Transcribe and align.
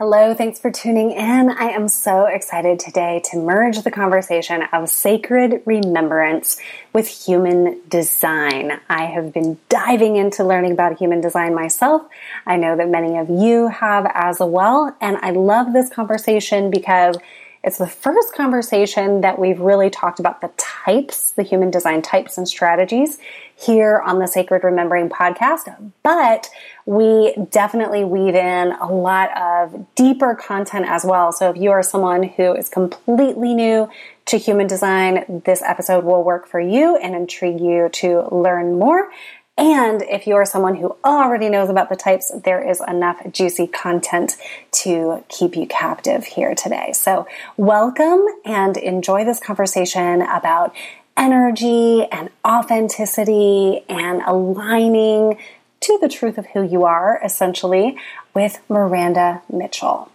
Hello, 0.00 0.32
thanks 0.32 0.60
for 0.60 0.70
tuning 0.70 1.10
in. 1.10 1.50
I 1.50 1.70
am 1.70 1.88
so 1.88 2.26
excited 2.26 2.78
today 2.78 3.20
to 3.32 3.36
merge 3.36 3.82
the 3.82 3.90
conversation 3.90 4.62
of 4.72 4.88
sacred 4.88 5.60
remembrance 5.66 6.56
with 6.92 7.08
human 7.08 7.80
design. 7.88 8.78
I 8.88 9.06
have 9.06 9.32
been 9.32 9.58
diving 9.68 10.14
into 10.14 10.44
learning 10.44 10.70
about 10.70 10.98
human 10.98 11.20
design 11.20 11.52
myself. 11.52 12.02
I 12.46 12.58
know 12.58 12.76
that 12.76 12.88
many 12.88 13.18
of 13.18 13.28
you 13.28 13.66
have 13.66 14.08
as 14.14 14.36
well, 14.38 14.96
and 15.00 15.16
I 15.16 15.32
love 15.32 15.72
this 15.72 15.90
conversation 15.90 16.70
because 16.70 17.16
it's 17.64 17.78
the 17.78 17.86
first 17.86 18.34
conversation 18.34 19.22
that 19.22 19.38
we've 19.38 19.60
really 19.60 19.90
talked 19.90 20.20
about 20.20 20.40
the 20.40 20.50
types, 20.56 21.32
the 21.32 21.42
human 21.42 21.70
design 21.70 22.02
types 22.02 22.38
and 22.38 22.48
strategies 22.48 23.18
here 23.56 24.00
on 24.00 24.20
the 24.20 24.28
Sacred 24.28 24.62
Remembering 24.62 25.08
podcast, 25.08 25.92
but 26.04 26.48
we 26.86 27.34
definitely 27.50 28.04
weave 28.04 28.36
in 28.36 28.72
a 28.80 28.86
lot 28.86 29.36
of 29.36 29.86
deeper 29.96 30.34
content 30.36 30.86
as 30.88 31.04
well. 31.04 31.32
So 31.32 31.50
if 31.50 31.56
you 31.56 31.72
are 31.72 31.82
someone 31.82 32.22
who 32.22 32.54
is 32.54 32.68
completely 32.68 33.54
new 33.54 33.90
to 34.26 34.38
human 34.38 34.68
design, 34.68 35.42
this 35.44 35.60
episode 35.62 36.04
will 36.04 36.22
work 36.22 36.46
for 36.46 36.60
you 36.60 36.96
and 36.96 37.14
intrigue 37.16 37.60
you 37.60 37.88
to 37.94 38.28
learn 38.32 38.78
more. 38.78 39.10
And 39.58 40.02
if 40.02 40.28
you 40.28 40.36
are 40.36 40.46
someone 40.46 40.76
who 40.76 40.96
already 41.04 41.48
knows 41.48 41.68
about 41.68 41.88
the 41.88 41.96
types, 41.96 42.30
there 42.44 42.62
is 42.66 42.80
enough 42.86 43.20
juicy 43.32 43.66
content 43.66 44.36
to 44.84 45.24
keep 45.28 45.56
you 45.56 45.66
captive 45.66 46.24
here 46.24 46.54
today. 46.54 46.92
So 46.92 47.26
welcome 47.56 48.24
and 48.44 48.76
enjoy 48.76 49.24
this 49.24 49.40
conversation 49.40 50.22
about 50.22 50.76
energy 51.16 52.06
and 52.12 52.30
authenticity 52.46 53.84
and 53.88 54.22
aligning 54.24 55.38
to 55.80 55.98
the 56.00 56.08
truth 56.08 56.38
of 56.38 56.46
who 56.46 56.62
you 56.62 56.84
are, 56.84 57.20
essentially, 57.24 57.98
with 58.34 58.60
Miranda 58.68 59.42
Mitchell. 59.52 60.12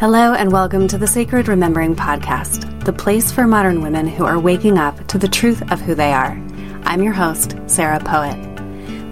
Hello, 0.00 0.32
and 0.32 0.50
welcome 0.50 0.88
to 0.88 0.96
the 0.96 1.06
Sacred 1.06 1.46
Remembering 1.46 1.94
Podcast, 1.94 2.86
the 2.86 2.92
place 2.92 3.30
for 3.30 3.46
modern 3.46 3.82
women 3.82 4.08
who 4.08 4.24
are 4.24 4.38
waking 4.38 4.78
up 4.78 5.06
to 5.08 5.18
the 5.18 5.28
truth 5.28 5.60
of 5.70 5.78
who 5.78 5.94
they 5.94 6.10
are. 6.10 6.42
I'm 6.84 7.02
your 7.02 7.12
host, 7.12 7.54
Sarah 7.66 8.00
Poet. 8.00 8.34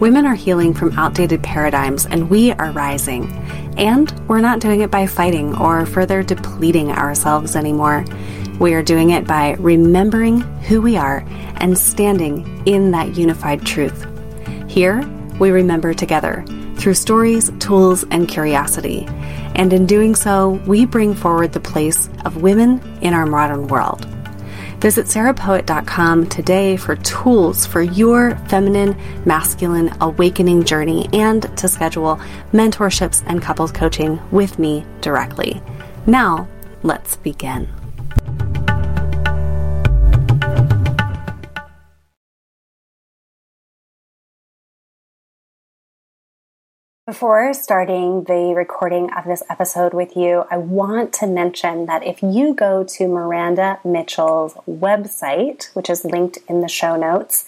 Women 0.01 0.25
are 0.25 0.35
healing 0.35 0.73
from 0.73 0.99
outdated 0.99 1.43
paradigms, 1.43 2.07
and 2.07 2.31
we 2.31 2.53
are 2.53 2.73
rising. 2.73 3.31
And 3.77 4.11
we're 4.31 4.41
not 4.41 4.61
doing 4.61 4.81
it 4.81 4.91
by 4.91 5.07
fighting 5.07 5.55
or 5.59 5.85
further 5.85 6.23
depleting 6.23 6.91
ourselves 6.91 7.55
anymore. 7.55 8.07
We 8.59 8.73
are 8.73 8.83
doing 8.83 9.11
it 9.11 9.27
by 9.27 9.57
remembering 9.59 10.41
who 10.41 10.81
we 10.81 10.97
are 10.97 11.23
and 11.57 11.77
standing 11.77 12.67
in 12.67 12.93
that 12.93 13.15
unified 13.15 13.67
truth. 13.67 14.07
Here, 14.71 15.07
we 15.39 15.51
remember 15.51 15.93
together 15.93 16.47
through 16.77 16.95
stories, 16.95 17.51
tools, 17.59 18.05
and 18.11 18.27
curiosity. 18.27 19.07
And 19.59 19.73
in 19.73 19.85
doing 19.87 20.15
so, 20.15 20.63
we 20.67 20.87
bring 20.87 21.15
forward 21.15 21.53
the 21.53 21.61
place 21.61 22.09
of 22.25 22.41
women 22.41 22.81
in 23.03 23.13
our 23.13 23.27
modern 23.27 23.67
world. 23.67 24.07
Visit 24.81 25.07
sarahpoet.com 25.07 26.29
today 26.29 26.77
for 26.77 26.95
tools 26.97 27.67
for 27.67 27.83
your 27.83 28.37
feminine, 28.47 28.97
masculine 29.27 29.93
awakening 30.01 30.63
journey 30.65 31.09
and 31.13 31.43
to 31.59 31.67
schedule 31.67 32.21
mentorships 32.53 33.25
and 33.27 33.43
couples 33.43 33.73
coaching 33.73 34.21
with 34.31 34.59
me 34.61 34.87
directly. 35.01 35.61
Now, 36.07 36.47
let's 36.85 37.17
begin. 37.17 37.69
Before 47.09 47.55
starting 47.55 48.25
the 48.25 48.53
recording 48.55 49.11
of 49.15 49.25
this 49.25 49.43
episode 49.49 49.95
with 49.95 50.15
you, 50.15 50.45
I 50.51 50.59
want 50.59 51.15
to 51.15 51.27
mention 51.27 51.87
that 51.87 52.05
if 52.05 52.23
you 52.23 52.53
go 52.53 52.85
to 52.85 53.09
Miranda 53.09 53.81
Mitchell's 53.83 54.53
website, 54.69 55.75
which 55.75 55.89
is 55.89 56.05
linked 56.05 56.37
in 56.49 56.61
the 56.61 56.69
show 56.69 56.97
notes, 56.97 57.47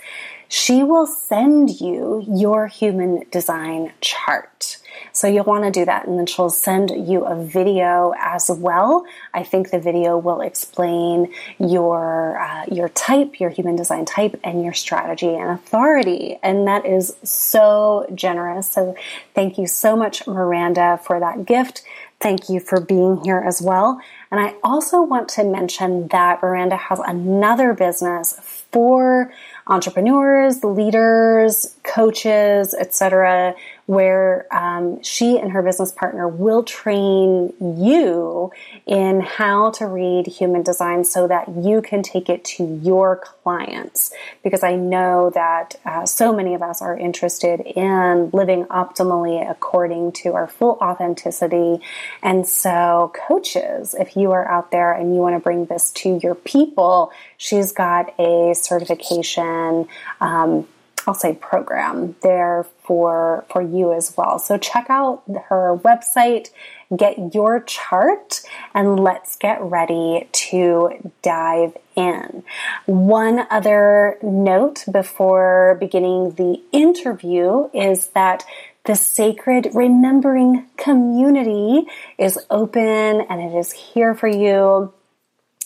she 0.51 0.83
will 0.83 1.07
send 1.07 1.81
you 1.81 2.25
your 2.29 2.67
human 2.67 3.25
design 3.31 3.93
chart. 4.01 4.79
So 5.13 5.29
you'll 5.29 5.45
want 5.45 5.63
to 5.63 5.71
do 5.71 5.85
that 5.85 6.09
and 6.09 6.19
then 6.19 6.27
she'll 6.27 6.51
send 6.51 6.91
you 6.91 7.25
a 7.25 7.41
video 7.41 8.13
as 8.19 8.51
well. 8.51 9.07
I 9.33 9.45
think 9.45 9.71
the 9.71 9.79
video 9.79 10.19
will 10.19 10.41
explain 10.41 11.33
your 11.61 12.37
uh, 12.41 12.65
your 12.71 12.89
type, 12.89 13.39
your 13.39 13.51
human 13.51 13.77
design 13.77 14.05
type 14.05 14.41
and 14.43 14.65
your 14.65 14.73
strategy 14.73 15.29
and 15.29 15.51
authority. 15.51 16.37
And 16.43 16.67
that 16.67 16.85
is 16.85 17.15
so 17.23 18.11
generous. 18.13 18.69
So 18.73 18.97
thank 19.35 19.57
you 19.57 19.69
so 19.69 19.95
much 19.95 20.27
Miranda 20.27 20.99
for 21.05 21.21
that 21.21 21.47
gift. 21.47 21.85
Thank 22.19 22.51
you 22.51 22.61
for 22.61 22.81
being 22.81 23.23
here 23.25 23.43
as 23.47 23.63
well. 23.63 24.01
And 24.31 24.41
I 24.41 24.55
also 24.63 25.01
want 25.01 25.29
to 25.31 25.45
mention 25.45 26.09
that 26.09 26.43
Miranda 26.43 26.77
has 26.77 26.99
another 26.99 27.73
business 27.73 28.39
for 28.71 29.33
entrepreneurs, 29.71 30.65
leaders, 30.65 31.77
coaches, 31.83 32.75
etc., 32.75 33.55
where 33.87 34.47
um, 34.55 35.03
she 35.03 35.37
and 35.37 35.51
her 35.51 35.63
business 35.63 35.91
partner 35.91 36.29
will 36.29 36.63
train 36.63 37.53
you 37.61 38.53
in 38.87 39.21
how 39.21 39.69
to 39.73 39.85
read 39.85 40.29
human 40.29 40.63
design 40.63 41.05
so 41.05 41.27
that 41.27 41.49
you 41.57 41.83
can 41.83 42.01
take 42.01 42.29
it 42.29 42.45
to 42.45 42.79
your 42.85 43.17
clients. 43.17 44.13
Because 44.45 44.63
I 44.63 44.77
know 44.77 45.31
that 45.31 45.75
uh, 45.85 46.07
so 46.07 46.33
many 46.33 46.55
of 46.55 46.63
us 46.63 46.81
are 46.81 46.97
interested 46.97 47.61
in 47.61 48.31
living 48.31 48.65
optimally 48.67 49.51
according 49.51 50.13
to 50.13 50.35
our 50.35 50.47
full 50.47 50.79
authenticity. 50.81 51.81
And 52.23 52.47
so, 52.47 53.13
coaches, 53.27 53.97
if 53.99 54.17
you 54.17 54.31
are 54.31 54.49
out 54.49 54.71
there 54.71 54.93
and 54.93 55.15
you 55.15 55.21
want 55.21 55.35
to 55.35 55.41
bring 55.41 55.67
this 55.67 55.91
to 55.95 56.21
your 56.23 56.37
people, 56.37 57.11
she's 57.39 57.73
got 57.73 58.15
a 58.21 58.55
certification. 58.55 59.89
Um, 60.21 60.69
I'll 61.11 61.35
program 61.35 62.15
there 62.23 62.67
for 62.85 63.45
for 63.51 63.61
you 63.61 63.93
as 63.93 64.15
well. 64.17 64.39
So 64.39 64.59
check 64.59 64.87
out 64.89 65.25
her 65.49 65.77
website, 65.77 66.51
get 66.97 67.35
your 67.35 67.61
chart, 67.63 68.43
and 68.75 69.01
let's 69.01 69.35
get 69.35 69.61
ready 69.61 70.29
to 70.31 71.13
dive 71.23 71.77
in. 71.97 72.45
One 72.87 73.45
other 73.51 74.19
note 74.23 74.85
before 74.91 75.77
beginning 75.81 76.35
the 76.35 76.63
interview 76.71 77.69
is 77.75 78.07
that 78.11 78.45
the 78.85 78.95
Sacred 78.95 79.71
Remembering 79.75 80.67
community 80.77 81.89
is 82.19 82.39
open 82.51 82.83
and 82.83 83.41
it 83.41 83.59
is 83.59 83.73
here 83.73 84.15
for 84.15 84.29
you 84.29 84.93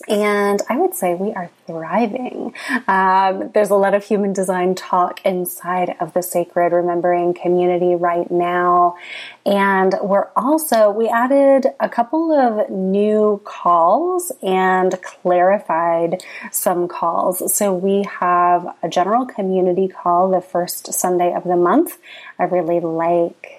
and 0.09 0.61
I 0.67 0.77
would 0.77 0.93
say 0.93 1.15
we 1.15 1.31
are 1.31 1.49
thriving. 1.67 2.53
Um, 2.85 3.51
there's 3.53 3.69
a 3.69 3.75
lot 3.75 3.93
of 3.93 4.03
human 4.03 4.33
design 4.33 4.75
talk 4.75 5.25
inside 5.25 5.95
of 6.01 6.13
the 6.13 6.21
Sacred 6.21 6.73
Remembering 6.73 7.33
community 7.33 7.95
right 7.95 8.29
now. 8.29 8.97
And 9.45 9.95
we're 10.01 10.27
also, 10.35 10.91
we 10.91 11.07
added 11.07 11.67
a 11.79 11.87
couple 11.87 12.33
of 12.33 12.69
new 12.69 13.41
calls 13.45 14.33
and 14.43 15.01
clarified 15.01 16.21
some 16.51 16.89
calls. 16.89 17.55
So 17.55 17.73
we 17.73 18.03
have 18.19 18.75
a 18.83 18.89
general 18.89 19.25
community 19.25 19.87
call 19.87 20.29
the 20.29 20.41
first 20.41 20.93
Sunday 20.93 21.33
of 21.33 21.45
the 21.45 21.55
month. 21.55 21.97
I 22.37 22.43
really 22.43 22.81
like 22.81 23.54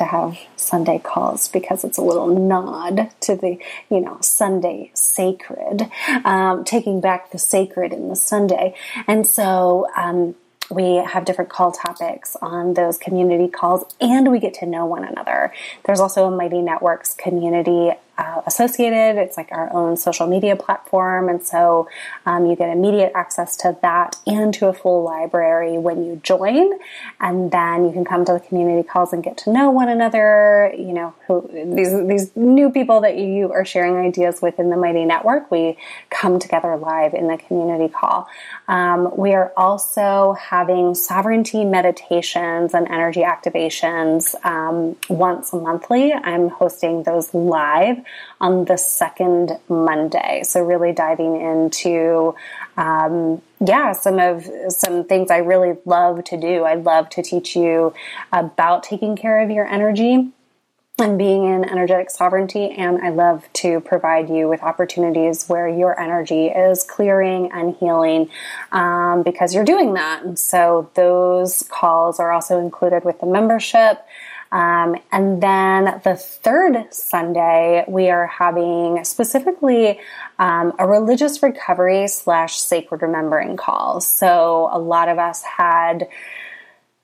to 0.00 0.06
have 0.06 0.38
Sunday 0.56 0.98
calls 0.98 1.48
because 1.48 1.84
it's 1.84 1.98
a 1.98 2.02
little 2.02 2.26
nod 2.26 3.10
to 3.20 3.36
the, 3.36 3.58
you 3.90 4.00
know, 4.00 4.16
Sunday 4.22 4.90
sacred, 4.94 5.90
um, 6.24 6.64
taking 6.64 7.02
back 7.02 7.30
the 7.30 7.38
sacred 7.38 7.92
in 7.92 8.08
the 8.08 8.16
Sunday. 8.16 8.74
And 9.06 9.26
so, 9.26 9.86
um, 9.94 10.34
we 10.70 10.96
have 10.96 11.24
different 11.24 11.50
call 11.50 11.72
topics 11.72 12.36
on 12.40 12.74
those 12.74 12.96
community 12.96 13.48
calls 13.48 13.84
and 14.00 14.30
we 14.30 14.38
get 14.38 14.54
to 14.54 14.66
know 14.66 14.86
one 14.86 15.04
another. 15.04 15.52
There's 15.84 16.00
also 16.00 16.26
a 16.26 16.30
Mighty 16.30 16.62
Networks 16.62 17.12
community 17.12 17.90
uh, 18.20 18.42
associated. 18.46 19.16
It's 19.16 19.38
like 19.38 19.50
our 19.50 19.72
own 19.72 19.96
social 19.96 20.26
media 20.26 20.54
platform. 20.54 21.30
And 21.30 21.42
so 21.42 21.88
um, 22.26 22.44
you 22.46 22.54
get 22.54 22.68
immediate 22.68 23.12
access 23.14 23.56
to 23.58 23.78
that 23.80 24.16
and 24.26 24.52
to 24.54 24.68
a 24.68 24.74
full 24.74 25.02
library 25.02 25.78
when 25.78 26.04
you 26.04 26.20
join. 26.22 26.78
And 27.18 27.50
then 27.50 27.86
you 27.86 27.92
can 27.92 28.04
come 28.04 28.26
to 28.26 28.34
the 28.34 28.40
community 28.40 28.86
calls 28.86 29.14
and 29.14 29.24
get 29.24 29.38
to 29.38 29.52
know 29.52 29.70
one 29.70 29.88
another. 29.88 30.72
You 30.76 30.92
know, 30.92 31.14
who 31.26 31.48
these, 31.74 31.92
these 32.06 32.36
new 32.36 32.70
people 32.70 33.00
that 33.00 33.16
you 33.16 33.52
are 33.52 33.64
sharing 33.64 33.96
ideas 33.96 34.42
with 34.42 34.58
in 34.58 34.68
the 34.68 34.76
Mighty 34.76 35.06
Network. 35.06 35.50
We 35.50 35.78
come 36.10 36.38
together 36.38 36.76
live 36.76 37.14
in 37.14 37.26
the 37.26 37.38
community 37.38 37.90
call. 37.90 38.28
Um, 38.68 39.16
we 39.16 39.32
are 39.32 39.50
also 39.56 40.36
having 40.38 40.94
sovereignty 40.94 41.64
meditations 41.64 42.74
and 42.74 42.86
energy 42.88 43.22
activations 43.22 44.34
um, 44.44 44.96
once 45.08 45.54
monthly. 45.54 46.12
I'm 46.12 46.50
hosting 46.50 47.04
those 47.04 47.32
live 47.32 48.04
on 48.40 48.64
the 48.64 48.76
second 48.76 49.58
Monday. 49.68 50.42
So, 50.44 50.62
really 50.62 50.92
diving 50.92 51.40
into 51.40 52.34
um, 52.76 53.42
yeah, 53.64 53.92
some 53.92 54.18
of 54.18 54.48
some 54.68 55.04
things 55.04 55.30
I 55.30 55.38
really 55.38 55.76
love 55.84 56.24
to 56.24 56.40
do. 56.40 56.64
I 56.64 56.74
love 56.74 57.10
to 57.10 57.22
teach 57.22 57.54
you 57.54 57.92
about 58.32 58.82
taking 58.82 59.16
care 59.16 59.40
of 59.40 59.50
your 59.50 59.66
energy 59.66 60.32
and 61.00 61.18
being 61.18 61.44
in 61.46 61.64
energetic 61.64 62.10
sovereignty. 62.10 62.70
And 62.70 62.98
I 62.98 63.10
love 63.10 63.48
to 63.54 63.80
provide 63.80 64.28
you 64.28 64.48
with 64.48 64.62
opportunities 64.62 65.46
where 65.46 65.68
your 65.68 65.98
energy 65.98 66.46
is 66.46 66.84
clearing 66.84 67.50
and 67.52 67.74
healing 67.76 68.28
um, 68.72 69.22
because 69.22 69.54
you're 69.54 69.64
doing 69.64 69.94
that. 69.94 70.22
And 70.22 70.38
so 70.38 70.90
those 70.94 71.64
calls 71.70 72.20
are 72.20 72.30
also 72.30 72.60
included 72.60 73.04
with 73.04 73.20
the 73.20 73.26
membership. 73.26 74.04
Um, 74.52 74.96
and 75.12 75.42
then 75.42 76.00
the 76.02 76.16
third 76.16 76.92
Sunday, 76.92 77.84
we 77.86 78.10
are 78.10 78.26
having 78.26 79.04
specifically 79.04 80.00
um, 80.38 80.72
a 80.78 80.88
religious 80.88 81.42
recovery 81.42 82.08
slash 82.08 82.58
sacred 82.58 83.02
remembering 83.02 83.56
call. 83.56 84.00
So 84.00 84.68
a 84.72 84.78
lot 84.78 85.08
of 85.08 85.18
us 85.18 85.42
had 85.42 86.08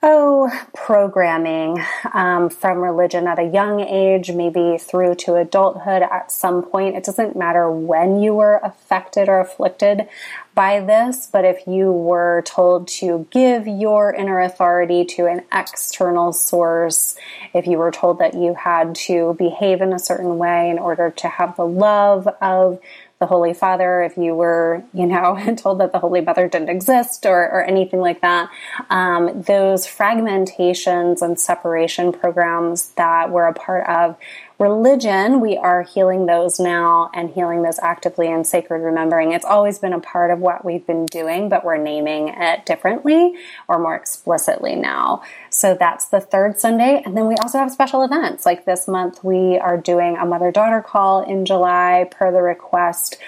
oh, 0.03 0.51
programming 0.75 1.83
um, 2.13 2.49
from 2.49 2.79
religion 2.79 3.27
at 3.27 3.39
a 3.39 3.45
young 3.45 3.81
age, 3.81 4.31
maybe 4.31 4.79
through 4.79 5.15
to 5.17 5.35
adulthood 5.35 6.03
at 6.03 6.31
some 6.31 6.63
point. 6.63 6.97
It 6.97 7.05
doesn't 7.05 7.35
matter 7.35 7.71
when 7.71 8.21
you 8.21 8.35
were 8.35 8.61
affected 8.63 9.29
or 9.29 9.41
afflicted 9.41 10.09
by 10.57 10.81
this, 10.81 11.29
but 11.31 11.45
if 11.45 11.67
you 11.67 11.93
were 11.93 12.43
told 12.47 12.89
to 12.89 13.29
give 13.31 13.69
your 13.69 14.13
inner 14.13 14.41
authority 14.41 15.05
to 15.05 15.27
an 15.27 15.43
external 15.53 16.33
source, 16.33 17.15
if 17.53 17.67
you 17.67 17.77
were 17.77 17.91
told 17.91 18.19
that 18.21 18.33
you 18.33 18.55
had 18.55 18.95
to 18.95 19.37
behave 19.39 19.83
in 19.83 19.93
a 19.93 19.99
certain 19.99 20.39
way 20.39 20.71
in 20.71 20.79
order 20.79 21.11
to 21.11 21.29
have 21.29 21.55
the 21.57 21.67
love 21.67 22.27
of 22.41 22.81
the 23.19 23.27
Holy 23.27 23.53
Father, 23.55 24.03
if 24.03 24.17
you 24.17 24.35
were, 24.35 24.83
you 24.93 25.07
know, 25.07 25.39
told 25.59 25.81
that 25.81 25.93
the 25.93 25.99
Holy 25.99 26.23
Mother 26.23 26.49
didn't 26.49 26.71
exist 26.71 27.27
or, 27.27 27.39
or 27.39 27.63
anything 27.63 28.01
like 28.01 28.23
that. 28.23 28.51
Um, 28.89 29.43
those 29.43 29.87
fragmentations 29.87 31.21
and 31.21 31.39
separation 31.39 32.13
programs 32.13 32.91
that 32.93 33.31
we're 33.31 33.47
a 33.47 33.55
part 33.55 33.87
of 33.89 34.17
religion, 34.59 35.41
we 35.41 35.57
are 35.57 35.83
healing 35.83 36.27
those 36.27 36.59
now 36.59 37.11
and 37.13 37.31
healing 37.31 37.63
those 37.63 37.79
actively 37.81 38.29
in 38.29 38.45
sacred 38.45 38.83
remembering. 38.83 39.33
It's 39.33 39.45
always 39.45 39.79
been 39.79 39.93
a 39.93 40.01
part 40.01 40.31
of 40.31 40.39
what 40.39 40.65
we've 40.65 40.87
been 40.87 41.07
doing, 41.07 41.49
but 41.49 41.65
we're 41.65 41.77
naming 41.77 42.29
it 42.29 42.65
differently 42.65 43.35
or 43.69 43.79
more 43.79 43.95
explicitly 43.95 44.75
now. 44.75 45.23
So 45.51 45.77
that's 45.79 46.07
the 46.07 46.21
third 46.21 46.59
Sunday. 46.59 47.03
And 47.05 47.17
then 47.17 47.27
we 47.27 47.35
also 47.37 47.59
have 47.59 47.71
special 47.71 48.03
events. 48.03 48.47
Like 48.47 48.65
this 48.65 48.89
month, 48.89 49.23
we 49.23 49.59
are 49.59 49.77
doing 49.77 50.17
a 50.17 50.25
mother 50.25 50.51
daughter 50.51 50.81
call 50.81 51.23
in 51.23 51.45
July 51.45 52.09
per 52.11 52.33
the 52.33 52.43
request 52.43 53.19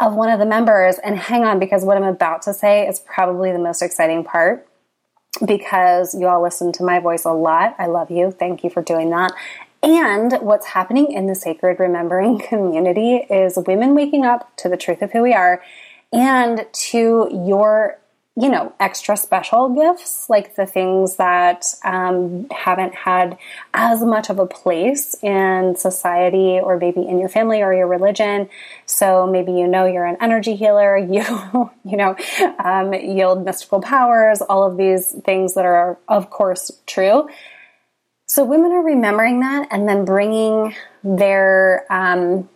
of 0.00 0.14
one 0.14 0.30
of 0.30 0.38
the 0.38 0.46
members. 0.46 0.98
And 0.98 1.16
hang 1.16 1.44
on, 1.44 1.58
because 1.58 1.84
what 1.84 1.96
I'm 1.96 2.02
about 2.02 2.42
to 2.42 2.52
say 2.52 2.86
is 2.86 3.00
probably 3.00 3.52
the 3.52 3.58
most 3.58 3.82
exciting 3.82 4.24
part 4.24 4.66
because 5.44 6.14
you 6.14 6.26
all 6.26 6.42
listen 6.42 6.72
to 6.72 6.82
my 6.82 6.98
voice 6.98 7.24
a 7.24 7.32
lot. 7.32 7.74
I 7.78 7.86
love 7.86 8.10
you. 8.10 8.30
Thank 8.30 8.64
you 8.64 8.70
for 8.70 8.82
doing 8.82 9.10
that. 9.10 9.32
And 9.82 10.32
what's 10.40 10.66
happening 10.66 11.12
in 11.12 11.26
the 11.26 11.34
sacred 11.34 11.78
remembering 11.78 12.38
community 12.48 13.16
is 13.16 13.58
women 13.66 13.94
waking 13.94 14.24
up 14.24 14.54
to 14.58 14.68
the 14.68 14.76
truth 14.76 15.02
of 15.02 15.12
who 15.12 15.22
we 15.22 15.32
are 15.32 15.62
and 16.12 16.66
to 16.72 17.28
your 17.32 17.98
you 18.38 18.50
know, 18.50 18.74
extra 18.78 19.16
special 19.16 19.70
gifts, 19.70 20.28
like 20.28 20.56
the 20.56 20.66
things 20.66 21.16
that 21.16 21.64
um, 21.82 22.46
haven't 22.50 22.94
had 22.94 23.38
as 23.72 24.02
much 24.02 24.28
of 24.28 24.38
a 24.38 24.46
place 24.46 25.16
in 25.22 25.74
society 25.74 26.60
or 26.62 26.76
maybe 26.76 27.00
in 27.00 27.18
your 27.18 27.30
family 27.30 27.62
or 27.62 27.72
your 27.72 27.86
religion. 27.86 28.46
So 28.84 29.26
maybe 29.26 29.52
you 29.52 29.66
know 29.66 29.86
you're 29.86 30.04
an 30.04 30.18
energy 30.20 30.54
healer, 30.54 30.96
you, 30.98 31.70
you 31.82 31.96
know, 31.96 32.14
um, 32.62 32.92
yield 32.92 33.42
mystical 33.42 33.80
powers, 33.80 34.42
all 34.42 34.64
of 34.70 34.76
these 34.76 35.12
things 35.24 35.54
that 35.54 35.64
are, 35.64 35.96
of 36.06 36.28
course, 36.28 36.70
true. 36.86 37.28
So 38.36 38.44
women 38.44 38.70
are 38.72 38.82
remembering 38.82 39.40
that 39.40 39.68
and 39.70 39.88
then 39.88 40.04
bringing 40.04 40.76
their 41.02 41.90
um, 41.90 42.50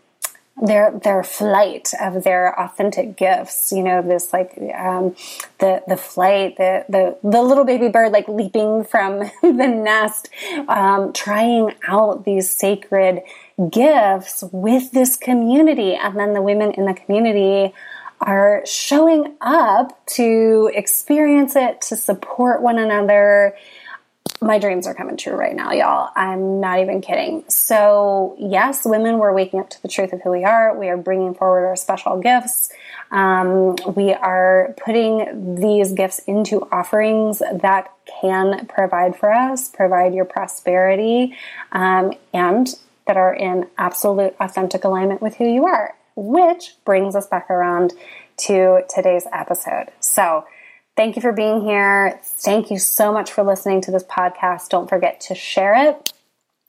their 0.60 0.90
their 0.90 1.22
flight 1.22 1.94
of 1.98 2.22
their 2.22 2.52
authentic 2.60 3.16
gifts. 3.16 3.72
You 3.72 3.84
know, 3.84 4.02
this 4.02 4.30
like 4.30 4.58
um, 4.78 5.16
the 5.58 5.82
the 5.88 5.96
flight, 5.96 6.58
the 6.58 6.84
the 6.86 7.16
the 7.26 7.40
little 7.40 7.64
baby 7.64 7.88
bird 7.88 8.12
like 8.12 8.28
leaping 8.28 8.84
from 8.84 9.20
the 9.42 9.66
nest, 9.66 10.28
um, 10.68 11.14
trying 11.14 11.72
out 11.88 12.26
these 12.26 12.50
sacred 12.50 13.22
gifts 13.70 14.44
with 14.52 14.90
this 14.90 15.16
community, 15.16 15.94
and 15.94 16.14
then 16.18 16.34
the 16.34 16.42
women 16.42 16.72
in 16.72 16.84
the 16.84 16.92
community 16.92 17.72
are 18.20 18.62
showing 18.66 19.34
up 19.40 20.04
to 20.04 20.70
experience 20.74 21.56
it, 21.56 21.80
to 21.80 21.96
support 21.96 22.60
one 22.60 22.78
another, 22.78 23.56
my 24.42 24.58
dreams 24.58 24.86
are 24.86 24.94
coming 24.94 25.18
true 25.18 25.34
right 25.34 25.54
now, 25.54 25.72
y'all. 25.72 26.10
I'm 26.16 26.60
not 26.60 26.80
even 26.80 27.02
kidding. 27.02 27.44
So, 27.48 28.36
yes, 28.38 28.86
women, 28.86 29.18
we're 29.18 29.34
waking 29.34 29.60
up 29.60 29.68
to 29.70 29.82
the 29.82 29.88
truth 29.88 30.14
of 30.14 30.22
who 30.22 30.30
we 30.30 30.44
are. 30.44 30.76
We 30.78 30.88
are 30.88 30.96
bringing 30.96 31.34
forward 31.34 31.66
our 31.66 31.76
special 31.76 32.18
gifts. 32.18 32.72
Um, 33.10 33.76
we 33.94 34.14
are 34.14 34.74
putting 34.82 35.56
these 35.56 35.92
gifts 35.92 36.20
into 36.20 36.66
offerings 36.72 37.40
that 37.40 37.92
can 38.20 38.66
provide 38.66 39.14
for 39.14 39.30
us, 39.30 39.68
provide 39.68 40.14
your 40.14 40.24
prosperity, 40.24 41.36
um, 41.72 42.14
and 42.32 42.66
that 43.06 43.18
are 43.18 43.34
in 43.34 43.68
absolute 43.76 44.34
authentic 44.40 44.84
alignment 44.84 45.20
with 45.20 45.36
who 45.36 45.44
you 45.44 45.66
are, 45.66 45.94
which 46.16 46.76
brings 46.86 47.14
us 47.14 47.26
back 47.26 47.50
around 47.50 47.92
to 48.38 48.82
today's 48.88 49.26
episode. 49.32 49.88
So, 50.00 50.46
Thank 51.00 51.16
you 51.16 51.22
for 51.22 51.32
being 51.32 51.62
here. 51.62 52.20
Thank 52.22 52.70
you 52.70 52.78
so 52.78 53.10
much 53.10 53.32
for 53.32 53.42
listening 53.42 53.80
to 53.80 53.90
this 53.90 54.04
podcast. 54.04 54.68
Don't 54.68 54.86
forget 54.86 55.18
to 55.22 55.34
share 55.34 55.88
it. 55.88 56.12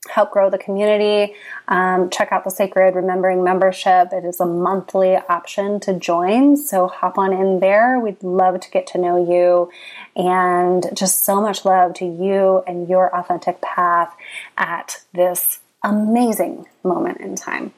Help 0.08 0.30
grow 0.30 0.48
the 0.48 0.56
community. 0.56 1.34
Um, 1.68 2.08
check 2.08 2.32
out 2.32 2.42
the 2.42 2.50
Sacred 2.50 2.94
Remembering 2.94 3.44
membership. 3.44 4.08
It 4.10 4.24
is 4.24 4.40
a 4.40 4.46
monthly 4.46 5.16
option 5.16 5.80
to 5.80 5.98
join. 5.98 6.56
So 6.56 6.88
hop 6.88 7.18
on 7.18 7.34
in 7.34 7.60
there. 7.60 8.00
We'd 8.00 8.22
love 8.22 8.58
to 8.60 8.70
get 8.70 8.86
to 8.86 8.98
know 8.98 9.22
you. 9.22 9.70
And 10.16 10.86
just 10.96 11.26
so 11.26 11.42
much 11.42 11.66
love 11.66 11.92
to 11.96 12.06
you 12.06 12.62
and 12.66 12.88
your 12.88 13.14
authentic 13.14 13.60
path 13.60 14.16
at 14.56 15.02
this 15.12 15.58
amazing 15.82 16.64
moment 16.82 17.20
in 17.20 17.36
time. 17.36 17.74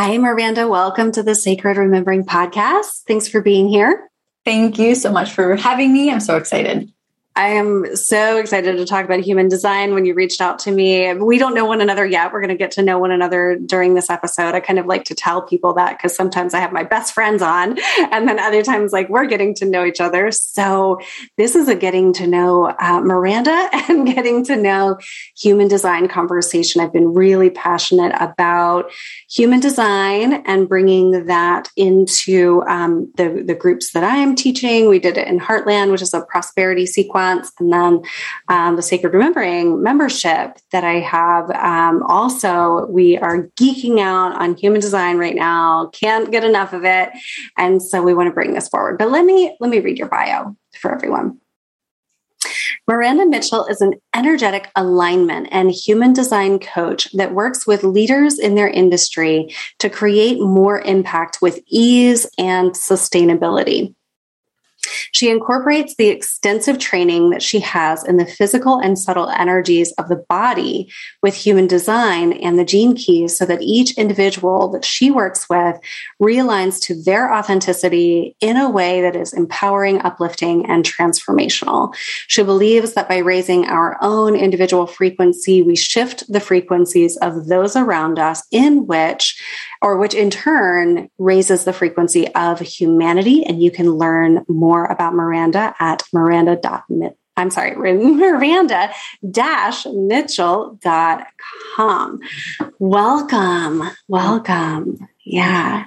Hi, 0.00 0.16
Miranda. 0.16 0.68
Welcome 0.68 1.10
to 1.10 1.24
the 1.24 1.34
Sacred 1.34 1.76
Remembering 1.76 2.24
podcast. 2.24 3.02
Thanks 3.08 3.26
for 3.26 3.40
being 3.40 3.66
here. 3.66 4.08
Thank 4.44 4.78
you 4.78 4.94
so 4.94 5.10
much 5.10 5.32
for 5.32 5.56
having 5.56 5.92
me. 5.92 6.08
I'm 6.08 6.20
so 6.20 6.36
excited. 6.36 6.92
I 7.38 7.50
am 7.50 7.94
so 7.94 8.38
excited 8.38 8.78
to 8.78 8.84
talk 8.84 9.04
about 9.04 9.20
human 9.20 9.46
design 9.46 9.94
when 9.94 10.04
you 10.04 10.12
reached 10.12 10.40
out 10.40 10.58
to 10.60 10.72
me. 10.72 11.14
We 11.14 11.38
don't 11.38 11.54
know 11.54 11.66
one 11.66 11.80
another 11.80 12.04
yet. 12.04 12.32
We're 12.32 12.40
going 12.40 12.48
to 12.48 12.56
get 12.56 12.72
to 12.72 12.82
know 12.82 12.98
one 12.98 13.12
another 13.12 13.56
during 13.64 13.94
this 13.94 14.10
episode. 14.10 14.56
I 14.56 14.60
kind 14.60 14.80
of 14.80 14.86
like 14.86 15.04
to 15.04 15.14
tell 15.14 15.42
people 15.42 15.74
that 15.74 15.96
because 15.96 16.16
sometimes 16.16 16.52
I 16.52 16.58
have 16.58 16.72
my 16.72 16.82
best 16.82 17.14
friends 17.14 17.40
on, 17.40 17.78
and 18.10 18.26
then 18.26 18.40
other 18.40 18.64
times, 18.64 18.92
like, 18.92 19.08
we're 19.08 19.26
getting 19.26 19.54
to 19.54 19.66
know 19.66 19.84
each 19.84 20.00
other. 20.00 20.32
So, 20.32 20.98
this 21.36 21.54
is 21.54 21.68
a 21.68 21.76
getting 21.76 22.12
to 22.14 22.26
know 22.26 22.74
uh, 22.76 23.00
Miranda 23.02 23.68
and 23.88 24.04
getting 24.04 24.44
to 24.46 24.56
know 24.56 24.98
human 25.36 25.68
design 25.68 26.08
conversation. 26.08 26.80
I've 26.80 26.92
been 26.92 27.14
really 27.14 27.50
passionate 27.50 28.16
about 28.18 28.90
human 29.30 29.60
design 29.60 30.42
and 30.44 30.68
bringing 30.68 31.26
that 31.26 31.68
into 31.76 32.64
um, 32.66 33.12
the, 33.16 33.44
the 33.46 33.54
groups 33.54 33.92
that 33.92 34.02
I 34.02 34.16
am 34.16 34.34
teaching. 34.34 34.88
We 34.88 34.98
did 34.98 35.16
it 35.16 35.28
in 35.28 35.38
Heartland, 35.38 35.92
which 35.92 36.02
is 36.02 36.12
a 36.12 36.22
prosperity 36.22 36.84
sequence 36.84 37.27
and 37.28 37.72
then 37.72 38.02
um, 38.48 38.76
the 38.76 38.82
Sacred 38.82 39.12
Remembering 39.12 39.82
membership 39.82 40.58
that 40.72 40.84
I 40.84 41.00
have. 41.00 41.50
Um, 41.50 42.02
also, 42.04 42.86
we 42.86 43.18
are 43.18 43.48
geeking 43.56 44.00
out 44.00 44.40
on 44.40 44.56
human 44.56 44.80
design 44.80 45.18
right 45.18 45.34
now. 45.34 45.90
Can't 45.92 46.30
get 46.30 46.44
enough 46.44 46.72
of 46.72 46.84
it, 46.84 47.10
and 47.56 47.82
so 47.82 48.02
we 48.02 48.14
want 48.14 48.28
to 48.28 48.34
bring 48.34 48.54
this 48.54 48.68
forward. 48.68 48.98
But 48.98 49.10
let 49.10 49.24
me 49.24 49.56
let 49.60 49.70
me 49.70 49.80
read 49.80 49.98
your 49.98 50.08
bio 50.08 50.56
for 50.80 50.92
everyone. 50.94 51.38
Miranda 52.86 53.26
Mitchell 53.26 53.66
is 53.66 53.80
an 53.80 53.94
energetic 54.14 54.70
alignment 54.74 55.48
and 55.50 55.70
human 55.70 56.12
design 56.12 56.58
coach 56.58 57.10
that 57.12 57.34
works 57.34 57.66
with 57.66 57.84
leaders 57.84 58.38
in 58.38 58.54
their 58.54 58.68
industry 58.68 59.54
to 59.78 59.90
create 59.90 60.40
more 60.40 60.80
impact 60.80 61.38
with 61.42 61.60
ease 61.66 62.26
and 62.38 62.72
sustainability. 62.72 63.94
She 65.12 65.30
incorporates 65.30 65.94
the 65.94 66.08
extensive 66.08 66.78
training 66.78 67.30
that 67.30 67.42
she 67.42 67.60
has 67.60 68.04
in 68.04 68.16
the 68.16 68.26
physical 68.26 68.78
and 68.78 68.98
subtle 68.98 69.28
energies 69.30 69.92
of 69.92 70.08
the 70.08 70.24
body 70.28 70.90
with 71.22 71.34
human 71.34 71.66
design 71.66 72.32
and 72.32 72.58
the 72.58 72.64
gene 72.64 72.94
keys 72.94 73.36
so 73.36 73.44
that 73.46 73.62
each 73.62 73.96
individual 73.98 74.68
that 74.68 74.84
she 74.84 75.10
works 75.10 75.48
with 75.48 75.78
realigns 76.20 76.80
to 76.82 77.00
their 77.02 77.32
authenticity 77.32 78.36
in 78.40 78.56
a 78.56 78.70
way 78.70 79.00
that 79.00 79.16
is 79.16 79.32
empowering, 79.32 80.00
uplifting, 80.00 80.66
and 80.66 80.84
transformational. 80.84 81.94
She 82.26 82.42
believes 82.42 82.94
that 82.94 83.08
by 83.08 83.18
raising 83.18 83.66
our 83.66 83.96
own 84.00 84.36
individual 84.36 84.86
frequency, 84.86 85.62
we 85.62 85.76
shift 85.76 86.30
the 86.32 86.40
frequencies 86.40 87.16
of 87.18 87.46
those 87.46 87.76
around 87.76 88.18
us 88.18 88.42
in 88.50 88.86
which 88.86 89.40
or 89.82 89.96
which 89.96 90.14
in 90.14 90.30
turn 90.30 91.10
raises 91.18 91.64
the 91.64 91.72
frequency 91.72 92.28
of 92.34 92.60
humanity. 92.60 93.44
And 93.44 93.62
you 93.62 93.70
can 93.70 93.92
learn 93.92 94.44
more 94.48 94.84
about 94.86 95.14
Miranda 95.14 95.74
at 95.78 96.02
miranda.mit. 96.12 97.16
I'm 97.36 97.50
sorry, 97.50 97.76
Miranda 97.94 98.92
Mitchell.com. 99.86 100.80
Welcome. 102.78 103.82
Welcome. 104.08 105.08
Yeah. 105.24 105.86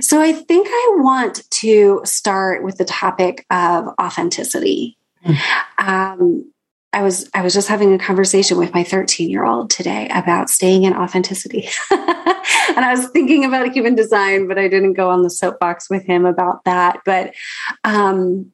So 0.00 0.20
I 0.20 0.32
think 0.32 0.66
I 0.68 0.96
want 0.96 1.48
to 1.50 2.00
start 2.04 2.64
with 2.64 2.78
the 2.78 2.84
topic 2.84 3.44
of 3.50 3.88
authenticity. 4.00 4.96
Mm-hmm. 5.24 5.88
Um, 5.88 6.52
I 6.92 7.02
was 7.02 7.28
I 7.34 7.42
was 7.42 7.52
just 7.52 7.68
having 7.68 7.92
a 7.92 7.98
conversation 7.98 8.56
with 8.56 8.72
my 8.72 8.82
13 8.82 9.28
year 9.28 9.44
old 9.44 9.70
today 9.70 10.08
about 10.14 10.48
staying 10.48 10.84
in 10.84 10.94
authenticity, 10.94 11.68
and 11.90 12.84
I 12.84 12.94
was 12.94 13.08
thinking 13.08 13.44
about 13.44 13.72
human 13.72 13.94
design, 13.94 14.48
but 14.48 14.58
I 14.58 14.68
didn't 14.68 14.94
go 14.94 15.10
on 15.10 15.22
the 15.22 15.30
soapbox 15.30 15.90
with 15.90 16.04
him 16.04 16.24
about 16.24 16.64
that. 16.64 17.00
But 17.04 17.34
um, 17.84 18.52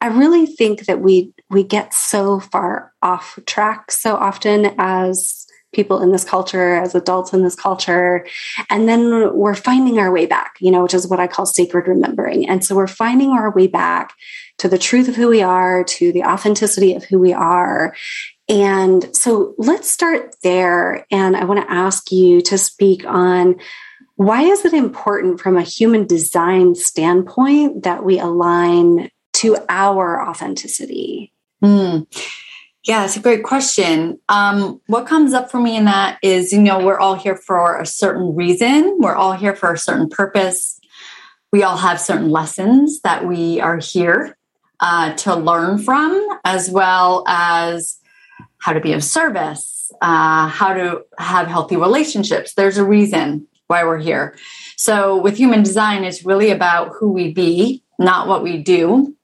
I 0.00 0.06
really 0.08 0.46
think 0.46 0.86
that 0.86 1.00
we 1.00 1.34
we 1.50 1.62
get 1.62 1.92
so 1.92 2.40
far 2.40 2.92
off 3.02 3.38
track 3.46 3.90
so 3.90 4.16
often 4.16 4.74
as 4.78 5.46
people 5.74 6.00
in 6.00 6.12
this 6.12 6.24
culture, 6.24 6.76
as 6.76 6.94
adults 6.94 7.32
in 7.32 7.42
this 7.42 7.54
culture. 7.54 8.26
And 8.70 8.88
then 8.88 9.36
we're 9.36 9.54
finding 9.54 9.98
our 9.98 10.10
way 10.10 10.24
back, 10.24 10.54
you 10.60 10.70
know, 10.70 10.82
which 10.82 10.94
is 10.94 11.06
what 11.06 11.20
I 11.20 11.26
call 11.26 11.44
sacred 11.44 11.86
remembering. 11.86 12.48
And 12.48 12.64
so 12.64 12.74
we're 12.74 12.86
finding 12.86 13.30
our 13.30 13.50
way 13.52 13.66
back 13.66 14.14
to 14.58 14.68
the 14.68 14.78
truth 14.78 15.08
of 15.08 15.16
who 15.16 15.28
we 15.28 15.42
are, 15.42 15.84
to 15.84 16.12
the 16.12 16.24
authenticity 16.24 16.94
of 16.94 17.04
who 17.04 17.18
we 17.18 17.32
are. 17.32 17.94
And 18.48 19.14
so 19.14 19.54
let's 19.58 19.90
start 19.90 20.36
there. 20.42 21.06
And 21.10 21.36
I 21.36 21.44
want 21.44 21.60
to 21.60 21.72
ask 21.72 22.10
you 22.10 22.40
to 22.42 22.58
speak 22.58 23.04
on 23.04 23.56
why 24.16 24.42
is 24.42 24.64
it 24.64 24.72
important 24.72 25.40
from 25.40 25.56
a 25.56 25.62
human 25.62 26.06
design 26.06 26.74
standpoint 26.74 27.84
that 27.84 28.04
we 28.04 28.18
align 28.18 29.10
to 29.34 29.56
our 29.68 30.26
authenticity? 30.26 31.32
Mm. 31.62 32.06
Yeah, 32.84 33.04
it's 33.04 33.16
a 33.16 33.20
great 33.20 33.44
question. 33.44 34.18
Um, 34.28 34.80
what 34.86 35.06
comes 35.06 35.34
up 35.34 35.50
for 35.50 35.60
me 35.60 35.76
in 35.76 35.84
that 35.84 36.18
is, 36.22 36.52
you 36.52 36.60
know, 36.60 36.84
we're 36.84 36.98
all 36.98 37.14
here 37.14 37.36
for 37.36 37.78
a 37.78 37.86
certain 37.86 38.34
reason. 38.34 38.96
We're 38.98 39.14
all 39.14 39.34
here 39.34 39.54
for 39.54 39.72
a 39.72 39.78
certain 39.78 40.08
purpose. 40.08 40.80
We 41.52 41.62
all 41.62 41.76
have 41.76 42.00
certain 42.00 42.30
lessons 42.30 43.00
that 43.02 43.26
we 43.26 43.60
are 43.60 43.76
here 43.76 44.37
uh, 44.80 45.14
to 45.14 45.34
learn 45.34 45.78
from, 45.78 46.26
as 46.44 46.70
well 46.70 47.24
as 47.26 47.98
how 48.58 48.72
to 48.72 48.80
be 48.80 48.92
of 48.92 49.02
service, 49.02 49.90
uh, 50.00 50.48
how 50.48 50.74
to 50.74 51.04
have 51.18 51.46
healthy 51.46 51.76
relationships. 51.76 52.54
There's 52.54 52.78
a 52.78 52.84
reason 52.84 53.46
why 53.66 53.84
we're 53.84 53.98
here. 53.98 54.36
So, 54.76 55.20
with 55.20 55.36
human 55.36 55.62
design, 55.62 56.04
it's 56.04 56.24
really 56.24 56.50
about 56.50 56.92
who 56.98 57.12
we 57.12 57.32
be, 57.32 57.82
not 57.98 58.28
what 58.28 58.42
we 58.42 58.58
do. 58.58 59.14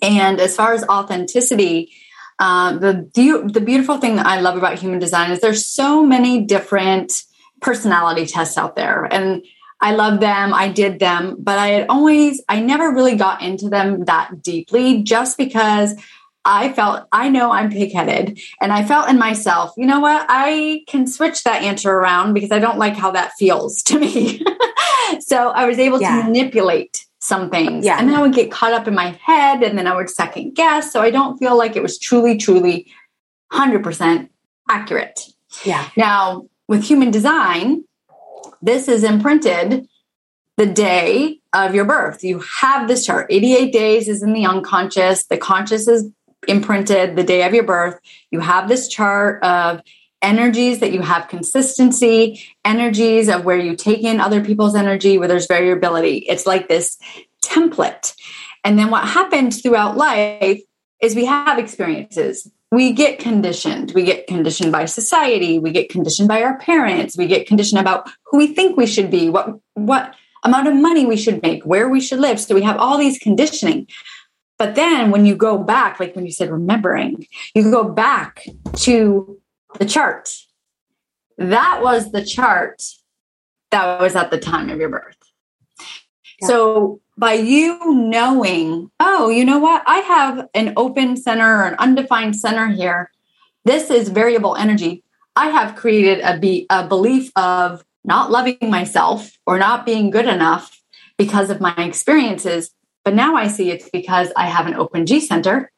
And 0.00 0.40
as 0.40 0.56
far 0.56 0.72
as 0.72 0.84
authenticity, 0.84 1.92
uh, 2.38 2.78
the 2.78 3.48
the 3.52 3.60
beautiful 3.60 3.98
thing 3.98 4.16
that 4.16 4.26
I 4.26 4.40
love 4.40 4.56
about 4.56 4.78
human 4.78 4.98
design 4.98 5.30
is 5.30 5.40
there's 5.40 5.66
so 5.66 6.04
many 6.04 6.40
different 6.40 7.12
personality 7.60 8.26
tests 8.26 8.58
out 8.58 8.76
there, 8.76 9.04
and 9.04 9.44
I 9.82 9.94
love 9.94 10.20
them. 10.20 10.54
I 10.54 10.68
did 10.68 11.00
them, 11.00 11.36
but 11.40 11.58
I 11.58 11.68
had 11.68 11.86
always, 11.88 12.40
I 12.48 12.60
never 12.60 12.92
really 12.92 13.16
got 13.16 13.42
into 13.42 13.68
them 13.68 14.04
that 14.04 14.40
deeply 14.40 15.02
just 15.02 15.36
because 15.36 15.94
I 16.44 16.72
felt, 16.72 17.08
I 17.10 17.28
know 17.28 17.50
I'm 17.50 17.68
pigheaded 17.68 18.40
and 18.60 18.72
I 18.72 18.84
felt 18.84 19.08
in 19.08 19.18
myself, 19.18 19.72
you 19.76 19.86
know 19.86 19.98
what? 19.98 20.24
I 20.28 20.84
can 20.86 21.08
switch 21.08 21.42
that 21.42 21.62
answer 21.62 21.90
around 21.90 22.32
because 22.32 22.52
I 22.52 22.60
don't 22.60 22.78
like 22.78 22.94
how 22.94 23.10
that 23.10 23.32
feels 23.32 23.82
to 23.84 23.98
me. 23.98 24.44
so 25.20 25.48
I 25.48 25.66
was 25.66 25.80
able 25.80 26.00
yeah. 26.00 26.16
to 26.16 26.24
manipulate 26.24 27.04
some 27.18 27.50
things. 27.50 27.84
Yeah. 27.84 27.98
And 27.98 28.08
then 28.08 28.16
I 28.16 28.22
would 28.22 28.34
get 28.34 28.52
caught 28.52 28.72
up 28.72 28.86
in 28.86 28.94
my 28.94 29.18
head 29.20 29.64
and 29.64 29.76
then 29.76 29.88
I 29.88 29.96
would 29.96 30.10
second 30.10 30.54
guess. 30.54 30.92
So 30.92 31.02
I 31.02 31.10
don't 31.10 31.38
feel 31.38 31.58
like 31.58 31.74
it 31.74 31.82
was 31.82 31.98
truly, 31.98 32.36
truly 32.36 32.86
100% 33.52 34.28
accurate. 34.68 35.20
Yeah. 35.64 35.88
Now, 35.96 36.48
with 36.68 36.84
human 36.84 37.10
design, 37.10 37.84
this 38.60 38.88
is 38.88 39.04
imprinted 39.04 39.88
the 40.56 40.66
day 40.66 41.40
of 41.52 41.74
your 41.74 41.84
birth. 41.84 42.22
You 42.22 42.40
have 42.60 42.88
this 42.88 43.06
chart. 43.06 43.26
88 43.30 43.72
days 43.72 44.08
is 44.08 44.22
in 44.22 44.32
the 44.32 44.46
unconscious, 44.46 45.24
the 45.24 45.38
conscious 45.38 45.88
is 45.88 46.10
imprinted 46.46 47.16
the 47.16 47.24
day 47.24 47.44
of 47.44 47.54
your 47.54 47.64
birth. 47.64 47.98
You 48.30 48.40
have 48.40 48.68
this 48.68 48.88
chart 48.88 49.42
of 49.42 49.82
energies 50.20 50.80
that 50.80 50.92
you 50.92 51.02
have 51.02 51.28
consistency, 51.28 52.42
energies 52.64 53.28
of 53.28 53.44
where 53.44 53.58
you 53.58 53.74
take 53.74 54.02
in 54.02 54.20
other 54.20 54.44
people's 54.44 54.74
energy, 54.74 55.18
where 55.18 55.28
there's 55.28 55.46
variability. 55.46 56.18
It's 56.18 56.46
like 56.46 56.68
this 56.68 56.98
template. 57.42 58.14
And 58.64 58.78
then 58.78 58.90
what 58.90 59.04
happens 59.04 59.60
throughout 59.60 59.96
life 59.96 60.60
is 61.00 61.16
we 61.16 61.24
have 61.24 61.58
experiences 61.58 62.48
we 62.72 62.90
get 62.90 63.18
conditioned. 63.18 63.92
We 63.94 64.02
get 64.02 64.26
conditioned 64.26 64.72
by 64.72 64.86
society. 64.86 65.58
We 65.58 65.72
get 65.72 65.90
conditioned 65.90 66.26
by 66.26 66.42
our 66.42 66.58
parents. 66.58 67.18
We 67.18 67.26
get 67.26 67.46
conditioned 67.46 67.78
about 67.78 68.10
who 68.24 68.38
we 68.38 68.46
think 68.48 68.78
we 68.78 68.86
should 68.86 69.10
be, 69.10 69.28
what 69.28 69.58
what 69.74 70.14
amount 70.42 70.66
of 70.66 70.74
money 70.74 71.04
we 71.04 71.18
should 71.18 71.42
make, 71.42 71.64
where 71.64 71.90
we 71.90 72.00
should 72.00 72.18
live. 72.18 72.40
So 72.40 72.54
we 72.54 72.62
have 72.62 72.78
all 72.78 72.96
these 72.96 73.18
conditioning. 73.18 73.88
But 74.58 74.74
then 74.74 75.10
when 75.10 75.26
you 75.26 75.36
go 75.36 75.58
back, 75.58 76.00
like 76.00 76.16
when 76.16 76.24
you 76.24 76.32
said 76.32 76.50
remembering, 76.50 77.26
you 77.54 77.70
go 77.70 77.84
back 77.84 78.46
to 78.76 79.38
the 79.78 79.84
chart. 79.84 80.34
That 81.36 81.80
was 81.82 82.10
the 82.10 82.24
chart 82.24 82.82
that 83.70 84.00
was 84.00 84.16
at 84.16 84.30
the 84.30 84.38
time 84.38 84.70
of 84.70 84.78
your 84.78 84.88
birth. 84.88 85.16
Yeah. 86.40 86.48
So 86.48 87.00
by 87.22 87.34
you 87.34 87.78
knowing, 87.86 88.90
oh, 88.98 89.28
you 89.28 89.44
know 89.44 89.60
what? 89.60 89.84
I 89.86 89.98
have 89.98 90.48
an 90.54 90.72
open 90.76 91.16
center 91.16 91.58
or 91.58 91.66
an 91.66 91.76
undefined 91.78 92.34
center 92.34 92.66
here. 92.66 93.12
This 93.64 93.90
is 93.90 94.08
variable 94.08 94.56
energy. 94.56 95.04
I 95.36 95.50
have 95.50 95.76
created 95.76 96.18
a, 96.24 96.36
be- 96.36 96.66
a 96.68 96.84
belief 96.84 97.30
of 97.36 97.84
not 98.04 98.32
loving 98.32 98.58
myself 98.62 99.38
or 99.46 99.56
not 99.56 99.86
being 99.86 100.10
good 100.10 100.26
enough 100.26 100.82
because 101.16 101.48
of 101.48 101.60
my 101.60 101.76
experiences. 101.76 102.72
But 103.04 103.14
now 103.14 103.36
I 103.36 103.46
see 103.46 103.70
it's 103.70 103.88
because 103.88 104.32
I 104.36 104.46
have 104.46 104.66
an 104.66 104.74
open 104.74 105.06
G 105.06 105.20
center. 105.20 105.70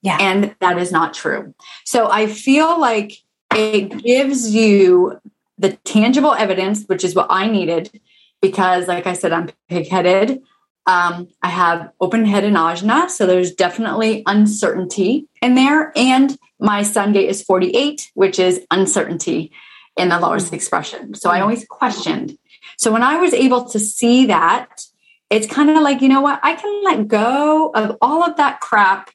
Yeah. 0.00 0.16
And 0.18 0.56
that 0.60 0.78
is 0.78 0.90
not 0.90 1.12
true. 1.12 1.54
So 1.84 2.10
I 2.10 2.26
feel 2.26 2.80
like 2.80 3.18
it 3.54 4.02
gives 4.02 4.54
you 4.54 5.20
the 5.58 5.72
tangible 5.84 6.32
evidence, 6.32 6.86
which 6.86 7.04
is 7.04 7.14
what 7.14 7.26
I 7.28 7.48
needed 7.48 8.00
because, 8.40 8.88
like 8.88 9.06
I 9.06 9.12
said, 9.12 9.32
I'm 9.32 9.50
pigheaded. 9.70 10.40
Um, 10.86 11.28
I 11.42 11.48
have 11.48 11.92
open 12.00 12.24
head 12.24 12.44
and 12.44 12.56
ajna, 12.56 13.10
so 13.10 13.26
there's 13.26 13.52
definitely 13.52 14.22
uncertainty 14.26 15.28
in 15.42 15.54
there. 15.54 15.92
And 15.96 16.36
my 16.58 16.82
sun 16.82 17.12
gate 17.12 17.28
is 17.28 17.42
48, 17.42 18.10
which 18.14 18.38
is 18.38 18.60
uncertainty 18.70 19.52
in 19.96 20.08
the 20.08 20.18
lowest 20.18 20.46
mm-hmm. 20.46 20.56
expression. 20.56 21.14
So 21.14 21.30
I 21.30 21.38
mm. 21.38 21.42
always 21.42 21.64
questioned. 21.66 22.36
So 22.78 22.92
when 22.92 23.02
I 23.02 23.16
was 23.16 23.34
able 23.34 23.64
to 23.66 23.78
see 23.78 24.26
that, 24.26 24.82
it's 25.28 25.46
kind 25.46 25.70
of 25.70 25.82
like, 25.82 26.00
you 26.00 26.08
know 26.08 26.20
what? 26.20 26.40
I 26.42 26.54
can 26.54 26.84
let 26.84 27.06
go 27.06 27.70
of 27.74 27.96
all 28.00 28.24
of 28.24 28.36
that 28.36 28.60
crap 28.60 29.10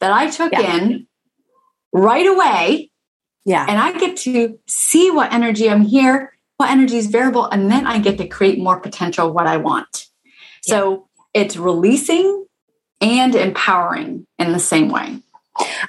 that 0.00 0.12
I 0.12 0.30
took 0.30 0.52
yeah. 0.52 0.76
in 0.76 1.06
right 1.92 2.26
away. 2.26 2.90
Yeah. 3.44 3.66
And 3.68 3.78
I 3.78 3.92
get 3.98 4.16
to 4.18 4.58
see 4.66 5.10
what 5.10 5.32
energy 5.32 5.68
I'm 5.68 5.82
here, 5.82 6.36
what 6.56 6.70
energy 6.70 6.96
is 6.96 7.06
variable, 7.06 7.46
and 7.46 7.70
then 7.70 7.86
I 7.86 7.98
get 7.98 8.18
to 8.18 8.26
create 8.26 8.58
more 8.58 8.80
potential 8.80 9.32
what 9.32 9.46
I 9.46 9.56
want. 9.58 10.06
So 10.62 11.08
it's 11.34 11.56
releasing 11.56 12.46
and 13.00 13.34
empowering 13.34 14.26
in 14.38 14.52
the 14.52 14.60
same 14.60 14.88
way. 14.88 15.18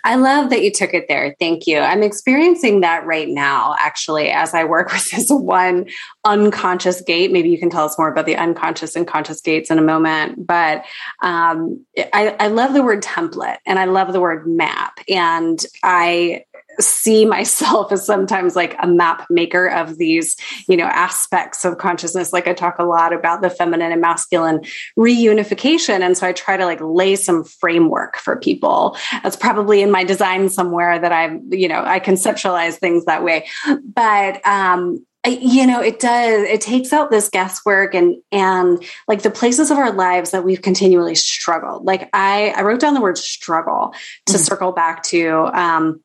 I 0.03 0.15
love 0.15 0.49
that 0.49 0.61
you 0.61 0.71
took 0.71 0.93
it 0.93 1.05
there. 1.07 1.35
Thank 1.39 1.67
you. 1.67 1.79
I'm 1.79 2.03
experiencing 2.03 2.81
that 2.81 3.05
right 3.05 3.29
now, 3.29 3.75
actually, 3.79 4.29
as 4.29 4.53
I 4.53 4.65
work 4.65 4.91
with 4.93 5.09
this 5.11 5.29
one 5.29 5.87
unconscious 6.25 7.01
gate. 7.01 7.31
Maybe 7.31 7.49
you 7.49 7.57
can 7.57 7.69
tell 7.69 7.85
us 7.85 7.97
more 7.97 8.11
about 8.11 8.25
the 8.25 8.35
unconscious 8.35 8.95
and 8.95 9.07
conscious 9.07 9.41
gates 9.41 9.71
in 9.71 9.79
a 9.79 9.83
moment. 9.83 10.45
But 10.45 10.83
um, 11.21 11.85
I, 12.13 12.35
I 12.39 12.47
love 12.47 12.73
the 12.73 12.83
word 12.83 13.03
template 13.03 13.57
and 13.65 13.79
I 13.79 13.85
love 13.85 14.11
the 14.11 14.21
word 14.21 14.47
map. 14.47 14.99
And 15.07 15.63
I 15.81 16.43
see 16.79 17.25
myself 17.25 17.91
as 17.91 18.05
sometimes 18.05 18.55
like 18.55 18.75
a 18.79 18.87
map 18.87 19.25
maker 19.29 19.67
of 19.67 19.97
these, 19.97 20.35
you 20.67 20.77
know, 20.77 20.85
aspects 20.85 21.65
of 21.65 21.77
consciousness. 21.77 22.33
Like 22.33 22.47
I 22.47 22.53
talk 22.53 22.79
a 22.79 22.83
lot 22.83 23.13
about 23.13 23.41
the 23.41 23.49
feminine 23.49 23.91
and 23.91 24.01
masculine 24.01 24.61
reunification. 24.97 26.01
And 26.01 26.17
so 26.17 26.27
I 26.27 26.33
try 26.33 26.57
to 26.57 26.65
like 26.65 26.81
lay 26.81 27.15
some 27.15 27.43
framework 27.43 28.17
for 28.17 28.35
people. 28.37 28.97
That's 29.21 29.35
probably 29.35 29.81
in 29.81 29.91
my 29.91 30.03
design 30.03 30.49
somewhere 30.49 30.99
that 30.99 31.11
I, 31.11 31.39
you 31.49 31.67
know, 31.67 31.83
I 31.85 31.99
conceptualize 31.99 32.75
things 32.75 33.05
that 33.05 33.23
way. 33.23 33.47
But, 33.83 34.45
um, 34.45 35.05
you 35.25 35.65
know 35.65 35.81
it 35.81 35.99
does 35.99 36.43
it 36.43 36.59
takes 36.59 36.91
out 36.91 37.09
this 37.09 37.29
guesswork 37.29 37.95
and 37.95 38.17
and 38.31 38.83
like 39.07 39.21
the 39.21 39.29
places 39.29 39.71
of 39.71 39.77
our 39.77 39.91
lives 39.91 40.31
that 40.31 40.43
we've 40.43 40.61
continually 40.61 41.15
struggled 41.15 41.85
like 41.85 42.09
i 42.13 42.53
i 42.57 42.61
wrote 42.61 42.79
down 42.79 42.93
the 42.93 43.01
word 43.01 43.17
struggle 43.17 43.93
to 44.25 44.33
mm-hmm. 44.33 44.41
circle 44.41 44.71
back 44.73 45.01
to 45.01 45.49
um 45.53 46.01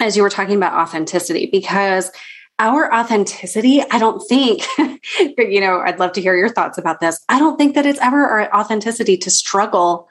as 0.00 0.16
you 0.16 0.22
were 0.22 0.30
talking 0.30 0.56
about 0.56 0.74
authenticity 0.74 1.48
because 1.50 2.10
our 2.58 2.92
authenticity 2.94 3.82
i 3.90 3.98
don't 3.98 4.20
think 4.28 4.62
you 5.38 5.60
know 5.60 5.80
i'd 5.80 5.98
love 5.98 6.12
to 6.12 6.20
hear 6.20 6.36
your 6.36 6.48
thoughts 6.48 6.78
about 6.78 7.00
this 7.00 7.22
i 7.28 7.38
don't 7.38 7.56
think 7.56 7.74
that 7.74 7.86
it's 7.86 8.00
ever 8.00 8.26
our 8.26 8.54
authenticity 8.54 9.16
to 9.16 9.30
struggle 9.30 10.08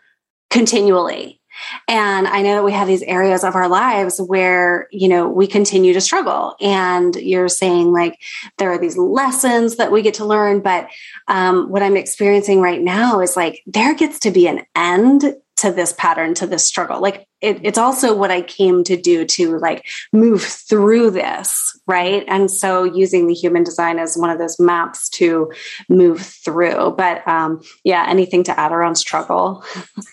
continually 0.50 1.42
and 1.88 2.28
I 2.28 2.42
know 2.42 2.56
that 2.56 2.64
we 2.64 2.72
have 2.72 2.88
these 2.88 3.04
areas 3.04 3.44
of 3.44 3.56
our 3.56 3.68
lives 3.68 4.20
where, 4.20 4.88
you 4.92 5.08
know, 5.08 5.28
we 5.28 5.48
continue 5.48 5.94
to 5.94 6.02
struggle. 6.02 6.56
And 6.60 7.16
you're 7.16 7.50
saying 7.50 7.92
like 7.92 8.20
there 8.58 8.72
are 8.72 8.78
these 8.78 8.98
lessons 8.98 9.78
that 9.78 9.92
we 9.92 10.02
get 10.02 10.16
to 10.16 10.26
learn. 10.26 10.62
But 10.62 10.90
um, 11.28 11.70
what 11.70 11.84
I'm 11.84 11.98
experiencing 11.98 12.62
right 12.62 12.82
now 12.82 13.22
is 13.22 13.36
like 13.38 13.64
there 13.66 13.96
gets 13.96 14.20
to 14.20 14.32
be 14.32 14.48
an 14.48 14.66
end 14.76 15.36
to 15.58 15.72
this 15.72 15.94
pattern, 15.94 16.34
to 16.36 16.48
this 16.48 16.68
struggle. 16.68 17.00
Like 17.00 17.28
it, 17.42 17.60
it's 17.64 17.78
also 17.78 18.16
what 18.16 18.32
I 18.32 18.42
came 18.42 18.84
to 18.86 18.98
do 18.98 19.26
to 19.26 19.58
like 19.58 19.86
move 20.12 20.42
through 20.42 21.12
this, 21.12 21.80
right? 21.88 22.24
And 22.28 22.52
so 22.52 22.84
using 22.84 23.28
the 23.28 23.34
human 23.34 23.64
design 23.64 23.98
as 23.98 24.18
one 24.18 24.30
of 24.30 24.38
those 24.38 24.60
maps 24.60 25.08
to 25.10 25.52
move 25.88 26.22
through. 26.22 26.96
But 26.98 27.26
um, 27.28 27.62
yeah, 27.84 28.06
anything 28.08 28.44
to 28.46 28.60
add 28.60 28.74
around 28.74 28.96
struggle? 28.96 29.64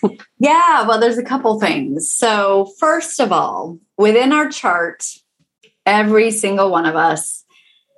yeah, 0.39 0.87
well, 0.87 0.99
there's 0.99 1.17
a 1.17 1.23
couple 1.23 1.59
things. 1.59 2.09
So 2.09 2.71
first 2.79 3.19
of 3.19 3.31
all, 3.31 3.79
within 3.97 4.31
our 4.31 4.47
chart, 4.47 5.03
every 5.85 6.31
single 6.31 6.71
one 6.71 6.85
of 6.85 6.95
us 6.95 7.43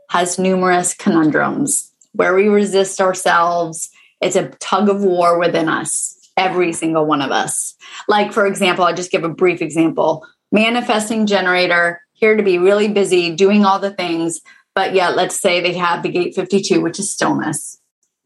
has 0.09 0.39
numerous 0.39 0.95
conundrums 0.95 1.91
where 2.13 2.33
we 2.33 2.47
resist 2.47 3.01
ourselves. 3.01 3.89
It's 4.21 4.35
a 4.35 4.49
tug 4.59 4.89
of 4.89 5.03
war 5.03 5.37
within 5.37 5.69
us 5.69 6.14
every 6.37 6.73
single 6.73 7.05
one 7.05 7.21
of 7.21 7.31
us. 7.31 7.75
Like, 8.07 8.33
for 8.33 8.45
example, 8.45 8.85
I'll 8.85 8.95
just 8.95 9.11
give 9.11 9.23
a 9.23 9.29
brief 9.29 9.61
example 9.61 10.25
manifesting 10.51 11.25
generator, 11.25 12.01
here 12.13 12.37
to 12.37 12.43
be 12.43 12.57
really 12.57 12.87
busy 12.87 13.35
doing 13.35 13.65
all 13.65 13.79
the 13.79 13.91
things. 13.91 14.41
But 14.73 14.93
yet, 14.93 15.15
let's 15.15 15.39
say 15.39 15.61
they 15.61 15.73
have 15.73 16.03
the 16.03 16.09
gate 16.09 16.35
52, 16.35 16.81
which 16.81 16.99
is 16.99 17.11
stillness. 17.11 17.79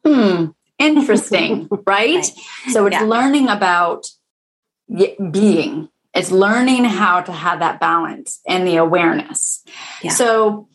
Hmm, 0.06 0.48
interesting, 0.78 1.68
right? 1.88 2.16
right? 2.16 2.32
So 2.70 2.86
it's 2.86 2.96
yeah. 2.96 3.04
learning 3.04 3.50
about 3.50 4.08
being, 5.32 5.90
it's 6.14 6.32
learning 6.32 6.86
how 6.86 7.22
to 7.22 7.32
have 7.32 7.60
that 7.60 7.80
balance 7.80 8.42
and 8.48 8.68
the 8.68 8.78
awareness. 8.78 9.64
Yeah. 10.02 10.12
So 10.12 10.68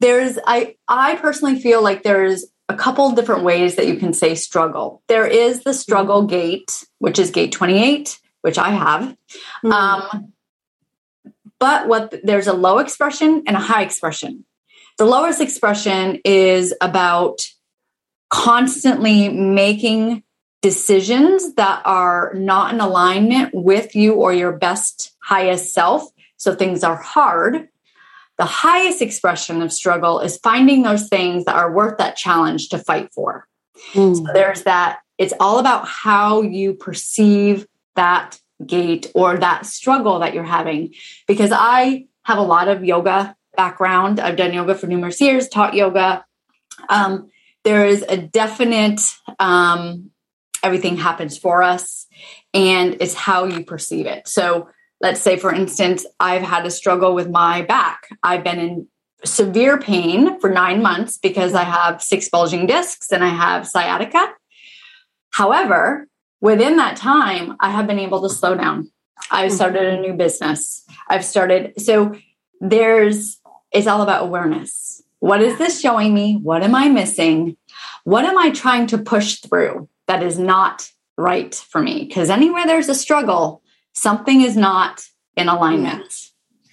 there's, 0.00 0.38
I, 0.46 0.76
I 0.86 1.16
personally 1.16 1.60
feel 1.60 1.82
like 1.82 2.02
there's 2.02 2.46
a 2.68 2.74
couple 2.74 3.10
different 3.12 3.44
ways 3.44 3.76
that 3.76 3.86
you 3.86 3.96
can 3.96 4.12
say 4.12 4.34
struggle. 4.34 5.02
There 5.08 5.26
is 5.26 5.62
the 5.62 5.74
struggle 5.74 6.20
mm-hmm. 6.20 6.28
gate, 6.28 6.84
which 6.98 7.18
is 7.18 7.30
gate 7.30 7.52
28, 7.52 8.18
which 8.42 8.58
I 8.58 8.70
have. 8.70 9.16
Mm-hmm. 9.64 9.72
Um, 9.72 10.32
but 11.58 11.88
what 11.88 12.14
there's 12.22 12.48
a 12.48 12.52
low 12.52 12.78
expression 12.78 13.44
and 13.46 13.56
a 13.56 13.60
high 13.60 13.82
expression. 13.82 14.44
The 14.98 15.04
lowest 15.04 15.40
expression 15.40 16.20
is 16.24 16.74
about 16.80 17.46
constantly 18.30 19.28
making 19.28 20.22
decisions 20.62 21.54
that 21.54 21.82
are 21.84 22.32
not 22.34 22.74
in 22.74 22.80
alignment 22.80 23.54
with 23.54 23.94
you 23.94 24.14
or 24.14 24.32
your 24.32 24.52
best, 24.52 25.14
highest 25.22 25.72
self. 25.72 26.08
So 26.36 26.54
things 26.54 26.82
are 26.82 26.96
hard 26.96 27.68
the 28.38 28.44
highest 28.44 29.00
expression 29.00 29.62
of 29.62 29.72
struggle 29.72 30.20
is 30.20 30.36
finding 30.36 30.82
those 30.82 31.08
things 31.08 31.44
that 31.46 31.56
are 31.56 31.72
worth 31.72 31.98
that 31.98 32.16
challenge 32.16 32.68
to 32.68 32.78
fight 32.78 33.12
for. 33.12 33.46
Mm. 33.92 34.16
So 34.16 34.32
there's 34.32 34.62
that, 34.64 35.00
it's 35.18 35.32
all 35.40 35.58
about 35.58 35.88
how 35.88 36.42
you 36.42 36.74
perceive 36.74 37.66
that 37.94 38.38
gate 38.64 39.10
or 39.14 39.38
that 39.38 39.66
struggle 39.66 40.18
that 40.18 40.34
you're 40.34 40.44
having. 40.44 40.94
Because 41.26 41.50
I 41.52 42.06
have 42.24 42.38
a 42.38 42.42
lot 42.42 42.68
of 42.68 42.84
yoga 42.84 43.34
background, 43.56 44.20
I've 44.20 44.36
done 44.36 44.52
yoga 44.52 44.74
for 44.74 44.86
numerous 44.86 45.20
years, 45.20 45.48
taught 45.48 45.74
yoga. 45.74 46.24
Um, 46.90 47.30
there 47.64 47.86
is 47.86 48.04
a 48.06 48.18
definite, 48.18 49.00
um, 49.38 50.10
everything 50.62 50.96
happens 50.96 51.38
for 51.38 51.62
us, 51.62 52.06
and 52.52 52.98
it's 53.00 53.14
how 53.14 53.44
you 53.44 53.64
perceive 53.64 54.06
it. 54.06 54.28
So 54.28 54.68
let's 55.00 55.20
say 55.20 55.36
for 55.36 55.52
instance 55.52 56.06
i've 56.20 56.42
had 56.42 56.66
a 56.66 56.70
struggle 56.70 57.14
with 57.14 57.30
my 57.30 57.62
back. 57.62 58.08
I've 58.22 58.44
been 58.44 58.58
in 58.58 58.88
severe 59.24 59.78
pain 59.78 60.38
for 60.40 60.50
nine 60.50 60.82
months 60.82 61.18
because 61.18 61.54
i 61.54 61.64
have 61.64 62.02
six 62.02 62.28
bulging 62.28 62.66
discs 62.66 63.10
and 63.12 63.24
i 63.24 63.28
have 63.28 63.66
sciatica. 63.66 64.32
However 65.32 66.08
within 66.40 66.76
that 66.76 66.96
time 66.96 67.56
i 67.60 67.70
have 67.70 67.86
been 67.86 67.98
able 67.98 68.22
to 68.22 68.28
slow 68.28 68.54
down. 68.54 68.90
I've 69.30 69.48
mm-hmm. 69.48 69.56
started 69.56 69.94
a 69.94 70.00
new 70.00 70.14
business. 70.14 70.84
I've 71.08 71.24
started 71.24 71.80
so 71.80 72.14
there's 72.60 73.40
it's 73.72 73.86
all 73.86 74.02
about 74.02 74.22
awareness. 74.22 75.02
What 75.18 75.42
is 75.42 75.58
this 75.58 75.80
showing 75.80 76.14
me? 76.14 76.38
What 76.42 76.62
am 76.62 76.74
i 76.74 76.88
missing? 76.88 77.56
What 78.04 78.24
am 78.24 78.38
i 78.38 78.50
trying 78.50 78.86
to 78.88 78.98
push 78.98 79.40
through 79.40 79.88
that 80.06 80.22
is 80.22 80.38
not 80.38 80.90
right 81.16 81.54
for 81.54 81.82
me? 81.82 82.04
Because 82.04 82.30
anywhere 82.30 82.66
there's 82.66 82.88
a 82.88 82.94
struggle 82.94 83.62
something 83.96 84.42
is 84.42 84.56
not 84.56 85.02
in 85.36 85.48
alignment. 85.48 86.14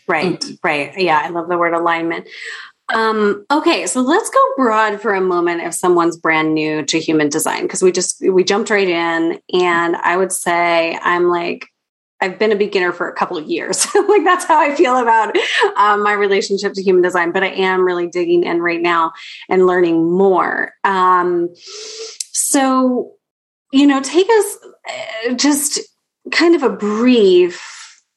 Right, 0.07 0.39
mm-hmm. 0.39 0.55
right. 0.63 0.93
Yeah, 0.97 1.19
I 1.23 1.29
love 1.29 1.47
the 1.47 1.57
word 1.57 1.73
alignment. 1.73 2.27
Um, 2.93 3.45
okay, 3.49 3.87
so 3.87 4.01
let's 4.01 4.29
go 4.29 4.39
broad 4.57 5.01
for 5.01 5.13
a 5.13 5.21
moment 5.21 5.61
if 5.61 5.73
someone's 5.73 6.17
brand 6.17 6.53
new 6.53 6.83
to 6.85 6.99
human 6.99 7.29
design 7.29 7.63
because 7.63 7.81
we 7.81 7.91
just 7.91 8.21
we 8.21 8.43
jumped 8.43 8.69
right 8.69 8.87
in 8.87 9.39
and 9.53 9.95
I 9.95 10.17
would 10.17 10.33
say 10.33 10.99
I'm 11.01 11.29
like 11.29 11.69
I've 12.23 12.39
been 12.39 12.51
a 12.51 12.57
beginner 12.57 12.91
for 12.91 13.09
a 13.09 13.13
couple 13.13 13.37
of 13.37 13.47
years. 13.47 13.85
like 13.95 14.23
that's 14.23 14.45
how 14.45 14.59
I 14.59 14.75
feel 14.75 14.97
about 14.97 15.35
um, 15.75 16.03
my 16.03 16.13
relationship 16.13 16.73
to 16.73 16.83
human 16.83 17.01
design, 17.01 17.31
but 17.31 17.43
I 17.43 17.47
am 17.47 17.85
really 17.85 18.07
digging 18.07 18.43
in 18.43 18.61
right 18.61 18.81
now 18.81 19.11
and 19.49 19.65
learning 19.65 20.09
more. 20.09 20.73
Um, 20.83 21.49
so, 22.31 23.13
you 23.73 23.87
know, 23.87 24.01
take 24.01 24.29
us 24.29 24.57
uh, 25.27 25.33
just 25.33 25.81
kind 26.33 26.55
of 26.55 26.63
a 26.63 26.69
brief 26.69 27.61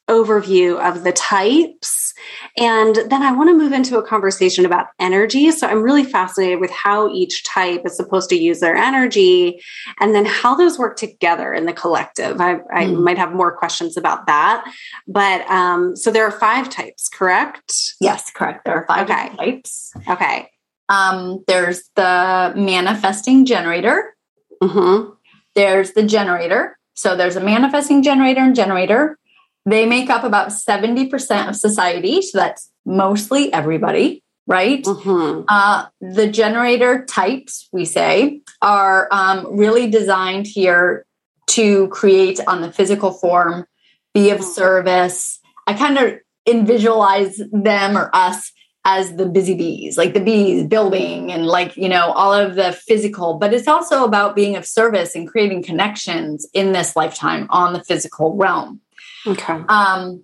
overview 0.09 0.79
of 0.79 1.03
the 1.03 1.11
types. 1.11 2.13
And 2.57 2.95
then 3.09 3.21
I 3.21 3.33
want 3.33 3.49
to 3.49 3.57
move 3.57 3.73
into 3.73 3.97
a 3.97 4.03
conversation 4.03 4.65
about 4.65 4.87
energy. 4.99 5.51
So 5.51 5.67
I'm 5.67 5.83
really 5.83 6.05
fascinated 6.05 6.59
with 6.59 6.71
how 6.71 7.13
each 7.13 7.43
type 7.43 7.81
is 7.85 7.97
supposed 7.97 8.29
to 8.29 8.35
use 8.35 8.61
their 8.61 8.75
energy 8.75 9.61
and 9.99 10.15
then 10.15 10.25
how 10.25 10.55
those 10.55 10.79
work 10.79 10.95
together 10.95 11.53
in 11.53 11.65
the 11.65 11.73
collective. 11.73 12.39
I, 12.39 12.59
I 12.73 12.85
mm. 12.85 13.03
might 13.03 13.17
have 13.17 13.33
more 13.33 13.55
questions 13.55 13.97
about 13.97 14.27
that. 14.27 14.65
But 15.07 15.41
um, 15.49 15.95
so 15.95 16.09
there 16.09 16.25
are 16.25 16.31
five 16.31 16.69
types, 16.69 17.09
correct? 17.09 17.73
Yes, 17.99 18.31
correct. 18.31 18.63
There 18.65 18.75
are 18.75 18.87
five 18.87 19.09
okay. 19.09 19.35
types. 19.35 19.91
Okay. 20.07 20.49
Um, 20.89 21.43
there's 21.47 21.83
the 21.95 22.53
manifesting 22.55 23.45
generator. 23.45 24.15
Mm-hmm. 24.63 25.11
There's 25.53 25.91
the 25.91 26.03
generator. 26.03 26.76
So 26.97 27.15
there's 27.15 27.35
a 27.35 27.41
manifesting 27.41 28.01
generator 28.01 28.41
and 28.41 28.55
generator. 28.55 29.17
They 29.65 29.85
make 29.85 30.09
up 30.09 30.23
about 30.23 30.49
70% 30.49 31.47
of 31.47 31.55
society. 31.55 32.21
So 32.23 32.39
that's 32.39 32.71
mostly 32.85 33.53
everybody, 33.53 34.23
right? 34.47 34.83
Mm-hmm. 34.83 35.43
Uh, 35.47 35.85
the 36.01 36.27
generator 36.27 37.05
types, 37.05 37.69
we 37.71 37.85
say, 37.85 38.41
are 38.63 39.07
um, 39.11 39.55
really 39.55 39.89
designed 39.89 40.47
here 40.47 41.05
to 41.47 41.87
create 41.89 42.39
on 42.47 42.61
the 42.61 42.71
physical 42.71 43.11
form, 43.11 43.65
be 44.13 44.31
of 44.31 44.39
mm-hmm. 44.39 44.49
service. 44.49 45.39
I 45.67 45.73
kind 45.73 45.97
of 45.99 46.65
visualize 46.65 47.39
them 47.51 47.95
or 47.95 48.09
us 48.13 48.51
as 48.89 49.17
the 49.17 49.25
busy 49.25 49.53
bees, 49.53 49.97
like 49.97 50.13
the 50.13 50.21
bees 50.21 50.65
building 50.65 51.29
and 51.29 51.45
like, 51.45 51.75
you 51.75 51.89
know, 51.89 52.13
all 52.13 52.31
of 52.31 52.55
the 52.55 52.71
physical, 52.71 53.33
but 53.33 53.53
it's 53.53 53.67
also 53.67 54.05
about 54.05 54.33
being 54.33 54.55
of 54.55 54.65
service 54.65 55.13
and 55.13 55.27
creating 55.27 55.61
connections 55.61 56.47
in 56.53 56.71
this 56.71 56.95
lifetime 56.95 57.47
on 57.49 57.73
the 57.73 57.83
physical 57.83 58.37
realm. 58.37 58.79
Okay. 59.27 59.61
Um, 59.67 60.23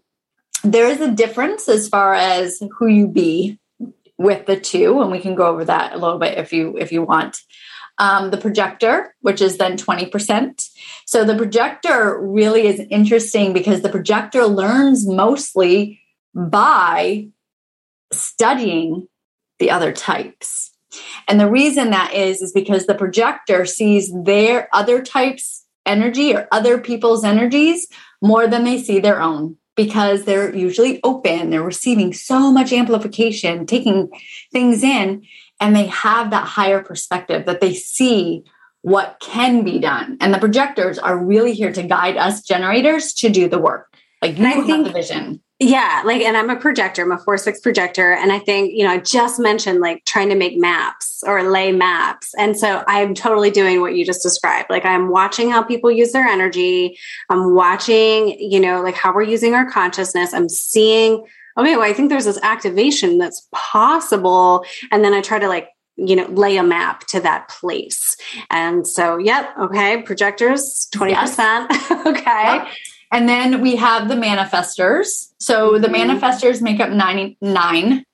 there 0.64 0.88
is 0.88 1.02
a 1.02 1.12
difference 1.12 1.68
as 1.68 1.90
far 1.90 2.14
as 2.14 2.64
who 2.80 2.88
you 2.88 3.10
be 3.10 3.60
with 4.18 4.46
the 4.46 4.58
two, 4.58 5.02
and 5.02 5.12
we 5.12 5.20
can 5.20 5.36
go 5.36 5.48
over 5.48 5.66
that 5.66 5.92
a 5.92 5.98
little 5.98 6.18
bit 6.18 6.38
if 6.38 6.54
you 6.54 6.78
if 6.78 6.94
you 6.94 7.04
want. 7.04 7.40
Um, 7.98 8.32
the 8.32 8.38
projector, 8.38 9.14
which 9.20 9.42
is 9.42 9.58
then 9.58 9.78
20%. 9.78 10.70
So 11.06 11.26
the 11.26 11.36
projector 11.36 12.18
really 12.20 12.66
is 12.66 12.80
interesting 12.90 13.52
because 13.52 13.82
the 13.82 13.90
projector 13.90 14.46
learns 14.46 15.06
mostly 15.06 16.00
by 16.34 17.28
studying 18.14 19.08
the 19.60 19.72
other 19.72 19.92
types. 19.92 20.72
And 21.28 21.40
the 21.40 21.50
reason 21.50 21.90
that 21.90 22.14
is, 22.14 22.42
is 22.42 22.52
because 22.52 22.86
the 22.86 22.96
projector 22.96 23.66
sees 23.66 24.14
their 24.24 24.70
other 24.74 25.02
types 25.02 25.66
energy 25.86 26.36
or 26.36 26.48
other 26.52 26.78
people's 26.78 27.24
energies 27.24 27.88
more 28.22 28.48
than 28.48 28.64
they 28.64 28.78
see 28.78 29.00
their 29.00 29.22
own 29.22 29.58
because 29.76 30.24
they're 30.24 30.56
usually 30.56 31.00
open, 31.04 31.50
they're 31.50 31.64
receiving 31.64 32.14
so 32.14 32.52
much 32.52 32.72
amplification, 32.72 33.66
taking 33.66 34.10
things 34.52 34.84
in, 34.84 35.24
and 35.60 35.76
they 35.76 35.88
have 35.88 36.30
that 36.30 36.46
higher 36.46 36.82
perspective 36.82 37.46
that 37.46 37.60
they 37.60 37.74
see 37.74 38.44
what 38.82 39.18
can 39.20 39.64
be 39.64 39.80
done. 39.80 40.18
And 40.20 40.34
the 40.34 40.40
projectors 40.40 41.00
are 41.00 41.18
really 41.18 41.54
here 41.54 41.72
to 41.72 41.84
guide 41.84 42.18
us 42.18 42.44
generators 42.44 43.14
to 43.16 43.30
do 43.30 43.48
the 43.48 43.60
work. 43.60 43.94
Like 44.22 44.38
you 44.38 44.46
have 44.46 44.66
think, 44.66 44.88
the 44.88 44.94
vision. 44.94 45.42
Yeah, 45.60 46.02
like, 46.04 46.22
and 46.22 46.36
I'm 46.36 46.50
a 46.50 46.56
projector, 46.56 47.04
I'm 47.04 47.12
a 47.12 47.18
four 47.18 47.38
six 47.38 47.60
projector. 47.60 48.12
And 48.12 48.32
I 48.32 48.40
think, 48.40 48.74
you 48.74 48.84
know, 48.84 48.90
I 48.92 48.98
just 48.98 49.40
mentioned 49.40 49.80
like 49.80 50.04
trying 50.04 50.30
to 50.30 50.36
make 50.36 50.58
maps 50.58 51.24
or 51.26 51.44
lay 51.44 51.72
maps. 51.72 52.34
And 52.38 52.58
so 52.58 52.84
I'm 52.88 53.14
totally 53.14 53.52
doing 53.52 53.80
what 53.80 53.96
you 53.96 54.04
just 54.06 54.24
described. 54.24 54.70
Like, 54.70 54.84
I'm 54.84 55.10
watching 55.10 55.50
how 55.52 55.64
people 55.64 55.92
use 55.92 56.12
their 56.12 56.28
energy. 56.28 56.98
I'm 57.30 57.54
watching, 57.54 58.38
you 58.40 58.60
know, 58.60 58.82
like 58.82 58.96
how 58.96 59.14
we're 59.14 59.24
using 59.24 59.54
our 59.54 59.70
consciousness. 59.70 60.34
I'm 60.34 60.50
seeing, 60.50 61.24
okay, 61.58 61.78
well, 61.78 61.90
I 61.90 61.94
think 61.94 62.10
there's 62.10 62.26
this 62.26 62.42
activation 62.42 63.18
that's 63.20 63.48
possible. 63.54 64.66
And 64.92 65.06
then 65.06 65.14
I 65.14 65.22
try 65.22 65.40
to 65.40 65.48
like, 65.48 65.70
you 65.96 66.16
know, 66.16 66.26
lay 66.26 66.58
a 66.58 66.64
map 66.64 67.06
to 67.08 67.20
that 67.22 67.48
place. 67.48 68.18
And 68.50 68.88
so, 68.88 69.18
yep, 69.18 69.56
okay, 69.60 70.02
projectors, 70.02 70.88
20%. 70.94 71.10
Yes. 71.12 71.92
okay. 72.08 72.56
Yep. 72.58 72.68
And 73.14 73.30
then 73.30 73.62
we 73.62 73.76
have 73.76 74.10
the 74.10 74.16
manifestors. 74.16 75.32
So 75.38 75.78
the 75.78 75.88
mm-hmm. 75.88 76.10
manifestors 76.10 76.62
make 76.62 76.80
up 76.80 76.90
99%. 76.90 78.06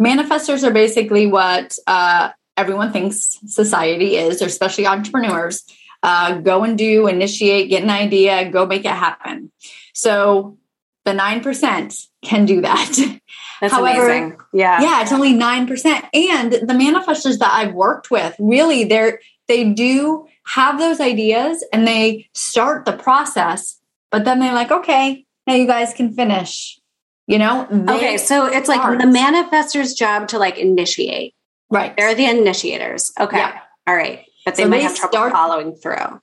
Manifestors 0.00 0.62
are 0.62 0.70
basically 0.70 1.26
what 1.26 1.76
uh, 1.88 2.30
everyone 2.56 2.92
thinks 2.92 3.38
society 3.46 4.16
is, 4.16 4.40
especially 4.40 4.86
entrepreneurs. 4.86 5.64
Uh, 6.04 6.38
go 6.38 6.62
and 6.62 6.78
do, 6.78 7.08
initiate, 7.08 7.70
get 7.70 7.82
an 7.82 7.90
idea, 7.90 8.48
go 8.50 8.66
make 8.66 8.84
it 8.84 8.92
happen. 8.92 9.50
So 9.94 10.58
the 11.04 11.12
9% 11.12 12.06
can 12.22 12.46
do 12.46 12.60
that. 12.60 12.96
That's 13.60 13.72
However, 13.72 14.10
amazing. 14.10 14.38
Yeah. 14.52 14.80
Yeah, 14.80 15.02
it's 15.02 15.12
only 15.12 15.34
9%. 15.34 16.08
And 16.14 16.52
the 16.52 16.74
manifestors 16.74 17.38
that 17.38 17.52
I've 17.52 17.74
worked 17.74 18.10
with, 18.10 18.36
really, 18.38 18.84
they're 18.84 19.20
they 19.52 19.64
do 19.64 20.26
have 20.46 20.78
those 20.78 20.98
ideas 20.98 21.64
and 21.72 21.86
they 21.86 22.28
start 22.32 22.86
the 22.86 22.92
process, 22.94 23.78
but 24.10 24.24
then 24.24 24.40
they're 24.40 24.54
like, 24.54 24.70
okay, 24.70 25.26
now 25.46 25.54
you 25.54 25.66
guys 25.66 25.92
can 25.92 26.12
finish. 26.12 26.80
You 27.26 27.38
know? 27.38 27.66
Okay, 27.70 28.16
so 28.16 28.46
it's 28.46 28.68
start. 28.68 28.98
like 28.98 29.00
the 29.00 29.06
manifestor's 29.06 29.94
job 29.94 30.28
to 30.28 30.38
like 30.38 30.56
initiate. 30.56 31.34
Right. 31.70 31.94
They're 31.96 32.14
the 32.14 32.26
initiators. 32.26 33.12
Okay. 33.20 33.36
Yeah. 33.36 33.60
All 33.86 33.94
right. 33.94 34.24
But 34.44 34.56
they 34.56 34.64
so 34.64 34.68
might 34.68 34.78
they 34.78 34.82
have 34.84 34.96
trouble 34.96 35.12
start, 35.12 35.32
following 35.32 35.74
through. 35.74 36.20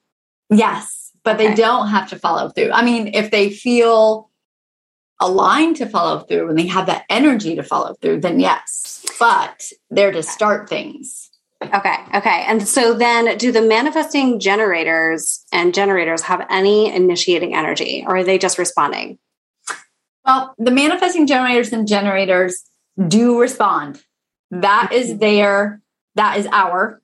Yes, 0.50 1.12
but 1.24 1.36
okay. 1.36 1.48
they 1.48 1.56
don't 1.56 1.88
have 1.88 2.10
to 2.10 2.20
follow 2.20 2.50
through. 2.50 2.72
I 2.72 2.84
mean, 2.84 3.12
if 3.13 3.32
they 3.32 3.50
feel 3.50 4.30
aligned 5.22 5.78
to 5.78 5.86
follow 5.86 6.20
through 6.20 6.50
and 6.50 6.58
they 6.58 6.68
have 6.68 6.88
that 6.88 7.06
energy 7.10 7.56
to 7.56 7.63
follow 7.63 7.96
through, 8.02 8.22
then 8.22 8.39
yes. 8.39 9.06
But 9.20 9.72
they're 9.89 10.12
to 10.12 10.24
start 10.24 10.68
things. 10.70 11.29
Okay. 11.62 11.95
Okay. 12.15 12.45
And 12.48 12.65
so 12.65 12.93
then 12.93 13.38
do 13.38 13.52
the 13.52 13.62
manifesting 13.62 14.39
generators 14.39 15.45
and 15.52 15.74
generators 15.74 16.22
have 16.22 16.45
any 16.50 16.93
initiating 16.93 17.54
energy 17.54 18.06
or 18.08 18.17
are 18.17 18.24
they 18.24 18.38
just 18.38 18.58
responding? 18.58 19.19
Well, 20.26 20.54
the 20.58 20.72
manifesting 20.72 21.28
generators 21.28 21.74
and 21.74 21.88
generators 21.88 22.63
do 23.08 23.39
respond. 23.39 24.02
That 24.52 24.91
is 24.93 25.10
mm-hmm. 25.10 25.19
their, 25.19 25.82
that 26.15 26.38
is 26.38 26.48
our, 26.52 27.02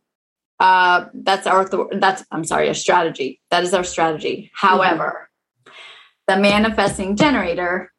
uh, 0.59 1.05
that's 1.13 1.47
our, 1.47 1.69
that's, 1.91 2.23
I'm 2.31 2.45
sorry, 2.45 2.69
a 2.69 2.75
strategy. 2.75 3.41
That 3.51 3.63
is 3.63 3.73
our 3.73 3.83
strategy. 3.83 4.51
However, 4.53 5.29
mm-hmm. 5.67 5.73
the 6.27 6.39
manifesting 6.39 7.17
generator 7.17 7.91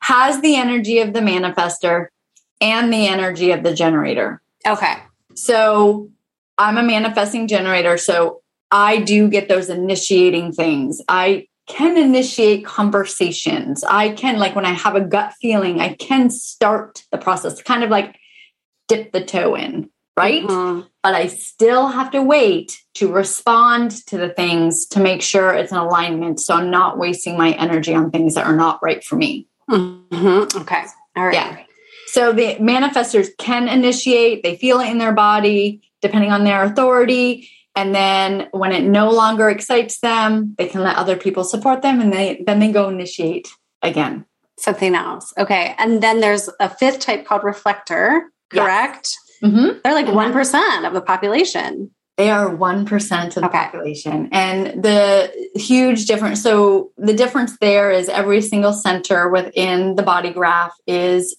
has 0.00 0.40
the 0.40 0.56
energy 0.56 1.00
of 1.00 1.12
the 1.12 1.20
manifestor 1.20 2.06
and 2.60 2.92
the 2.92 3.08
energy 3.08 3.50
of 3.50 3.62
the 3.64 3.74
generator. 3.74 4.42
Okay. 4.66 4.94
So 5.34 6.10
I'm 6.58 6.78
a 6.78 6.82
manifesting 6.82 7.48
generator. 7.48 7.96
So 7.96 8.42
I 8.70 8.98
do 8.98 9.28
get 9.28 9.48
those 9.48 9.68
initiating 9.68 10.52
things. 10.52 11.00
I 11.08 11.48
can 11.66 11.96
initiate 11.96 12.64
conversations. 12.64 13.84
I 13.84 14.10
can, 14.10 14.38
like, 14.38 14.54
when 14.54 14.66
I 14.66 14.72
have 14.72 14.96
a 14.96 15.00
gut 15.00 15.34
feeling, 15.40 15.80
I 15.80 15.94
can 15.94 16.30
start 16.30 17.04
the 17.12 17.18
process, 17.18 17.62
kind 17.62 17.84
of 17.84 17.90
like 17.90 18.16
dip 18.88 19.12
the 19.12 19.24
toe 19.24 19.54
in, 19.54 19.88
right? 20.16 20.42
Mm-hmm. 20.42 20.88
But 21.02 21.14
I 21.14 21.28
still 21.28 21.88
have 21.88 22.10
to 22.12 22.22
wait 22.22 22.80
to 22.94 23.12
respond 23.12 23.90
to 24.06 24.18
the 24.18 24.28
things 24.30 24.86
to 24.86 25.00
make 25.00 25.22
sure 25.22 25.52
it's 25.52 25.72
in 25.72 25.78
alignment. 25.78 26.40
So 26.40 26.54
I'm 26.54 26.70
not 26.70 26.98
wasting 26.98 27.36
my 27.36 27.52
energy 27.52 27.94
on 27.94 28.10
things 28.10 28.34
that 28.34 28.46
are 28.46 28.56
not 28.56 28.80
right 28.82 29.02
for 29.02 29.16
me. 29.16 29.46
Mm-hmm. 29.70 30.58
Okay. 30.60 30.84
All 31.16 31.26
right. 31.26 31.34
Yeah. 31.34 31.64
So 32.12 32.30
the 32.30 32.56
manifestors 32.56 33.30
can 33.38 33.68
initiate, 33.68 34.42
they 34.42 34.56
feel 34.56 34.80
it 34.80 34.90
in 34.90 34.98
their 34.98 35.14
body, 35.14 35.80
depending 36.02 36.30
on 36.30 36.44
their 36.44 36.62
authority. 36.62 37.48
And 37.74 37.94
then 37.94 38.48
when 38.50 38.72
it 38.72 38.84
no 38.84 39.10
longer 39.10 39.48
excites 39.48 39.98
them, 40.00 40.54
they 40.58 40.68
can 40.68 40.82
let 40.82 40.96
other 40.96 41.16
people 41.16 41.42
support 41.42 41.80
them 41.80 42.02
and 42.02 42.12
they 42.12 42.44
then 42.46 42.58
they 42.58 42.70
go 42.70 42.90
initiate 42.90 43.48
again. 43.80 44.26
Something 44.58 44.94
else. 44.94 45.32
Okay. 45.38 45.74
And 45.78 46.02
then 46.02 46.20
there's 46.20 46.50
a 46.60 46.68
fifth 46.68 46.98
type 46.98 47.24
called 47.24 47.44
reflector, 47.44 48.30
correct? 48.50 49.16
Yes. 49.40 49.50
Mm-hmm. 49.50 49.78
They're 49.82 49.94
like 49.94 50.14
one 50.14 50.34
mm-hmm. 50.34 50.84
of 50.84 50.92
the 50.92 51.00
population. 51.00 51.92
They 52.18 52.30
are 52.30 52.54
1% 52.54 53.26
of 53.26 53.34
the 53.34 53.46
okay. 53.46 53.58
population. 53.58 54.28
And 54.32 54.82
the 54.82 55.32
huge 55.54 56.04
difference 56.04 56.42
so 56.42 56.92
the 56.98 57.14
difference 57.14 57.56
there 57.58 57.90
is 57.90 58.10
every 58.10 58.42
single 58.42 58.74
center 58.74 59.30
within 59.30 59.96
the 59.96 60.02
body 60.02 60.28
graph 60.28 60.74
is 60.86 61.34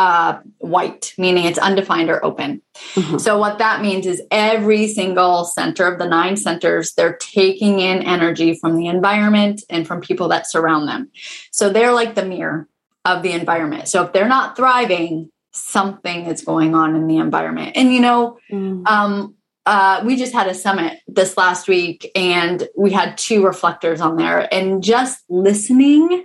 uh, 0.00 0.40
white, 0.60 1.12
meaning 1.18 1.44
it's 1.44 1.58
undefined 1.58 2.08
or 2.08 2.24
open. 2.24 2.62
Mm-hmm. 2.94 3.18
So, 3.18 3.36
what 3.36 3.58
that 3.58 3.82
means 3.82 4.06
is 4.06 4.22
every 4.30 4.86
single 4.86 5.44
center 5.44 5.86
of 5.86 5.98
the 5.98 6.08
nine 6.08 6.38
centers, 6.38 6.94
they're 6.94 7.18
taking 7.18 7.80
in 7.80 8.02
energy 8.02 8.54
from 8.54 8.76
the 8.76 8.86
environment 8.86 9.62
and 9.68 9.86
from 9.86 10.00
people 10.00 10.28
that 10.28 10.50
surround 10.50 10.88
them. 10.88 11.10
So, 11.50 11.68
they're 11.68 11.92
like 11.92 12.14
the 12.14 12.24
mirror 12.24 12.66
of 13.04 13.22
the 13.22 13.32
environment. 13.32 13.88
So, 13.88 14.02
if 14.04 14.14
they're 14.14 14.26
not 14.26 14.56
thriving, 14.56 15.30
something 15.52 16.24
is 16.24 16.42
going 16.42 16.74
on 16.74 16.96
in 16.96 17.06
the 17.06 17.18
environment. 17.18 17.72
And, 17.76 17.92
you 17.92 18.00
know, 18.00 18.38
mm. 18.50 18.86
um, 18.88 19.34
uh, 19.66 20.02
we 20.06 20.16
just 20.16 20.32
had 20.32 20.46
a 20.46 20.54
summit 20.54 21.00
this 21.08 21.36
last 21.36 21.68
week 21.68 22.10
and 22.14 22.66
we 22.74 22.90
had 22.90 23.18
two 23.18 23.44
reflectors 23.44 24.00
on 24.00 24.16
there, 24.16 24.48
and 24.50 24.82
just 24.82 25.22
listening 25.28 26.24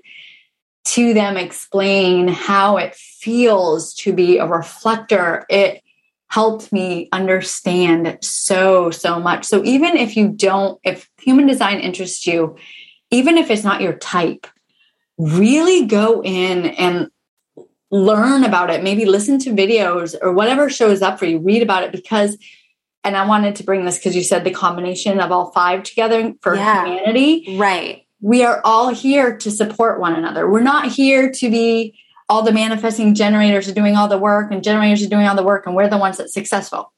to 0.85 1.13
them 1.13 1.35
explain 1.35 2.27
how 2.27 2.77
it 2.77 2.95
feels 2.95 3.93
to 3.95 4.13
be 4.13 4.37
a 4.37 4.47
reflector, 4.47 5.45
it 5.49 5.81
helped 6.27 6.71
me 6.71 7.09
understand 7.11 8.17
so, 8.21 8.91
so 8.91 9.19
much. 9.19 9.45
So 9.45 9.63
even 9.63 9.97
if 9.97 10.15
you 10.15 10.29
don't, 10.29 10.79
if 10.83 11.09
human 11.19 11.47
design 11.47 11.79
interests 11.79 12.25
you, 12.27 12.55
even 13.09 13.37
if 13.37 13.49
it's 13.49 13.63
not 13.63 13.81
your 13.81 13.93
type, 13.93 14.47
really 15.17 15.85
go 15.85 16.21
in 16.23 16.65
and 16.65 17.09
learn 17.91 18.43
about 18.43 18.69
it. 18.69 18.83
Maybe 18.83 19.05
listen 19.05 19.39
to 19.39 19.51
videos 19.51 20.15
or 20.21 20.33
whatever 20.33 20.69
shows 20.69 21.01
up 21.01 21.17
for 21.17 21.25
you, 21.25 21.39
read 21.39 21.63
about 21.63 21.83
it 21.83 21.91
because 21.91 22.37
and 23.03 23.15
I 23.15 23.27
wanted 23.27 23.55
to 23.57 23.63
bring 23.63 23.85
this 23.85 23.99
because 23.99 24.15
you 24.15 24.23
said 24.23 24.43
the 24.43 24.51
combination 24.51 25.19
of 25.19 25.31
all 25.31 25.51
five 25.51 25.83
together 25.83 26.33
for 26.41 26.55
yeah, 26.55 26.85
humanity. 26.85 27.55
Right 27.57 28.04
we 28.21 28.43
are 28.43 28.61
all 28.63 28.89
here 28.89 29.37
to 29.37 29.51
support 29.51 29.99
one 29.99 30.15
another. 30.15 30.49
We're 30.49 30.61
not 30.61 30.91
here 30.91 31.31
to 31.31 31.49
be 31.49 31.97
all 32.27 32.41
the 32.41 32.51
manifesting 32.51 33.13
generators 33.13 33.67
are 33.67 33.73
doing 33.73 33.95
all 33.95 34.07
the 34.07 34.17
work 34.17 34.51
and 34.51 34.63
generators 34.63 35.03
are 35.03 35.09
doing 35.09 35.27
all 35.27 35.35
the 35.35 35.43
work 35.43 35.65
and 35.65 35.75
we're 35.75 35.89
the 35.89 35.97
ones 35.97 36.17
that's 36.17 36.33
successful. 36.33 36.91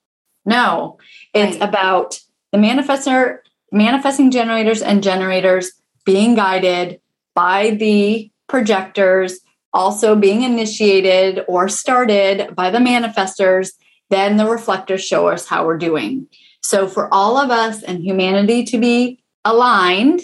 No, 0.46 0.98
it's 1.34 1.58
right. 1.58 1.68
about 1.68 2.20
the 2.52 2.58
manifestor, 2.58 3.40
manifesting 3.72 4.32
generators 4.32 4.82
and 4.82 5.04
generators 5.04 5.72
being 6.06 6.36
guided 6.36 7.02
by 7.36 7.72
the 7.72 8.32
projectors, 8.48 9.42
also 9.74 10.16
being 10.16 10.44
initiated 10.44 11.44
or 11.50 11.68
started 11.68 12.56
by 12.56 12.70
the 12.70 12.78
manifestors. 12.78 13.72
Then 14.10 14.38
the 14.38 14.48
reflectors 14.48 15.04
show 15.04 15.28
us 15.28 15.46
how 15.48 15.66
we're 15.66 15.78
doing. 15.78 16.28
So 16.62 16.88
for 16.88 17.14
all 17.14 17.38
of 17.38 17.52
us 17.52 17.84
and 17.84 18.02
humanity 18.02 18.64
to 18.66 18.78
be 18.78 19.20
aligned 19.44 20.22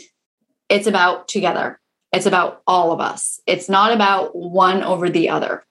it's 0.69 0.87
about 0.87 1.27
together. 1.27 1.79
It's 2.11 2.25
about 2.25 2.61
all 2.67 2.91
of 2.91 2.99
us. 2.99 3.41
It's 3.47 3.69
not 3.69 3.91
about 3.91 4.35
one 4.35 4.83
over 4.83 5.09
the 5.09 5.29
other. 5.29 5.63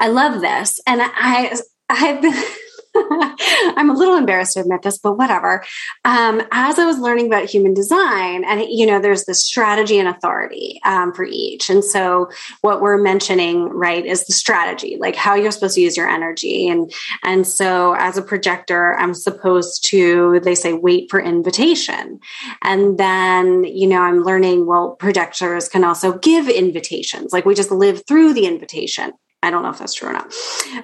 I 0.00 0.08
love 0.08 0.40
this. 0.40 0.80
And 0.86 1.00
I 1.02 1.56
I've 1.88 2.20
been 2.20 2.32
I'm 3.76 3.90
a 3.90 3.94
little 3.94 4.16
embarrassed 4.16 4.54
to 4.54 4.60
admit 4.60 4.82
this, 4.82 4.98
but 4.98 5.18
whatever. 5.18 5.64
Um, 6.04 6.42
as 6.50 6.78
I 6.78 6.86
was 6.86 6.98
learning 6.98 7.26
about 7.26 7.48
human 7.48 7.74
design, 7.74 8.44
and 8.44 8.62
you 8.68 8.86
know, 8.86 9.00
there's 9.00 9.24
the 9.24 9.34
strategy 9.34 9.98
and 9.98 10.08
authority 10.08 10.80
um, 10.84 11.12
for 11.12 11.24
each. 11.24 11.68
And 11.68 11.84
so, 11.84 12.30
what 12.62 12.80
we're 12.80 12.98
mentioning, 12.98 13.68
right, 13.68 14.04
is 14.04 14.24
the 14.26 14.32
strategy, 14.32 14.96
like 14.98 15.16
how 15.16 15.34
you're 15.34 15.50
supposed 15.50 15.74
to 15.74 15.80
use 15.80 15.96
your 15.96 16.08
energy. 16.08 16.68
And 16.68 16.92
and 17.22 17.46
so, 17.46 17.94
as 17.98 18.16
a 18.16 18.22
projector, 18.22 18.96
I'm 18.96 19.14
supposed 19.14 19.86
to, 19.90 20.40
they 20.40 20.54
say, 20.54 20.72
wait 20.72 21.10
for 21.10 21.20
invitation. 21.20 22.20
And 22.62 22.98
then, 22.98 23.64
you 23.64 23.86
know, 23.86 24.00
I'm 24.00 24.22
learning. 24.22 24.66
Well, 24.66 24.96
projectors 24.96 25.68
can 25.68 25.84
also 25.84 26.18
give 26.18 26.48
invitations. 26.48 27.32
Like 27.32 27.44
we 27.44 27.54
just 27.54 27.70
live 27.70 28.02
through 28.06 28.34
the 28.34 28.46
invitation. 28.46 29.12
I 29.46 29.50
don't 29.50 29.62
know 29.62 29.70
if 29.70 29.78
that's 29.78 29.94
true 29.94 30.08
or 30.08 30.12
not. 30.12 30.34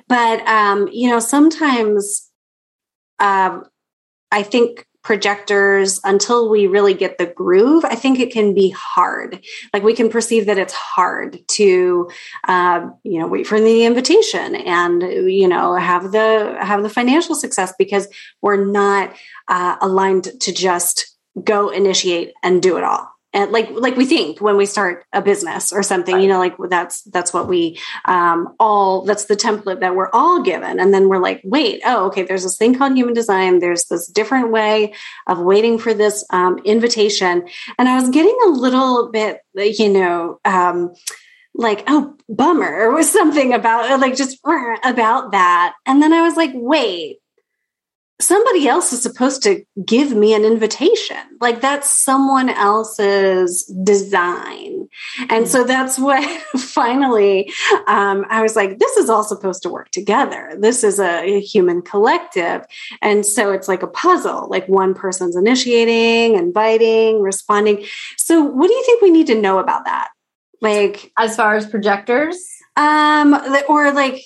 But, 0.09 0.47
um, 0.47 0.89
you 0.93 1.11
know, 1.11 1.19
sometimes 1.19 2.31
um, 3.19 3.65
I 4.31 4.43
think 4.43 4.87
projectors 5.03 6.01
until 6.05 6.49
we 6.49 6.67
really 6.69 6.95
get 6.95 7.19
the 7.19 7.27
groove 7.27 7.85
i 7.85 7.95
think 7.95 8.21
it 8.21 8.33
can 8.33 8.55
be 8.55 8.71
hard 8.71 9.45
like 9.75 9.83
we 9.83 9.95
can 9.95 10.09
perceive 10.09 10.47
that 10.47 10.59
it's 10.59 10.73
hard 10.73 11.41
to 11.49 12.09
uh, 12.47 12.89
you 13.03 13.19
know 13.19 13.27
wait 13.27 13.47
for 13.47 13.61
the 13.61 13.85
invitation 13.85 14.55
and 14.55 15.03
you 15.03 15.49
know 15.49 15.75
have 15.75 16.13
the 16.13 16.57
have 16.61 16.85
the 16.85 16.89
financial 16.89 17.35
success 17.35 17.75
because 17.79 18.07
we're 18.43 18.65
not 18.65 19.13
uh, 19.49 19.77
aligned 19.81 20.29
to 20.41 20.53
just 20.53 21.17
go 21.43 21.69
initiate 21.69 22.33
and 22.45 22.63
do 22.63 22.77
it 22.77 22.85
all 22.85 23.12
and 23.33 23.51
like 23.51 23.71
like 23.71 23.97
we 23.97 24.05
think 24.05 24.41
when 24.41 24.57
we 24.57 24.67
start 24.67 25.05
a 25.13 25.23
business 25.23 25.73
or 25.73 25.83
something 25.83 26.15
right. 26.15 26.23
you 26.23 26.29
know 26.29 26.39
like 26.39 26.55
that's 26.69 27.03
that's 27.05 27.33
what 27.33 27.49
we 27.49 27.79
um, 28.05 28.55
all 28.61 29.05
that's 29.05 29.25
the 29.25 29.37
template 29.37 29.81
that 29.81 29.97
we're 29.97 30.11
all 30.13 30.43
given. 30.43 30.79
And 30.79 30.93
then 30.93 31.09
we're 31.09 31.19
like 31.19 31.41
wait 31.45 31.81
oh 31.85 32.07
okay 32.07 32.23
there's 32.23 32.43
this 32.43 32.57
thing 32.57 32.75
called 32.77 32.95
human 32.95 33.15
design. 33.15 33.59
There's 33.59 33.85
this 33.87 34.07
different 34.07 34.51
way 34.51 34.93
of 35.27 35.41
waiting 35.41 35.79
for 35.79 35.95
this 35.95 36.25
um, 36.31 36.59
invitation. 36.65 37.49
And 37.79 37.89
i 37.89 37.99
was 37.99 38.11
getting 38.11 38.37
a 38.45 38.49
little 38.49 39.11
bit 39.11 39.41
you 39.55 39.89
know 39.89 40.41
um, 40.45 40.93
like 41.55 41.85
oh 41.87 42.17
bummer 42.29 42.91
or 42.93 43.03
something 43.03 43.55
about 43.55 43.99
like 44.01 44.17
just 44.17 44.39
about 44.85 45.33
that. 45.33 45.75
And 45.87 46.03
then 46.03 46.13
i 46.13 46.23
was 46.23 46.37
like 46.37 46.51
wait 46.55 47.22
somebody 48.23 48.69
else 48.69 48.93
is 48.93 49.03
supposed 49.03 49.43
to 49.43 49.65
give 49.85 50.13
me 50.13 50.35
an 50.35 50.45
invitation. 50.45 51.17
Like 51.41 51.61
that's 51.61 51.91
someone 51.91 52.49
else's 52.49 53.65
design. 53.83 54.89
And 55.29 55.49
so 55.49 55.65
that's 55.65 55.99
what 55.99 56.25
finally 56.57 57.53
um, 57.89 58.25
I 58.31 58.43
was 58.43 58.57
like, 58.57 58.79
this 58.79 58.97
is 58.97 59.11
all 59.11 59.25
supposed 59.25 59.63
to 59.65 59.69
work 59.69 59.91
together. 59.91 60.57
This 60.59 60.85
is 60.85 60.99
a, 60.99 61.37
a, 61.37 61.41
human 61.41 61.83
collective. 61.83 62.65
And 63.01 63.27
so 63.27 63.53
it's 63.53 63.69
like 63.69 63.83
a 63.83 63.89
puzzle, 63.89 64.49
like 64.49 64.67
one 64.69 64.95
person's 64.95 65.37
initiating, 65.37 66.39
inviting, 66.39 67.21
responding. 67.21 67.85
So 68.17 68.43
what 68.43 68.69
do 68.69 68.75
you 68.75 68.85
think 68.85 69.03
we 69.03 69.11
need 69.11 69.27
to 69.27 69.41
know 69.41 69.59
about 69.59 69.85
that? 69.87 70.09
Like, 70.61 71.11
as 71.19 71.35
far 71.35 71.57
as 71.57 71.67
projectors? 71.67 72.39
Um, 72.77 73.35
or 73.69 73.93
like, 73.93 74.25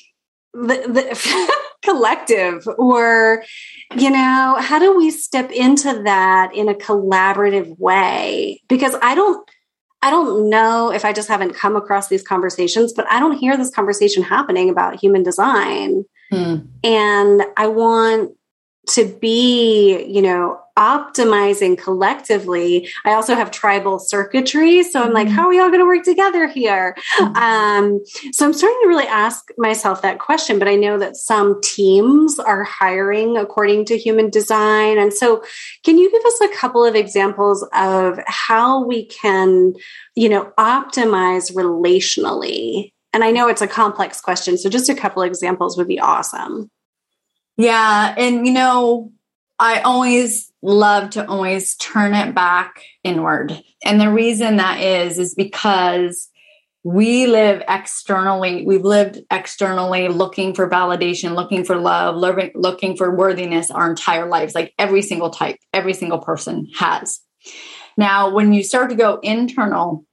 the, 0.53 0.87
the 0.87 1.57
collective 1.87 2.67
or 2.79 3.45
you 3.97 4.11
know 4.11 4.57
how 4.59 4.79
do 4.79 4.97
we 4.97 5.11
step 5.11 5.51
into 5.53 6.03
that 6.03 6.55
in 6.55 6.69
a 6.69 6.75
collaborative 6.75 7.79
way 7.79 8.61
because 8.69 8.95
i 9.03 9.15
don't 9.15 9.49
i 10.03 10.11
don't 10.11 10.51
know 10.51 10.93
if 10.93 11.05
i 11.05 11.13
just 11.13 11.29
haven't 11.29 11.55
come 11.55 11.77
across 11.77 12.09
these 12.09 12.23
conversations 12.23 12.93
but 12.93 13.07
i 13.11 13.21
don't 13.21 13.39
hear 13.39 13.57
this 13.57 13.71
conversation 13.71 14.23
happening 14.23 14.69
about 14.69 15.01
human 15.01 15.23
design 15.23 16.05
hmm. 16.31 16.57
and 16.83 17.43
i 17.57 17.67
want 17.67 18.33
to 18.89 19.05
be 19.21 20.05
you 20.07 20.23
know 20.23 20.61
optimizing 20.77 21.79
collectively. 21.79 22.89
I 23.05 23.13
also 23.13 23.35
have 23.35 23.51
tribal 23.51 23.99
circuitry. 23.99 24.83
So 24.83 25.03
I'm 25.03 25.13
like, 25.13 25.27
mm-hmm. 25.27 25.37
how 25.37 25.47
are 25.47 25.49
we 25.49 25.59
all 25.59 25.69
going 25.69 25.81
to 25.81 25.87
work 25.87 26.05
together 26.05 26.47
here? 26.47 26.95
Mm-hmm. 27.19 27.37
Um, 27.37 28.01
so 28.33 28.47
I'm 28.47 28.53
starting 28.53 28.79
to 28.83 28.89
really 28.89 29.07
ask 29.07 29.49
myself 29.57 30.03
that 30.03 30.19
question, 30.19 30.59
but 30.59 30.69
I 30.69 30.77
know 30.77 30.99
that 30.99 31.17
some 31.17 31.61
teams 31.63 32.39
are 32.39 32.63
hiring 32.65 33.37
according 33.37 33.87
to 33.87 33.99
human 33.99 34.31
design. 34.31 34.99
And 34.99 35.13
so 35.13 35.43
can 35.85 35.99
you 35.99 36.11
give 36.11 36.25
us 36.25 36.41
a 36.43 36.57
couple 36.57 36.85
of 36.85 36.95
examples 36.95 37.67
of 37.73 38.19
how 38.27 38.85
we 38.85 39.07
can, 39.07 39.75
you 40.15 40.29
know, 40.29 40.53
optimize 40.59 41.53
relationally? 41.53 42.93
And 43.13 43.25
I 43.25 43.31
know 43.31 43.49
it's 43.49 43.63
a 43.63 43.67
complex 43.67 44.21
question. 44.21 44.59
So 44.59 44.69
just 44.69 44.91
a 44.91 44.95
couple 44.95 45.23
examples 45.23 45.79
would 45.79 45.89
be 45.89 45.99
awesome. 45.99 46.71
Yeah. 47.57 48.15
And, 48.19 48.47
you 48.47 48.53
know, 48.53 49.11
I 49.59 49.81
always 49.81 50.53
love 50.63 51.11
to 51.11 51.27
always 51.27 51.77
turn 51.77 52.15
it 52.15 52.35
back 52.35 52.83
inward. 53.05 53.63
And 53.85 54.01
the 54.01 54.11
reason 54.11 54.57
that 54.57 54.81
is, 54.81 55.19
is 55.19 55.35
because 55.35 56.29
we 56.85 57.27
live 57.27 57.63
externally, 57.69 58.65
we've 58.65 58.85
lived 58.85 59.21
externally 59.31 60.09
looking 60.09 60.55
for 60.55 60.69
validation, 60.71 61.35
looking 61.35 61.65
for 61.65 61.77
love, 61.77 62.17
looking, 62.17 62.97
for 62.97 63.15
worthiness 63.15 63.71
our 63.71 63.91
entire 63.91 64.29
lives, 64.29 64.55
like 64.55 64.73
every 64.79 65.03
single 65.03 65.31
type, 65.31 65.57
every 65.73 65.95
single 65.95 66.19
person 66.19 66.69
has. 66.79 67.21
Now, 67.97 68.31
when 68.33 68.53
you 68.53 68.63
start 68.63 68.91
to 68.91 68.97
go 68.97 69.19
internal 69.23 70.05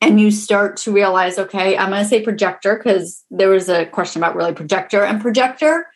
and 0.00 0.20
you 0.20 0.30
start 0.30 0.76
to 0.78 0.92
realize, 0.92 1.38
okay, 1.38 1.78
I'm 1.78 1.90
going 1.90 2.02
to 2.02 2.08
say 2.08 2.22
projector 2.22 2.76
because 2.76 3.24
there 3.30 3.48
was 3.48 3.68
a 3.68 3.86
question 3.86 4.20
about 4.20 4.34
really 4.34 4.52
projector, 4.52 5.04
and 5.04 5.20
projector 5.20 5.86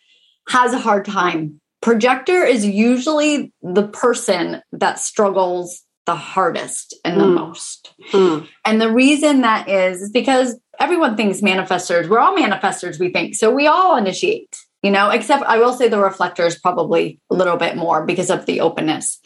has 0.48 0.72
a 0.72 0.78
hard 0.78 1.04
time 1.04 1.60
projector 1.86 2.42
is 2.42 2.66
usually 2.66 3.52
the 3.62 3.86
person 3.86 4.60
that 4.72 4.98
struggles 4.98 5.84
the 6.04 6.16
hardest 6.16 6.96
and 7.04 7.20
the 7.20 7.24
mm. 7.24 7.34
most. 7.34 7.94
Mm. 8.12 8.48
And 8.64 8.80
the 8.80 8.90
reason 8.90 9.42
that 9.42 9.68
is, 9.68 10.02
is 10.02 10.10
because 10.10 10.58
everyone 10.80 11.16
thinks 11.16 11.42
manifestors, 11.42 12.08
we're 12.08 12.18
all 12.18 12.36
manifestors, 12.36 12.98
we 12.98 13.12
think. 13.12 13.36
So 13.36 13.54
we 13.54 13.68
all 13.68 13.96
initiate, 13.96 14.56
you 14.82 14.90
know, 14.90 15.10
except 15.10 15.44
I 15.44 15.58
will 15.58 15.74
say 15.74 15.86
the 15.86 16.00
reflector 16.00 16.44
is 16.44 16.58
probably 16.58 17.20
a 17.30 17.36
little 17.36 17.56
bit 17.56 17.76
more 17.76 18.04
because 18.04 18.30
of 18.30 18.46
the 18.46 18.62
openness. 18.62 19.20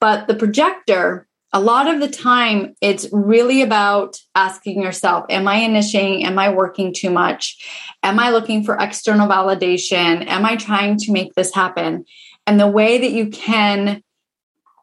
But 0.00 0.26
the 0.26 0.34
projector, 0.34 1.28
a 1.52 1.60
lot 1.60 1.92
of 1.92 2.00
the 2.00 2.08
time 2.08 2.74
it's 2.80 3.08
really 3.12 3.62
about 3.62 4.18
asking 4.34 4.82
yourself 4.82 5.24
am 5.28 5.48
i 5.48 5.56
initiating? 5.56 6.24
Am 6.24 6.38
i 6.38 6.48
working 6.52 6.94
too 6.94 7.10
much? 7.10 7.58
Am 8.02 8.18
i 8.18 8.30
looking 8.30 8.64
for 8.64 8.76
external 8.78 9.28
validation? 9.28 10.26
Am 10.26 10.44
i 10.44 10.56
trying 10.56 10.96
to 10.98 11.12
make 11.12 11.34
this 11.34 11.54
happen? 11.54 12.04
And 12.46 12.58
the 12.58 12.68
way 12.68 12.98
that 12.98 13.10
you 13.10 13.28
can 13.28 14.02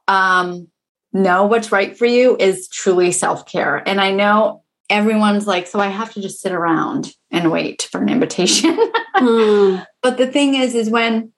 um, 0.08 0.68
know 1.12 1.46
what's 1.46 1.72
right 1.72 1.98
for 1.98 2.06
you 2.06 2.38
is 2.40 2.68
truly 2.68 3.12
self-care. 3.12 3.88
And 3.88 4.00
i 4.02 4.12
know 4.12 4.64
everyone's 4.90 5.46
like 5.46 5.68
so 5.68 5.80
i 5.80 5.88
have 5.88 6.14
to 6.14 6.22
just 6.22 6.40
sit 6.40 6.54
around 6.54 7.14
and 7.30 7.52
wait 7.52 7.88
for 7.92 8.02
an 8.02 8.10
invitation. 8.10 8.78
Mm. 9.18 9.84
but 10.04 10.20
the 10.20 10.28
thing 10.28 10.54
is 10.54 10.76
is 10.76 10.92
when 10.92 11.34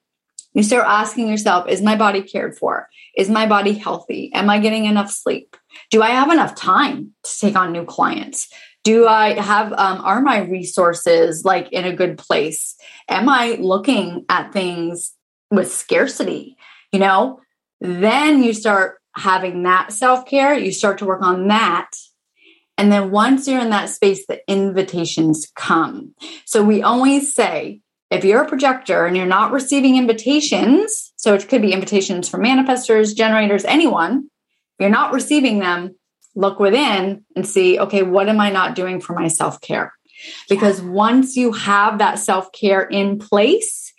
you 0.54 0.62
start 0.62 0.84
asking 0.86 1.28
yourself 1.28 1.68
is 1.68 1.80
my 1.80 1.96
body 1.96 2.22
cared 2.22 2.58
for 2.58 2.88
is 3.16 3.28
my 3.28 3.46
body 3.46 3.72
healthy? 3.72 4.32
Am 4.32 4.48
I 4.48 4.58
getting 4.58 4.84
enough 4.84 5.10
sleep? 5.10 5.56
Do 5.90 6.02
I 6.02 6.10
have 6.10 6.30
enough 6.30 6.54
time 6.54 7.12
to 7.22 7.38
take 7.38 7.56
on 7.56 7.72
new 7.72 7.84
clients? 7.84 8.48
Do 8.82 9.06
I 9.06 9.38
have, 9.38 9.72
um, 9.72 10.00
are 10.02 10.22
my 10.22 10.38
resources 10.38 11.44
like 11.44 11.70
in 11.70 11.84
a 11.84 11.94
good 11.94 12.16
place? 12.16 12.76
Am 13.08 13.28
I 13.28 13.58
looking 13.60 14.24
at 14.28 14.52
things 14.52 15.12
with 15.50 15.70
scarcity? 15.70 16.56
You 16.92 17.00
know, 17.00 17.40
then 17.80 18.42
you 18.42 18.54
start 18.54 18.98
having 19.16 19.64
that 19.64 19.92
self 19.92 20.24
care, 20.26 20.54
you 20.54 20.72
start 20.72 20.98
to 20.98 21.04
work 21.04 21.22
on 21.22 21.48
that. 21.48 21.90
And 22.78 22.90
then 22.90 23.10
once 23.10 23.46
you're 23.46 23.60
in 23.60 23.70
that 23.70 23.90
space, 23.90 24.26
the 24.26 24.40
invitations 24.50 25.52
come. 25.54 26.14
So 26.46 26.62
we 26.62 26.82
always 26.82 27.34
say, 27.34 27.82
if 28.10 28.24
you're 28.24 28.42
a 28.42 28.48
projector 28.48 29.06
and 29.06 29.16
you're 29.16 29.26
not 29.26 29.52
receiving 29.52 29.96
invitations, 29.96 31.12
so 31.16 31.34
it 31.34 31.48
could 31.48 31.62
be 31.62 31.72
invitations 31.72 32.28
from 32.28 32.42
manifestors, 32.42 33.14
generators, 33.14 33.64
anyone, 33.64 34.28
if 34.78 34.84
you're 34.84 34.90
not 34.90 35.12
receiving 35.12 35.60
them, 35.60 35.94
look 36.34 36.58
within 36.58 37.24
and 37.36 37.46
see, 37.46 37.78
okay, 37.78 38.02
what 38.02 38.28
am 38.28 38.40
I 38.40 38.50
not 38.50 38.74
doing 38.74 39.00
for 39.00 39.14
my 39.14 39.28
self 39.28 39.60
care? 39.60 39.92
Because 40.48 40.82
once 40.82 41.36
you 41.36 41.52
have 41.52 41.98
that 41.98 42.18
self 42.18 42.52
care 42.52 42.82
in 42.82 43.18
place, 43.18 43.92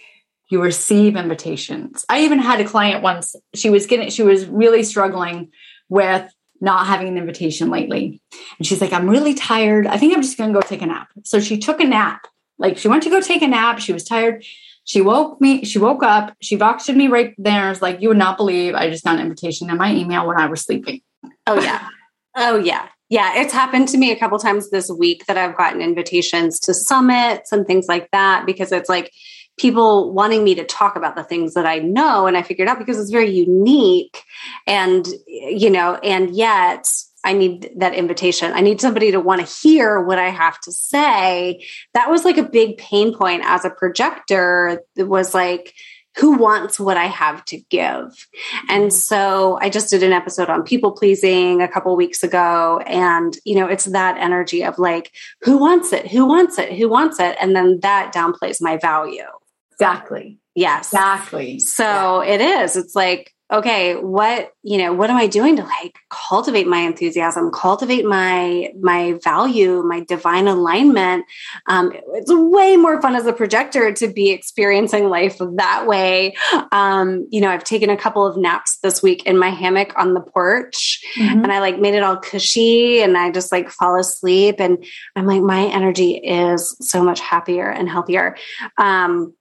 you 0.49 0.61
receive 0.61 1.15
invitations. 1.15 2.05
I 2.09 2.23
even 2.23 2.39
had 2.39 2.59
a 2.59 2.65
client 2.65 3.01
once, 3.01 3.35
she 3.55 3.69
was 3.69 3.85
getting, 3.85 4.09
she 4.09 4.23
was 4.23 4.45
really 4.45 4.83
struggling 4.83 5.51
with 5.87 6.29
not 6.59 6.85
having 6.85 7.07
an 7.07 7.17
invitation 7.17 7.69
lately. 7.69 8.21
And 8.57 8.67
she's 8.67 8.81
like, 8.81 8.93
I'm 8.93 9.09
really 9.09 9.33
tired. 9.33 9.87
I 9.87 9.97
think 9.97 10.13
I'm 10.13 10.21
just 10.21 10.37
going 10.37 10.53
to 10.53 10.59
go 10.59 10.61
take 10.61 10.81
a 10.81 10.85
nap. 10.85 11.07
So 11.23 11.39
she 11.39 11.57
took 11.57 11.79
a 11.79 11.85
nap 11.85 12.27
like 12.61 12.77
she 12.77 12.87
went 12.87 13.03
to 13.03 13.09
go 13.09 13.19
take 13.19 13.41
a 13.41 13.47
nap. 13.47 13.79
She 13.79 13.91
was 13.91 14.05
tired. 14.05 14.45
She 14.83 15.01
woke 15.01 15.39
me, 15.41 15.63
she 15.65 15.77
woke 15.77 16.03
up, 16.03 16.35
she 16.41 16.57
voxed 16.57 16.93
me 16.95 17.07
right 17.07 17.35
there. 17.37 17.65
I 17.65 17.69
was 17.69 17.81
like, 17.81 18.01
you 18.01 18.09
would 18.09 18.17
not 18.17 18.37
believe 18.37 18.73
I 18.73 18.89
just 18.89 19.03
got 19.03 19.15
an 19.15 19.21
invitation 19.21 19.69
in 19.69 19.77
my 19.77 19.93
email 19.93 20.27
when 20.27 20.37
I 20.37 20.47
was 20.47 20.61
sleeping. 20.61 21.01
Oh 21.45 21.59
yeah. 21.59 21.87
oh 22.35 22.57
yeah. 22.57 22.87
Yeah, 23.09 23.41
it's 23.41 23.51
happened 23.51 23.89
to 23.89 23.97
me 23.97 24.11
a 24.11 24.15
couple 24.15 24.39
times 24.39 24.69
this 24.69 24.89
week 24.89 25.25
that 25.25 25.37
I've 25.37 25.57
gotten 25.57 25.81
invitations 25.81 26.59
to 26.61 26.73
summits 26.73 27.51
and 27.51 27.67
things 27.67 27.87
like 27.89 28.09
that 28.11 28.45
because 28.45 28.71
it's 28.71 28.87
like 28.87 29.11
people 29.57 30.13
wanting 30.13 30.45
me 30.45 30.55
to 30.55 30.63
talk 30.63 30.95
about 30.95 31.17
the 31.17 31.23
things 31.23 31.53
that 31.55 31.65
I 31.65 31.79
know 31.79 32.25
and 32.25 32.37
I 32.37 32.41
figured 32.41 32.69
out 32.69 32.79
because 32.79 32.97
it's 32.97 33.11
very 33.11 33.29
unique 33.29 34.23
and 34.65 35.05
you 35.27 35.69
know 35.69 35.95
and 35.95 36.33
yet 36.33 36.89
I 37.23 37.33
need 37.33 37.71
that 37.77 37.93
invitation. 37.93 38.51
I 38.53 38.61
need 38.61 38.81
somebody 38.81 39.11
to 39.11 39.19
want 39.19 39.45
to 39.45 39.67
hear 39.67 40.01
what 40.01 40.17
I 40.17 40.29
have 40.29 40.59
to 40.61 40.71
say. 40.71 41.65
That 41.93 42.09
was 42.09 42.25
like 42.25 42.37
a 42.37 42.43
big 42.43 42.77
pain 42.77 43.15
point 43.15 43.43
as 43.45 43.65
a 43.65 43.69
projector. 43.69 44.81
It 44.95 45.07
was 45.07 45.33
like 45.33 45.73
who 46.17 46.33
wants 46.33 46.79
what 46.79 46.97
I 46.97 47.05
have 47.05 47.45
to 47.45 47.57
give? 47.69 48.27
And 48.67 48.83
mm-hmm. 48.83 48.89
so 48.89 49.57
I 49.61 49.69
just 49.69 49.89
did 49.89 50.03
an 50.03 50.11
episode 50.11 50.49
on 50.49 50.63
people 50.63 50.91
pleasing 50.91 51.61
a 51.61 51.67
couple 51.67 51.95
weeks 51.95 52.23
ago. 52.23 52.81
And, 52.85 53.37
you 53.45 53.55
know, 53.55 53.67
it's 53.67 53.85
that 53.85 54.17
energy 54.17 54.63
of 54.63 54.77
like, 54.77 55.13
who 55.41 55.57
wants 55.57 55.93
it? 55.93 56.07
Who 56.11 56.25
wants 56.25 56.57
it? 56.57 56.73
Who 56.73 56.89
wants 56.89 57.19
it? 57.19 57.37
And 57.39 57.55
then 57.55 57.79
that 57.81 58.13
downplays 58.13 58.61
my 58.61 58.77
value. 58.77 59.23
Exactly. 59.71 60.37
Yes. 60.53 60.91
Exactly. 60.91 61.59
So 61.59 62.21
yeah. 62.21 62.33
it 62.33 62.41
is. 62.41 62.75
It's 62.75 62.95
like, 62.95 63.33
okay, 63.51 63.95
what, 63.95 64.53
you 64.63 64.77
know, 64.77 64.93
what 64.93 65.09
am 65.09 65.17
I 65.17 65.27
doing 65.27 65.57
to 65.57 65.63
like 65.63 65.97
cultivate 66.09 66.67
my 66.67 66.79
enthusiasm, 66.79 67.51
cultivate 67.51 68.05
my 68.05 68.71
my 68.79 69.19
value, 69.23 69.83
my 69.83 70.01
divine 70.01 70.47
alignment? 70.47 71.25
Um, 71.67 71.91
it's 72.13 72.31
way 72.31 72.77
more 72.77 73.01
fun 73.01 73.15
as 73.15 73.25
a 73.25 73.33
projector 73.33 73.91
to 73.93 74.07
be 74.07 74.31
experiencing 74.31 75.09
life 75.09 75.37
that 75.39 75.85
way. 75.85 76.35
Um, 76.71 77.27
you 77.29 77.41
know, 77.41 77.49
I've 77.49 77.63
taken 77.63 77.89
a 77.89 77.97
couple 77.97 78.25
of 78.25 78.37
naps 78.37 78.77
this 78.79 79.03
week 79.03 79.25
in 79.25 79.37
my 79.37 79.49
hammock 79.49 79.93
on 79.97 80.13
the 80.13 80.21
porch 80.21 81.03
mm-hmm. 81.17 81.43
and 81.43 81.51
I 81.51 81.59
like 81.59 81.79
made 81.79 81.95
it 81.95 82.03
all 82.03 82.17
cushy 82.17 83.01
and 83.01 83.17
I 83.17 83.31
just 83.31 83.51
like 83.51 83.69
fall 83.69 83.99
asleep 83.99 84.55
and 84.59 84.83
I'm 85.15 85.25
like, 85.25 85.41
my 85.41 85.65
energy 85.65 86.13
is 86.13 86.77
so 86.79 87.03
much 87.03 87.19
happier 87.19 87.69
and 87.69 87.89
healthier. 87.89 88.37
Um, 88.77 89.33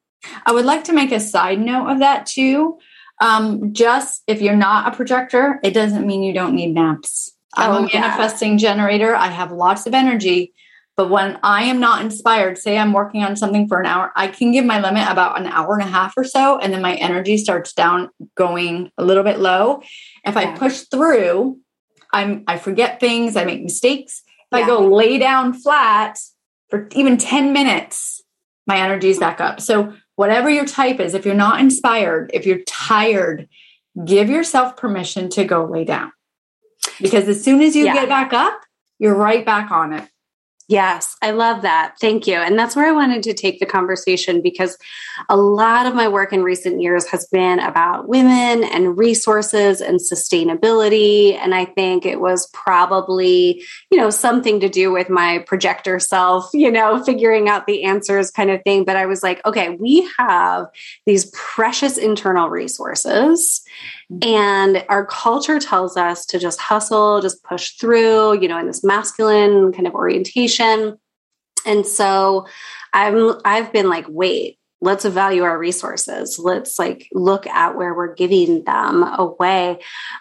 I 0.45 0.53
would 0.53 0.65
like 0.65 0.85
to 0.85 0.93
make 0.93 1.13
a 1.13 1.21
side 1.21 1.61
note 1.61 1.89
of 1.89 1.99
that 2.01 2.27
too. 2.27 2.79
Um, 3.21 3.73
just 3.73 4.23
if 4.27 4.41
you're 4.41 4.57
not 4.57 4.93
a 4.93 4.97
projector, 4.97 5.61
it 5.63 5.73
doesn't 5.73 6.07
mean 6.07 6.23
you 6.23 6.33
don't 6.33 6.55
need 6.55 6.75
naps. 6.75 7.31
I'm 7.55 7.71
oh, 7.71 7.79
a 7.79 7.83
manifesting 7.83 8.53
yeah. 8.53 8.59
generator. 8.59 9.15
I 9.15 9.29
have 9.29 9.53
lots 9.53 9.87
of 9.87 9.95
energy. 9.95 10.55
But 10.97 11.09
when 11.09 11.39
I 11.43 11.65
am 11.65 11.81
not 11.81 12.03
inspired, 12.03 12.59
say 12.59 12.77
I'm 12.77 12.93
working 12.93 13.23
on 13.23 13.35
something 13.35 13.67
for 13.69 13.81
an 13.81 13.87
hour, 13.87 14.13
I 14.17 14.27
can 14.29 14.53
give 14.53 14.67
my 14.67 14.81
limit 14.81 15.09
about 15.09 15.41
an 15.41 15.47
hour 15.47 15.79
and 15.79 15.83
a 15.83 15.91
half 15.91 16.13
or 16.17 16.25
so, 16.25 16.59
and 16.59 16.75
then 16.75 16.83
my 16.83 16.95
energy 16.97 17.39
starts 17.39 17.73
down 17.73 18.11
going 18.35 18.91
a 18.99 19.05
little 19.05 19.23
bit 19.23 19.39
low. 19.39 19.81
If 20.27 20.35
yeah. 20.35 20.41
I 20.41 20.59
push 20.59 20.81
through, 20.91 21.59
I'm 22.13 22.45
I 22.47 22.59
forget 22.59 23.01
things, 23.01 23.37
I 23.37 23.45
make 23.45 23.63
mistakes. 23.63 24.23
If 24.53 24.59
yeah. 24.59 24.65
I 24.65 24.67
go 24.67 24.89
lay 24.89 25.17
down 25.17 25.55
flat 25.55 26.19
for 26.69 26.87
even 26.93 27.17
10 27.17 27.53
minutes, 27.53 28.23
my 28.67 28.79
energy 28.79 29.09
is 29.09 29.19
back 29.19 29.41
up. 29.41 29.61
So 29.61 29.95
whatever 30.21 30.51
your 30.51 30.67
type 30.67 31.01
is, 31.01 31.15
if 31.15 31.25
you're 31.25 31.35
not 31.35 31.61
inspired, 31.61 32.31
if 32.35 32.45
you're 32.45 32.61
tired, 32.67 33.49
give 34.05 34.29
yourself 34.29 34.77
permission 34.77 35.31
to 35.31 35.45
go 35.45 35.65
lay 35.65 35.83
down. 35.83 36.13
Because 37.01 37.27
as 37.27 37.43
soon 37.43 37.63
as 37.63 37.75
you 37.75 37.87
yeah. 37.87 37.95
get 37.95 38.09
back 38.11 38.35
up, 38.35 38.61
you're 38.99 39.15
right 39.15 39.47
back 39.47 39.71
on 39.71 39.95
it. 39.95 40.07
Yes, 40.71 41.17
I 41.21 41.33
love 41.33 41.63
that. 41.63 41.97
Thank 42.01 42.29
you. 42.29 42.37
And 42.37 42.57
that's 42.57 42.77
where 42.77 42.87
I 42.87 42.93
wanted 42.93 43.25
to 43.25 43.35
take 43.35 43.59
the 43.59 43.67
conversation 43.67 44.41
because 44.41 44.79
a 45.29 45.37
lot 45.37 45.87
of 45.87 45.97
my 45.97 46.07
work 46.07 46.33
in 46.33 46.45
recent 46.45 46.81
years 46.81 47.09
has 47.09 47.27
been 47.27 47.59
about 47.59 48.07
women 48.07 48.63
and 48.63 48.97
resources 48.97 49.81
and 49.81 49.99
sustainability. 49.99 51.37
And 51.37 51.57
I 51.57 51.65
think 51.65 52.07
it 52.07 52.21
was 52.21 52.49
probably, 52.53 53.65
you 53.91 53.99
know, 53.99 54.11
something 54.11 54.61
to 54.61 54.69
do 54.69 54.93
with 54.93 55.11
my 55.11 55.41
projector 55.41 55.99
self, 55.99 56.51
you 56.55 56.71
know, 56.71 57.03
figuring 57.03 57.49
out 57.49 57.67
the 57.67 57.83
answers 57.83 58.31
kind 58.31 58.53
of 58.53 58.63
thing. 58.63 58.85
But 58.85 58.95
I 58.95 59.07
was 59.07 59.25
like, 59.25 59.45
okay, 59.45 59.71
we 59.71 60.09
have 60.19 60.67
these 61.05 61.33
precious 61.33 61.99
internal 61.99 62.49
resources 62.49 63.65
and 64.23 64.85
our 64.89 65.07
culture 65.07 65.59
tells 65.59 65.97
us 65.97 66.27
to 66.27 66.39
just 66.39 66.61
hustle, 66.61 67.21
just 67.21 67.45
push 67.45 67.77
through, 67.77 68.41
you 68.41 68.49
know, 68.49 68.59
in 68.59 68.67
this 68.67 68.83
masculine 68.83 69.73
kind 69.73 69.87
of 69.87 69.95
orientation. 69.95 70.99
And 71.65 71.87
so 71.87 72.47
I'm 72.93 73.35
I've 73.45 73.73
been 73.73 73.89
like, 73.89 74.07
wait, 74.09 74.59
let's 74.81 75.05
evaluate 75.05 75.49
our 75.49 75.59
resources. 75.59 76.39
Let's 76.39 76.79
like 76.79 77.07
look 77.13 77.47
at 77.47 77.77
where 77.77 77.95
we're 77.95 78.15
giving 78.15 78.65
them 78.65 79.03
away 79.03 79.79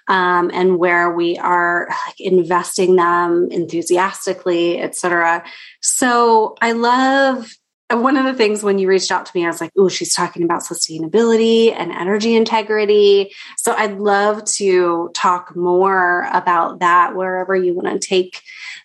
um, 0.07 0.51
and 0.53 0.77
where 0.77 1.11
we 1.11 1.37
are 1.37 1.87
like 2.05 2.19
investing 2.19 2.95
them 2.97 3.47
enthusiastically, 3.51 4.79
et 4.79 4.95
cetera. 4.95 5.43
So 5.81 6.55
I 6.61 6.73
love 6.73 7.49
and 7.89 8.03
one 8.03 8.17
of 8.17 8.25
the 8.25 8.35
things 8.35 8.61
when 8.61 8.77
you 8.77 8.87
reached 8.87 9.11
out 9.11 9.25
to 9.25 9.31
me, 9.33 9.43
I 9.43 9.47
was 9.47 9.59
like, 9.59 9.71
oh, 9.75 9.89
she's 9.89 10.13
talking 10.13 10.43
about 10.43 10.61
sustainability 10.61 11.73
and 11.73 11.91
energy 11.91 12.35
integrity. 12.35 13.33
So 13.57 13.73
I'd 13.73 13.97
love 13.97 14.45
to 14.45 15.09
talk 15.15 15.55
more 15.55 16.29
about 16.31 16.79
that 16.79 17.15
wherever 17.15 17.55
you 17.55 17.73
want 17.73 17.89
to 17.89 18.07
take 18.07 18.41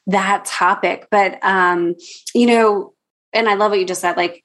that 0.07 0.47
topic. 0.47 1.09
But, 1.11 1.39
um, 1.45 1.97
you 2.35 2.47
know, 2.47 2.95
and 3.35 3.47
I 3.47 3.55
love 3.55 3.73
what 3.73 3.81
you 3.81 3.87
just 3.87 4.01
said, 4.01 4.17
like, 4.17 4.43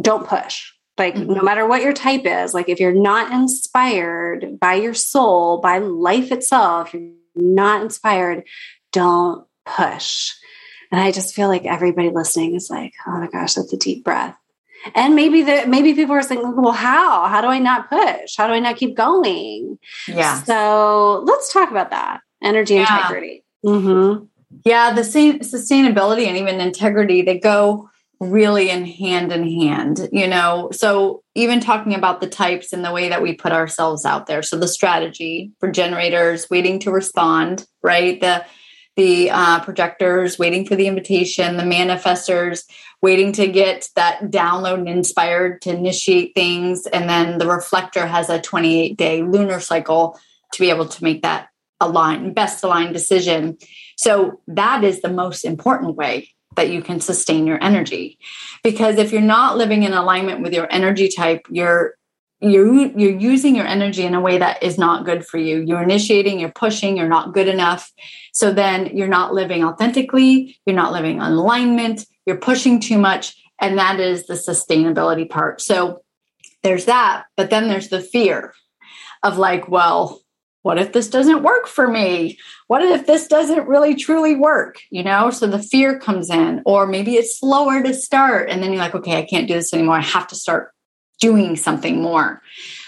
don't 0.00 0.26
push. 0.26 0.72
Like, 0.98 1.14
mm-hmm. 1.14 1.32
no 1.32 1.42
matter 1.42 1.66
what 1.66 1.82
your 1.82 1.92
type 1.92 2.22
is, 2.24 2.52
like, 2.52 2.68
if 2.68 2.80
you're 2.80 2.92
not 2.92 3.32
inspired 3.32 4.58
by 4.58 4.74
your 4.74 4.94
soul, 4.94 5.58
by 5.58 5.78
life 5.78 6.32
itself, 6.32 6.92
you're 6.92 7.12
not 7.36 7.82
inspired, 7.82 8.42
don't 8.92 9.46
push 9.64 10.32
and 10.90 11.00
I 11.00 11.12
just 11.12 11.34
feel 11.34 11.48
like 11.48 11.64
everybody 11.64 12.10
listening 12.10 12.54
is 12.54 12.70
like, 12.70 12.92
oh 13.06 13.18
my 13.18 13.28
gosh, 13.28 13.54
that's 13.54 13.72
a 13.72 13.76
deep 13.76 14.04
breath. 14.04 14.36
And 14.94 15.14
maybe 15.14 15.42
the 15.42 15.64
maybe 15.66 15.94
people 15.94 16.14
are 16.14 16.22
saying, 16.22 16.40
well, 16.56 16.72
how? 16.72 17.26
How 17.26 17.40
do 17.40 17.48
I 17.48 17.58
not 17.58 17.90
push? 17.90 18.36
How 18.36 18.46
do 18.46 18.54
I 18.54 18.60
not 18.60 18.76
keep 18.76 18.96
going? 18.96 19.78
Yeah. 20.08 20.42
So 20.42 21.22
let's 21.26 21.52
talk 21.52 21.70
about 21.70 21.90
that 21.90 22.20
energy 22.42 22.74
yeah. 22.74 22.96
integrity. 22.96 23.44
Mm-hmm. 23.64 24.24
Yeah, 24.64 24.92
the 24.94 25.04
same 25.04 25.40
sustainability 25.40 26.26
and 26.26 26.36
even 26.36 26.60
integrity 26.60 27.22
they 27.22 27.38
go 27.38 27.88
really 28.20 28.70
in 28.70 28.84
hand 28.84 29.32
in 29.32 29.48
hand. 29.48 30.08
You 30.12 30.26
know, 30.26 30.70
so 30.72 31.22
even 31.34 31.60
talking 31.60 31.94
about 31.94 32.20
the 32.20 32.28
types 32.28 32.72
and 32.72 32.84
the 32.84 32.92
way 32.92 33.10
that 33.10 33.22
we 33.22 33.34
put 33.34 33.52
ourselves 33.52 34.04
out 34.04 34.26
there. 34.26 34.42
So 34.42 34.58
the 34.58 34.68
strategy 34.68 35.52
for 35.60 35.70
generators, 35.70 36.48
waiting 36.50 36.78
to 36.80 36.90
respond, 36.90 37.66
right? 37.82 38.18
The 38.20 38.44
the 38.96 39.30
uh, 39.30 39.60
projectors 39.60 40.38
waiting 40.38 40.66
for 40.66 40.76
the 40.76 40.86
invitation, 40.86 41.56
the 41.56 41.62
manifestors 41.62 42.64
waiting 43.02 43.32
to 43.32 43.46
get 43.46 43.88
that 43.96 44.24
download 44.24 44.78
and 44.78 44.88
inspired 44.88 45.62
to 45.62 45.70
initiate 45.70 46.34
things. 46.34 46.86
And 46.86 47.08
then 47.08 47.38
the 47.38 47.46
reflector 47.46 48.06
has 48.06 48.28
a 48.28 48.40
28 48.40 48.96
day 48.96 49.22
lunar 49.22 49.60
cycle 49.60 50.18
to 50.52 50.60
be 50.60 50.70
able 50.70 50.86
to 50.86 51.04
make 51.04 51.22
that 51.22 51.48
align, 51.80 52.34
best 52.34 52.62
aligned 52.62 52.92
decision. 52.92 53.56
So 53.96 54.40
that 54.48 54.84
is 54.84 55.00
the 55.00 55.08
most 55.08 55.44
important 55.44 55.96
way 55.96 56.30
that 56.56 56.70
you 56.70 56.82
can 56.82 57.00
sustain 57.00 57.46
your 57.46 57.62
energy. 57.62 58.18
Because 58.62 58.96
if 58.98 59.12
you're 59.12 59.22
not 59.22 59.56
living 59.56 59.84
in 59.84 59.94
alignment 59.94 60.42
with 60.42 60.52
your 60.52 60.70
energy 60.70 61.08
type, 61.08 61.46
you're 61.48 61.94
you're 62.40 62.86
you're 62.86 63.18
using 63.18 63.54
your 63.54 63.66
energy 63.66 64.02
in 64.02 64.14
a 64.14 64.20
way 64.20 64.38
that 64.38 64.62
is 64.62 64.78
not 64.78 65.04
good 65.04 65.26
for 65.26 65.36
you 65.36 65.60
you're 65.60 65.82
initiating 65.82 66.40
you're 66.40 66.50
pushing 66.50 66.96
you're 66.96 67.08
not 67.08 67.34
good 67.34 67.48
enough 67.48 67.92
so 68.32 68.52
then 68.52 68.96
you're 68.96 69.08
not 69.08 69.34
living 69.34 69.64
authentically 69.64 70.56
you're 70.66 70.76
not 70.76 70.92
living 70.92 71.20
on 71.20 71.32
alignment 71.32 72.04
you're 72.26 72.36
pushing 72.36 72.80
too 72.80 72.98
much 72.98 73.36
and 73.60 73.76
that 73.76 74.00
is 74.00 74.26
the 74.26 74.34
sustainability 74.34 75.28
part. 75.28 75.60
So 75.60 76.02
there's 76.62 76.86
that 76.86 77.24
but 77.36 77.50
then 77.50 77.68
there's 77.68 77.88
the 77.88 78.00
fear 78.00 78.54
of 79.22 79.38
like 79.38 79.68
well 79.68 80.20
what 80.62 80.78
if 80.78 80.92
this 80.92 81.08
doesn't 81.08 81.42
work 81.42 81.66
for 81.66 81.88
me? 81.88 82.38
What 82.66 82.82
if 82.82 83.06
this 83.06 83.26
doesn't 83.26 83.66
really 83.66 83.94
truly 83.94 84.36
work 84.36 84.80
you 84.90 85.02
know? 85.02 85.30
So 85.30 85.46
the 85.46 85.62
fear 85.62 85.98
comes 85.98 86.30
in 86.30 86.62
or 86.66 86.86
maybe 86.86 87.14
it's 87.14 87.38
slower 87.38 87.82
to 87.82 87.94
start 87.94 88.50
and 88.50 88.62
then 88.62 88.72
you're 88.72 88.82
like 88.82 88.94
okay 88.94 89.16
i 89.16 89.26
can't 89.26 89.48
do 89.48 89.54
this 89.54 89.74
anymore 89.74 89.96
i 89.96 90.02
have 90.02 90.26
to 90.28 90.34
start 90.34 90.72
doing 91.20 91.54
something 91.54 92.02
more. 92.02 92.42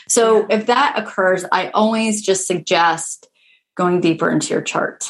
So 0.09 0.47
if 0.51 0.67
that 0.67 0.99
occurs, 0.99 1.45
I 1.53 1.69
always 1.69 2.23
just 2.23 2.47
suggest 2.47 3.29
going 3.77 4.01
deeper 4.01 4.31
into 4.31 4.49
your 4.49 4.63
chart, 4.63 5.05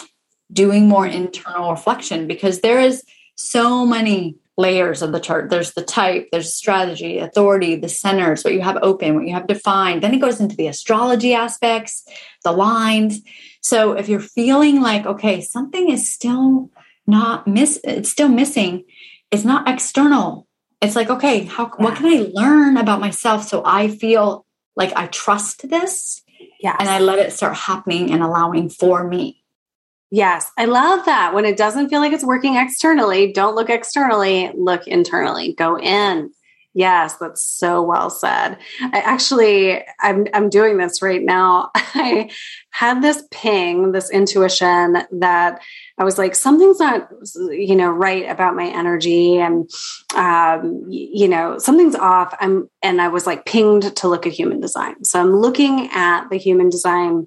doing 0.53 0.89
more 0.89 1.07
internal 1.07 1.71
reflection 1.71 2.27
because 2.27 2.61
there 2.61 2.81
is 2.81 3.03
so 3.37 3.87
many 3.87 4.37
layers 4.59 5.01
of 5.01 5.13
the 5.13 5.21
chart. 5.21 5.49
There's 5.49 5.73
the 5.73 5.83
type, 5.83 6.29
there's 6.31 6.55
strategy, 6.55 7.19
authority, 7.19 7.77
the 7.77 7.89
centers, 7.89 8.45
what 8.45 8.53
you 8.53 8.61
have 8.61 8.79
open, 8.83 9.15
what 9.15 9.27
you 9.27 9.33
have 9.33 9.47
defined. 9.47 10.03
Then 10.03 10.13
it 10.15 10.21
goes 10.21 10.41
into 10.41 10.57
the 10.57 10.67
astrology 10.67 11.33
aspects, 11.33 12.07
the 12.45 12.53
lines. 12.53 13.21
So 13.63 13.93
if 13.93 14.09
you're 14.09 14.21
feeling 14.21 14.83
like, 14.83 15.07
okay, 15.07 15.41
something 15.41 15.91
is 15.91 16.11
still 16.11 16.71
not 17.07 17.47
miss, 17.47 17.81
it's 17.83 18.11
still 18.11 18.29
missing, 18.29 18.85
it's 19.31 19.45
not 19.45 19.69
external 19.69 20.47
it's 20.83 20.97
like 20.97 21.09
okay 21.09 21.45
how 21.45 21.69
what 21.77 21.97
can 21.97 22.07
i 22.07 22.29
learn 22.33 22.77
about 22.77 23.01
myself 23.01 23.45
so 23.45 23.63
i 23.65 23.89
feel 23.89 24.45
like 24.77 24.93
i 24.97 25.07
trust 25.07 25.69
this 25.71 26.23
yeah 26.61 26.77
and 26.79 26.89
i 26.89 26.99
let 26.99 27.19
it 27.19 27.33
start 27.33 27.55
happening 27.57 28.11
and 28.13 28.23
allowing 28.23 28.69
for 28.69 29.09
me 29.09 29.42
yes 30.13 30.53
i 30.57 30.65
love 30.65 31.05
that 31.07 31.35
when 31.35 31.45
it 31.45 31.57
doesn't 31.57 31.89
feel 31.89 32.01
like 32.01 32.13
it's 32.13 32.25
working 32.25 32.55
externally 32.55 33.33
don't 33.33 33.57
look 33.57 33.69
externally 33.69 34.53
look 34.55 34.87
internally 34.87 35.53
go 35.55 35.77
in 35.77 36.31
Yes, 36.75 37.19
that's 37.19 37.45
so 37.45 37.83
well 37.83 38.09
said. 38.09 38.57
I 38.81 39.01
actually 39.01 39.85
I'm 40.01 40.27
I'm 40.33 40.49
doing 40.49 40.79
this 40.79 41.03
right 41.03 41.23
now. 41.23 41.71
I 41.75 42.31
had 42.71 43.03
this 43.03 43.23
ping, 43.31 43.93
this 43.93 44.11
intuition 44.11 44.97
that 45.13 45.61
I 45.99 46.05
was 46.05 46.17
like 46.17 46.35
something's 46.35 46.79
not 46.79 47.11
you 47.51 47.77
know 47.77 47.91
right 47.91 48.27
about 48.29 48.57
my 48.57 48.69
energy 48.69 49.39
and 49.39 49.69
um 50.15 50.83
you 50.89 51.29
know 51.29 51.59
something's 51.59 51.95
off. 51.95 52.35
I'm 52.41 52.71
and 52.83 53.03
I 53.03 53.09
was 53.09 53.27
like 53.27 53.45
pinged 53.45 53.95
to 53.97 54.09
look 54.09 54.27
at 54.27 54.33
human 54.33 54.61
design. 54.61 55.05
So 55.05 55.21
I'm 55.21 55.37
looking 55.37 55.91
at 55.93 56.29
the 56.31 56.39
human 56.39 56.71
design 56.71 57.27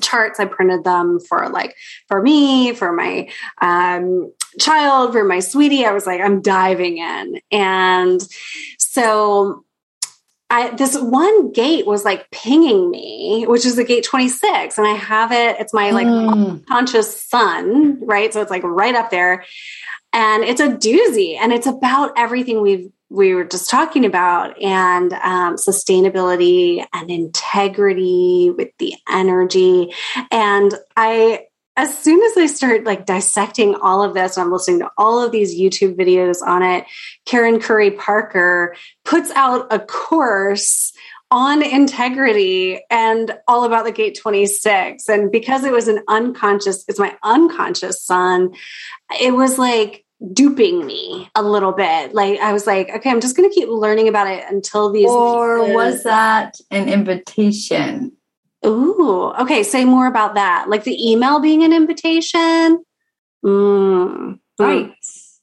charts 0.00 0.40
i 0.40 0.44
printed 0.44 0.84
them 0.84 1.18
for 1.20 1.48
like 1.48 1.76
for 2.06 2.22
me 2.22 2.72
for 2.74 2.92
my 2.92 3.28
um 3.60 4.32
child, 4.58 5.12
for 5.12 5.24
my 5.24 5.40
sweetie. 5.40 5.84
I 5.84 5.92
was 5.92 6.06
like, 6.06 6.20
I'm 6.20 6.42
diving 6.42 6.98
in. 6.98 7.40
And 7.50 8.20
so 8.78 9.64
I, 10.50 10.70
this 10.70 10.98
one 10.98 11.52
gate 11.52 11.86
was 11.86 12.04
like 12.04 12.30
pinging 12.30 12.90
me, 12.90 13.44
which 13.46 13.66
is 13.66 13.76
the 13.76 13.84
gate 13.84 14.04
26. 14.04 14.78
And 14.78 14.86
I 14.86 14.94
have 14.94 15.32
it, 15.32 15.56
it's 15.60 15.74
my 15.74 15.90
like 15.90 16.06
mm. 16.06 16.64
conscious 16.66 17.22
sun, 17.22 17.98
right? 18.04 18.32
So 18.32 18.40
it's 18.40 18.50
like 18.50 18.62
right 18.64 18.94
up 18.94 19.10
there. 19.10 19.44
And 20.12 20.42
it's 20.42 20.60
a 20.60 20.68
doozy 20.68 21.36
and 21.38 21.52
it's 21.52 21.66
about 21.66 22.12
everything 22.16 22.62
we've 22.62 22.90
we 23.10 23.34
were 23.34 23.44
just 23.44 23.70
talking 23.70 24.04
about 24.04 24.60
and 24.60 25.12
um, 25.14 25.56
sustainability 25.56 26.84
and 26.92 27.10
integrity 27.10 28.52
with 28.56 28.70
the 28.78 28.94
energy 29.08 29.92
and 30.30 30.74
i 30.96 31.44
as 31.78 31.96
soon 31.96 32.20
as 32.20 32.36
I 32.36 32.46
start 32.46 32.82
like 32.82 33.06
dissecting 33.06 33.76
all 33.76 34.02
of 34.02 34.12
this, 34.12 34.36
and 34.36 34.44
I'm 34.44 34.52
listening 34.52 34.80
to 34.80 34.90
all 34.98 35.24
of 35.24 35.30
these 35.30 35.56
YouTube 35.56 35.94
videos 35.94 36.42
on 36.44 36.60
it. 36.60 36.84
Karen 37.24 37.60
Curry 37.60 37.92
Parker 37.92 38.74
puts 39.04 39.30
out 39.30 39.68
a 39.70 39.78
course 39.78 40.92
on 41.30 41.62
integrity 41.62 42.80
and 42.90 43.38
all 43.46 43.62
about 43.62 43.84
the 43.84 43.92
gate 43.92 44.18
26. 44.20 45.08
And 45.08 45.30
because 45.30 45.62
it 45.62 45.70
was 45.70 45.86
an 45.86 46.02
unconscious, 46.08 46.84
it's 46.88 46.98
my 46.98 47.16
unconscious 47.22 48.02
sun 48.02 48.50
it 49.20 49.34
was 49.34 49.58
like 49.58 50.04
duping 50.32 50.84
me 50.84 51.30
a 51.34 51.42
little 51.42 51.72
bit. 51.72 52.14
Like 52.14 52.40
I 52.40 52.52
was 52.52 52.66
like, 52.66 52.90
okay, 52.90 53.10
I'm 53.10 53.20
just 53.20 53.36
going 53.36 53.48
to 53.48 53.54
keep 53.54 53.68
learning 53.68 54.08
about 54.08 54.26
it 54.26 54.44
until 54.48 54.90
these. 54.90 55.08
Or 55.08 55.72
was 55.74 56.02
that 56.02 56.56
an 56.70 56.88
invitation? 56.88 58.12
Ooh, 58.66 59.32
okay. 59.38 59.62
Say 59.62 59.84
more 59.84 60.06
about 60.06 60.34
that. 60.34 60.68
Like 60.68 60.84
the 60.84 61.10
email 61.10 61.40
being 61.40 61.62
an 61.62 61.72
invitation. 61.72 62.82
Mm, 63.44 64.40
right. 64.58 64.92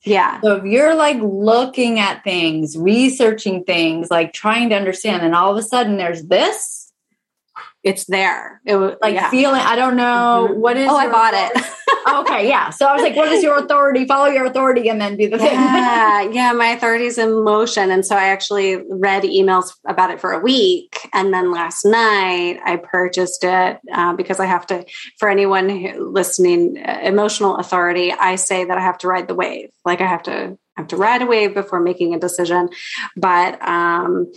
Yeah. 0.03 0.41
So 0.41 0.55
if 0.55 0.65
you're 0.65 0.93
like 0.93 1.17
looking 1.21 1.99
at 1.99 2.23
things, 2.23 2.77
researching 2.77 3.63
things, 3.63 4.11
like 4.11 4.33
trying 4.33 4.69
to 4.69 4.75
understand, 4.75 5.23
and 5.23 5.33
all 5.33 5.51
of 5.51 5.57
a 5.57 5.63
sudden 5.63 5.97
there's 5.97 6.25
this, 6.25 6.84
it's 7.85 8.05
there. 8.05 8.61
It 8.65 8.75
was 8.77 8.95
like 8.99 9.13
yeah. 9.13 9.29
feeling. 9.29 9.61
I 9.61 9.75
don't 9.75 9.95
know 9.95 10.47
mm-hmm. 10.49 10.59
what 10.59 10.75
is. 10.75 10.89
Oh, 10.89 10.97
I 10.97 11.07
bought 11.07 11.35
it. 11.35 11.65
okay, 12.21 12.49
yeah. 12.49 12.71
So 12.71 12.87
I 12.87 12.93
was 12.93 13.03
like, 13.03 13.15
what 13.15 13.31
is 13.31 13.43
your 13.43 13.59
authority? 13.59 14.05
Follow 14.07 14.25
your 14.25 14.45
authority 14.45 14.89
and 14.89 14.99
then 14.99 15.15
do 15.17 15.29
the 15.29 15.37
thing. 15.37 15.53
Yeah, 15.53 16.21
yeah, 16.31 16.51
my 16.53 16.69
authority 16.69 17.05
is 17.05 17.19
in 17.19 17.43
motion. 17.43 17.91
And 17.91 18.03
so 18.03 18.15
I 18.15 18.29
actually 18.29 18.77
read 18.89 19.21
emails 19.21 19.75
about 19.85 20.09
it 20.09 20.19
for 20.19 20.31
a 20.31 20.39
week. 20.39 20.97
And 21.13 21.31
then 21.31 21.51
last 21.51 21.85
night 21.85 22.57
I 22.65 22.77
purchased 22.77 23.43
it 23.43 23.79
uh, 23.93 24.13
because 24.13 24.39
I 24.39 24.45
have 24.45 24.65
to, 24.67 24.83
for 25.19 25.29
anyone 25.29 26.11
listening, 26.11 26.83
uh, 26.83 27.01
emotional 27.03 27.57
authority, 27.57 28.11
I 28.11 28.35
say 28.35 28.65
that 28.65 28.77
I 28.79 28.81
have 28.81 28.97
to 28.99 29.07
ride 29.07 29.27
the 29.27 29.35
wave. 29.35 29.69
Like 29.85 30.01
I 30.01 30.07
have 30.07 30.23
to, 30.23 30.57
I 30.75 30.81
have 30.81 30.87
to 30.87 30.97
ride 30.97 31.21
a 31.21 31.27
wave 31.27 31.53
before 31.53 31.79
making 31.79 32.15
a 32.15 32.19
decision. 32.19 32.69
But, 33.15 33.61
um, 33.61 34.31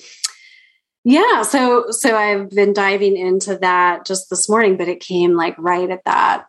yeah 1.09 1.43
so 1.43 1.87
so 1.91 2.17
i've 2.17 2.51
been 2.51 2.73
diving 2.73 3.17
into 3.17 3.57
that 3.57 4.05
just 4.05 4.29
this 4.31 4.49
morning 4.49 4.77
but 4.77 4.89
it 4.89 5.01
came 5.01 5.35
like 5.35 5.57
right 5.59 5.91
at 5.91 6.05
that 6.05 6.45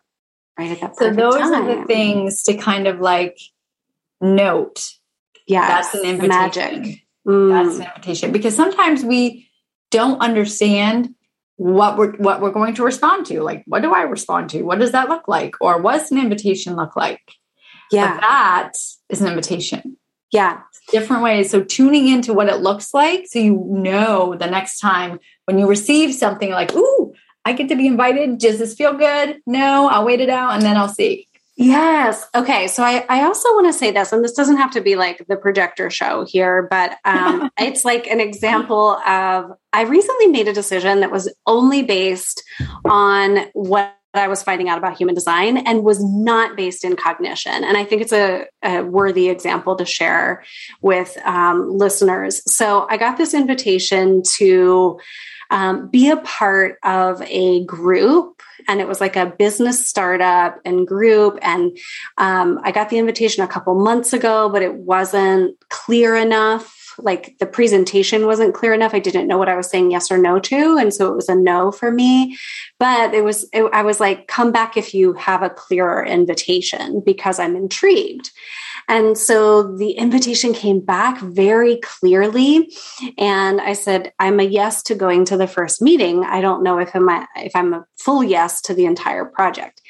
right 0.58 0.70
at 0.70 0.80
that 0.80 0.96
so 0.96 1.10
those 1.10 1.34
time. 1.34 1.54
are 1.54 1.76
the 1.76 1.84
things 1.86 2.42
to 2.42 2.54
kind 2.56 2.86
of 2.86 3.00
like 3.00 3.38
note. 4.20 4.92
Yeah 5.46 5.66
that's 5.66 5.94
an 5.94 6.04
invitation. 6.04 6.28
magic. 6.28 7.04
Mm. 7.26 7.50
that's 7.50 7.78
an 7.78 7.86
invitation. 7.86 8.32
Because 8.32 8.54
sometimes 8.54 9.04
we 9.04 9.48
don't 9.90 10.20
understand 10.20 11.14
what 11.56 11.98
we're 11.98 12.12
what 12.16 12.40
we're 12.40 12.52
going 12.52 12.74
to 12.74 12.84
respond 12.84 13.26
to. 13.26 13.42
Like 13.42 13.64
what 13.66 13.82
do 13.82 13.92
i 13.92 14.02
respond 14.02 14.50
to? 14.50 14.62
What 14.62 14.78
does 14.78 14.92
that 14.92 15.08
look 15.08 15.28
like? 15.28 15.54
Or 15.60 15.80
what's 15.80 16.10
an 16.10 16.18
invitation 16.18 16.76
look 16.76 16.96
like? 16.96 17.20
Yeah. 17.90 18.14
but 18.14 18.20
that 18.20 18.72
is 19.08 19.20
an 19.20 19.28
invitation 19.28 19.96
yeah 20.32 20.60
different 20.90 21.22
ways 21.22 21.50
so 21.50 21.62
tuning 21.62 22.08
into 22.08 22.32
what 22.32 22.48
it 22.48 22.60
looks 22.60 22.92
like 22.92 23.26
so 23.26 23.38
you 23.38 23.56
know 23.68 24.34
the 24.36 24.46
next 24.46 24.78
time 24.78 25.18
when 25.44 25.58
you 25.58 25.66
receive 25.66 26.14
something 26.14 26.50
like 26.50 26.74
ooh 26.74 27.14
I 27.44 27.52
get 27.52 27.68
to 27.68 27.76
be 27.76 27.86
invited. 27.86 28.38
Does 28.38 28.58
this 28.58 28.74
feel 28.74 28.94
good? 28.94 29.40
No, 29.46 29.88
I'll 29.88 30.04
wait 30.04 30.20
it 30.20 30.30
out 30.30 30.54
and 30.54 30.62
then 30.62 30.76
I'll 30.76 30.88
see. 30.88 31.26
Yes. 31.56 32.26
Okay. 32.34 32.68
So 32.68 32.82
I, 32.82 33.04
I 33.10 33.22
also 33.24 33.48
want 33.50 33.66
to 33.66 33.78
say 33.78 33.90
this, 33.90 34.12
and 34.12 34.24
this 34.24 34.32
doesn't 34.32 34.56
have 34.56 34.70
to 34.72 34.80
be 34.80 34.96
like 34.96 35.26
the 35.28 35.36
projector 35.36 35.90
show 35.90 36.24
here, 36.24 36.66
but 36.70 36.96
um, 37.04 37.50
it's 37.58 37.84
like 37.84 38.06
an 38.06 38.18
example 38.18 38.92
of 39.06 39.52
I 39.72 39.82
recently 39.82 40.28
made 40.28 40.48
a 40.48 40.54
decision 40.54 41.00
that 41.00 41.10
was 41.10 41.32
only 41.46 41.82
based 41.82 42.42
on 42.86 43.46
what 43.52 43.94
I 44.14 44.28
was 44.28 44.42
finding 44.42 44.68
out 44.68 44.78
about 44.78 44.96
human 44.96 45.14
design 45.14 45.58
and 45.58 45.84
was 45.84 46.02
not 46.02 46.56
based 46.56 46.84
in 46.84 46.96
cognition. 46.96 47.64
And 47.64 47.76
I 47.76 47.84
think 47.84 48.02
it's 48.02 48.12
a, 48.12 48.46
a 48.62 48.82
worthy 48.82 49.28
example 49.28 49.76
to 49.76 49.84
share 49.84 50.44
with 50.82 51.16
um, 51.24 51.70
listeners. 51.70 52.42
So 52.52 52.86
I 52.90 52.96
got 52.96 53.18
this 53.18 53.34
invitation 53.34 54.22
to 54.36 54.98
um, 55.50 55.88
be 55.88 56.10
a 56.10 56.16
part 56.18 56.78
of 56.82 57.22
a 57.22 57.64
group 57.64 58.42
and 58.68 58.80
it 58.80 58.86
was 58.86 59.00
like 59.00 59.16
a 59.16 59.26
business 59.26 59.88
startup 59.88 60.60
and 60.64 60.86
group 60.86 61.38
and 61.42 61.76
um, 62.18 62.60
i 62.62 62.70
got 62.70 62.88
the 62.88 62.98
invitation 62.98 63.42
a 63.42 63.48
couple 63.48 63.74
months 63.74 64.12
ago 64.12 64.48
but 64.48 64.62
it 64.62 64.74
wasn't 64.74 65.56
clear 65.68 66.14
enough 66.14 66.79
like 66.98 67.36
the 67.38 67.46
presentation 67.46 68.26
wasn't 68.26 68.54
clear 68.54 68.72
enough 68.72 68.94
i 68.94 68.98
didn't 68.98 69.28
know 69.28 69.38
what 69.38 69.48
i 69.48 69.56
was 69.56 69.68
saying 69.68 69.90
yes 69.90 70.10
or 70.10 70.18
no 70.18 70.38
to 70.38 70.76
and 70.78 70.92
so 70.92 71.08
it 71.10 71.16
was 71.16 71.28
a 71.28 71.34
no 71.34 71.70
for 71.70 71.90
me 71.90 72.36
but 72.78 73.14
it 73.14 73.24
was 73.24 73.48
it, 73.52 73.64
i 73.72 73.82
was 73.82 74.00
like 74.00 74.26
come 74.26 74.52
back 74.52 74.76
if 74.76 74.94
you 74.94 75.12
have 75.14 75.42
a 75.42 75.50
clearer 75.50 76.04
invitation 76.04 77.02
because 77.04 77.38
i'm 77.38 77.56
intrigued 77.56 78.30
and 78.90 79.16
so 79.16 79.76
the 79.76 79.92
invitation 79.92 80.52
came 80.52 80.80
back 80.80 81.20
very 81.20 81.76
clearly. 81.76 82.74
And 83.18 83.60
I 83.60 83.74
said, 83.74 84.12
I'm 84.18 84.40
a 84.40 84.42
yes 84.42 84.82
to 84.84 84.96
going 84.96 85.24
to 85.26 85.36
the 85.36 85.46
first 85.46 85.80
meeting. 85.80 86.24
I 86.24 86.40
don't 86.40 86.64
know 86.64 86.80
if 86.80 86.94
I'm 86.96 87.08
a, 87.08 87.28
if 87.36 87.54
I'm 87.54 87.72
a 87.72 87.86
full 87.96 88.24
yes 88.24 88.60
to 88.62 88.74
the 88.74 88.86
entire 88.86 89.24
project. 89.24 89.80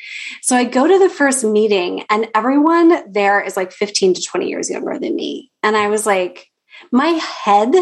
So 0.42 0.55
I 0.55 0.64
go 0.64 0.86
to 0.86 0.98
the 0.98 1.09
first 1.09 1.44
meeting 1.44 2.05
and 2.11 2.28
everyone 2.34 3.11
there 3.11 3.40
is 3.40 3.57
like 3.57 3.72
15 3.72 4.14
to 4.14 4.22
20 4.22 4.48
years 4.48 4.68
younger 4.68 4.98
than 4.98 5.16
me. 5.16 5.51
And 5.62 5.78
I 5.78 5.88
was 5.88 6.05
like, 6.05 6.49
my 6.91 7.09
head 7.09 7.74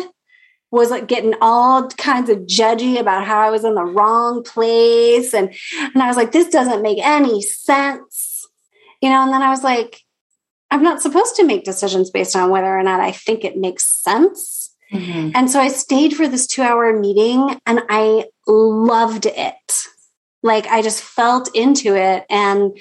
was 0.70 0.90
like 0.90 1.08
getting 1.08 1.34
all 1.40 1.88
kinds 1.88 2.28
of 2.28 2.38
judgy 2.40 3.00
about 3.00 3.26
how 3.26 3.40
I 3.40 3.50
was 3.50 3.64
in 3.64 3.74
the 3.74 3.84
wrong 3.84 4.42
place. 4.42 5.32
And, 5.32 5.54
and 5.94 6.02
I 6.02 6.08
was 6.08 6.16
like, 6.16 6.32
this 6.32 6.48
doesn't 6.48 6.82
make 6.82 6.98
any 7.02 7.40
sense. 7.40 8.46
You 9.00 9.10
know, 9.10 9.22
and 9.22 9.32
then 9.32 9.42
I 9.42 9.50
was 9.50 9.62
like, 9.62 10.02
I'm 10.70 10.82
not 10.82 11.00
supposed 11.00 11.36
to 11.36 11.44
make 11.44 11.64
decisions 11.64 12.10
based 12.10 12.36
on 12.36 12.50
whether 12.50 12.66
or 12.66 12.82
not 12.82 13.00
I 13.00 13.12
think 13.12 13.44
it 13.44 13.56
makes 13.56 13.84
sense. 13.84 14.74
Mm-hmm. 14.92 15.30
And 15.34 15.50
so 15.50 15.60
I 15.60 15.68
stayed 15.68 16.14
for 16.14 16.28
this 16.28 16.46
two 16.46 16.62
hour 16.62 16.98
meeting 16.98 17.60
and 17.66 17.82
I 17.88 18.26
loved 18.46 19.26
it. 19.26 19.84
Like 20.42 20.66
I 20.66 20.82
just 20.82 21.02
felt 21.02 21.54
into 21.54 21.96
it 21.96 22.24
and 22.30 22.78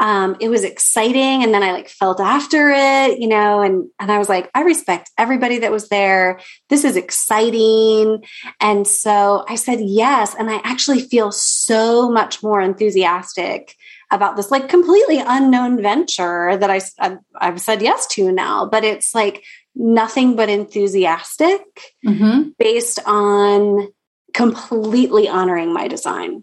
um, 0.00 0.36
it 0.40 0.48
was 0.48 0.64
exciting. 0.64 1.44
And 1.44 1.52
then 1.52 1.62
I 1.62 1.72
like 1.72 1.90
felt 1.90 2.20
after 2.20 2.70
it, 2.70 3.18
you 3.18 3.28
know, 3.28 3.60
and, 3.60 3.88
and 4.00 4.10
I 4.10 4.18
was 4.18 4.30
like, 4.30 4.50
I 4.54 4.62
respect 4.62 5.10
everybody 5.18 5.58
that 5.58 5.70
was 5.70 5.90
there. 5.90 6.40
This 6.70 6.84
is 6.84 6.96
exciting. 6.96 8.24
And 8.60 8.88
so 8.88 9.44
I 9.46 9.56
said 9.56 9.80
yes. 9.82 10.34
And 10.34 10.50
I 10.50 10.58
actually 10.64 11.00
feel 11.00 11.30
so 11.30 12.10
much 12.10 12.42
more 12.42 12.62
enthusiastic 12.62 13.76
about 14.10 14.36
this 14.36 14.50
like 14.50 14.70
completely 14.70 15.22
unknown 15.24 15.80
venture 15.82 16.56
that 16.56 16.70
I, 16.70 16.80
I've, 16.98 17.18
I've 17.38 17.60
said 17.60 17.82
yes 17.82 18.06
to 18.12 18.32
now, 18.32 18.66
but 18.66 18.84
it's 18.84 19.14
like 19.14 19.44
nothing 19.74 20.34
but 20.34 20.48
enthusiastic 20.48 21.60
mm-hmm. 22.04 22.48
based 22.58 23.00
on 23.04 23.88
completely 24.32 25.28
honoring 25.28 25.74
my 25.74 25.88
design. 25.88 26.42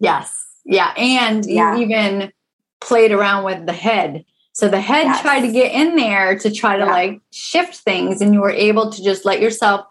Yes. 0.00 0.34
Yeah. 0.64 0.92
And 0.96 1.44
yeah. 1.44 1.76
even 1.76 2.32
played 2.84 3.12
around 3.12 3.44
with 3.44 3.66
the 3.66 3.72
head. 3.72 4.24
So 4.52 4.68
the 4.68 4.80
head 4.80 5.04
yes. 5.04 5.22
tried 5.22 5.40
to 5.40 5.50
get 5.50 5.72
in 5.72 5.96
there 5.96 6.38
to 6.38 6.50
try 6.50 6.76
to 6.76 6.84
yeah. 6.84 6.90
like 6.90 7.20
shift 7.32 7.76
things, 7.76 8.20
and 8.20 8.32
you 8.32 8.40
were 8.40 8.50
able 8.50 8.90
to 8.90 9.02
just 9.02 9.24
let 9.24 9.40
yourself 9.40 9.86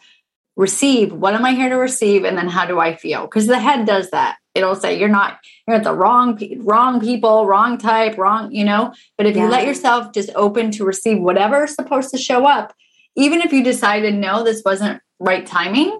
receive 0.55 1.11
what 1.11 1.33
am 1.33 1.43
I 1.43 1.53
here 1.53 1.69
to 1.69 1.75
receive, 1.75 2.23
and 2.23 2.37
then 2.37 2.47
how 2.47 2.65
do 2.65 2.79
I 2.79 2.95
feel? 2.95 3.23
Because 3.23 3.47
the 3.47 3.59
head 3.59 3.85
does 3.85 4.09
that 4.11 4.37
it'll 4.55 4.75
say 4.75 4.99
you're 4.99 5.09
not 5.09 5.39
you're 5.67 5.77
at 5.77 5.83
the 5.83 5.91
wrong 5.91 6.39
wrong 6.59 7.01
people 7.01 7.47
wrong 7.47 7.75
type 7.75 8.19
wrong 8.19 8.51
you 8.51 8.63
know 8.63 8.93
but 9.17 9.25
if 9.25 9.35
yeah. 9.35 9.45
you 9.45 9.49
let 9.49 9.65
yourself 9.65 10.13
just 10.13 10.29
open 10.35 10.69
to 10.69 10.85
receive 10.85 11.19
whatever's 11.19 11.73
supposed 11.73 12.11
to 12.11 12.19
show 12.19 12.45
up 12.45 12.71
even 13.15 13.41
if 13.41 13.53
you 13.53 13.63
decided 13.63 14.15
no, 14.15 14.43
this 14.43 14.63
wasn't 14.65 15.01
right 15.19 15.45
timing, 15.45 15.99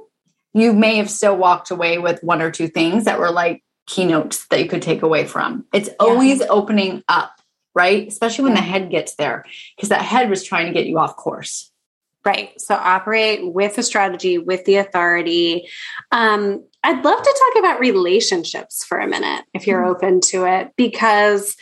you 0.54 0.74
may 0.74 0.98
have 0.98 1.10
still 1.10 1.36
walked 1.36 1.72
away 1.72 1.98
with 1.98 2.24
one 2.24 2.42
or 2.42 2.52
two 2.52 2.68
things 2.68 3.06
that 3.06 3.20
were 3.20 3.32
like 3.32 3.64
keynotes 3.86 4.48
that 4.48 4.60
you 4.60 4.68
could 4.68 4.82
take 4.82 5.02
away 5.02 5.26
from. 5.26 5.66
It's 5.74 5.90
yeah. 5.90 5.96
always 6.00 6.42
opening 6.42 7.04
up, 7.08 7.42
right? 7.76 8.08
Especially 8.08 8.46
when 8.46 8.56
yeah. 8.56 8.62
the 8.62 8.68
head 8.68 8.92
gets 8.92 9.16
there, 9.16 9.46
because 9.76 9.90
that 9.90 10.02
head 10.02 10.30
was 10.30 10.44
trying 10.44 10.68
to 10.68 10.74
get 10.74 10.88
you 10.88 10.98
off 11.00 11.16
course. 11.16 11.72
Right. 12.26 12.60
So 12.62 12.76
operate 12.76 13.42
with 13.54 13.76
the 13.76 13.84
strategy, 13.84 14.38
with 14.38 14.64
the 14.64 14.78
authority. 14.78 15.68
Um, 16.12 16.64
I'd 16.82 17.04
love 17.04 17.22
to 17.22 17.52
talk 17.54 17.60
about 17.60 17.82
relationships 17.82 18.86
for 18.86 18.98
a 18.98 19.08
minute, 19.08 19.44
if 19.54 19.68
you're 19.68 19.82
mm-hmm. 19.82 19.92
open 19.92 20.22
to 20.22 20.46
it, 20.46 20.72
because 20.78 21.58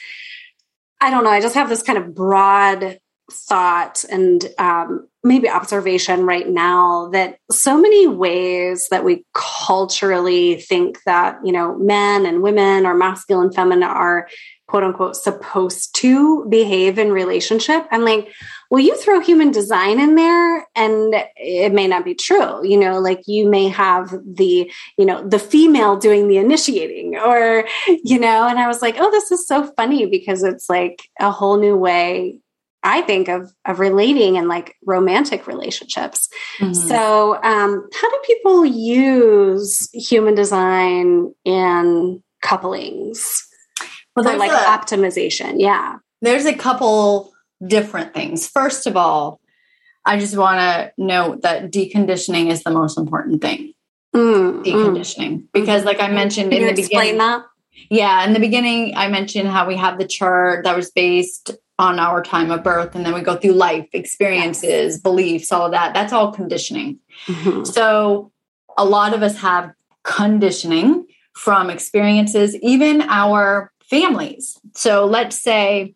I 0.99 1.09
don't 1.09 1.23
know. 1.23 1.31
I 1.31 1.41
just 1.41 1.55
have 1.55 1.69
this 1.69 1.81
kind 1.81 1.97
of 1.97 2.13
broad 2.13 2.99
thought 3.31 4.03
and 4.09 4.47
um, 4.57 5.07
maybe 5.23 5.49
observation 5.49 6.25
right 6.25 6.47
now 6.47 7.09
that 7.09 7.37
so 7.51 7.79
many 7.79 8.07
ways 8.07 8.87
that 8.89 9.03
we 9.03 9.25
culturally 9.33 10.55
think 10.55 11.01
that 11.05 11.39
you 11.43 11.51
know 11.51 11.77
men 11.77 12.25
and 12.25 12.41
women 12.41 12.85
or 12.85 12.93
masculine 12.93 13.51
feminine 13.51 13.83
are 13.83 14.27
quote 14.67 14.83
unquote 14.83 15.15
supposed 15.15 15.93
to 15.95 16.45
behave 16.49 16.97
in 16.97 17.11
relationship. 17.11 17.85
I'm 17.91 18.03
like 18.03 18.31
well 18.69 18.83
you 18.83 18.95
throw 18.97 19.19
human 19.19 19.51
design 19.51 19.99
in 19.99 20.15
there 20.15 20.65
and 20.75 21.13
it 21.35 21.73
may 21.73 21.87
not 21.87 22.05
be 22.05 22.15
true. 22.15 22.65
You 22.65 22.77
know 22.77 22.99
like 22.99 23.21
you 23.27 23.49
may 23.49 23.67
have 23.67 24.11
the 24.25 24.71
you 24.97 25.05
know 25.05 25.27
the 25.27 25.39
female 25.39 25.97
doing 25.97 26.27
the 26.27 26.37
initiating 26.37 27.17
or 27.17 27.67
you 28.03 28.19
know 28.19 28.47
and 28.47 28.59
i 28.59 28.67
was 28.67 28.81
like 28.81 28.95
oh 28.99 29.11
this 29.11 29.31
is 29.31 29.47
so 29.47 29.71
funny 29.77 30.05
because 30.05 30.43
it's 30.43 30.69
like 30.69 31.03
a 31.19 31.31
whole 31.31 31.57
new 31.57 31.75
way 31.75 32.39
I 32.83 33.01
think 33.01 33.27
of 33.27 33.51
of 33.65 33.79
relating 33.79 34.37
and 34.37 34.47
like 34.47 34.75
romantic 34.85 35.47
relationships. 35.47 36.29
Mm-hmm. 36.59 36.73
So, 36.73 37.35
um, 37.35 37.87
how 37.93 38.09
do 38.09 38.19
people 38.25 38.65
use 38.65 39.89
human 39.93 40.35
design 40.35 41.33
in 41.45 42.23
couplings 42.41 43.47
well, 44.15 44.25
for 44.25 44.37
like 44.37 44.51
a, 44.51 44.55
optimization? 44.55 45.55
Yeah, 45.57 45.97
there's 46.21 46.45
a 46.45 46.55
couple 46.55 47.31
different 47.65 48.13
things. 48.13 48.47
First 48.47 48.87
of 48.87 48.97
all, 48.97 49.39
I 50.03 50.19
just 50.19 50.35
want 50.35 50.59
to 50.59 50.91
note 50.97 51.43
that 51.43 51.71
deconditioning 51.71 52.49
is 52.49 52.63
the 52.63 52.71
most 52.71 52.97
important 52.97 53.41
thing. 53.41 53.73
Mm, 54.15 54.65
deconditioning, 54.65 55.33
mm. 55.33 55.47
because, 55.53 55.85
like 55.85 56.01
I 56.01 56.09
mentioned 56.09 56.51
Can 56.51 56.63
in 56.63 56.75
the 56.75 56.81
beginning, 56.81 57.17
that? 57.19 57.45
Yeah, 57.89 58.25
in 58.25 58.33
the 58.33 58.39
beginning, 58.39 58.95
I 58.95 59.07
mentioned 59.07 59.47
how 59.49 59.67
we 59.67 59.77
have 59.77 59.97
the 59.97 60.07
chart 60.07 60.65
that 60.65 60.75
was 60.75 60.91
based 60.91 61.51
on 61.81 61.99
our 61.99 62.21
time 62.21 62.51
of 62.51 62.63
birth 62.63 62.95
and 62.95 63.03
then 63.05 63.13
we 63.13 63.21
go 63.21 63.35
through 63.35 63.53
life 63.53 63.87
experiences 63.91 64.99
beliefs 64.99 65.51
all 65.51 65.65
of 65.65 65.71
that. 65.71 65.93
That's 65.93 66.13
all 66.13 66.31
conditioning. 66.31 66.99
Mm-hmm. 67.25 67.65
so 67.65 68.31
a 68.77 68.85
lot 68.85 69.13
of 69.13 69.21
us 69.21 69.37
have 69.39 69.73
conditioning 70.03 71.05
from 71.33 71.69
experiences 71.69 72.55
even 72.61 73.01
our 73.01 73.71
families. 73.89 74.59
So 74.75 75.05
let's 75.05 75.37
say 75.37 75.95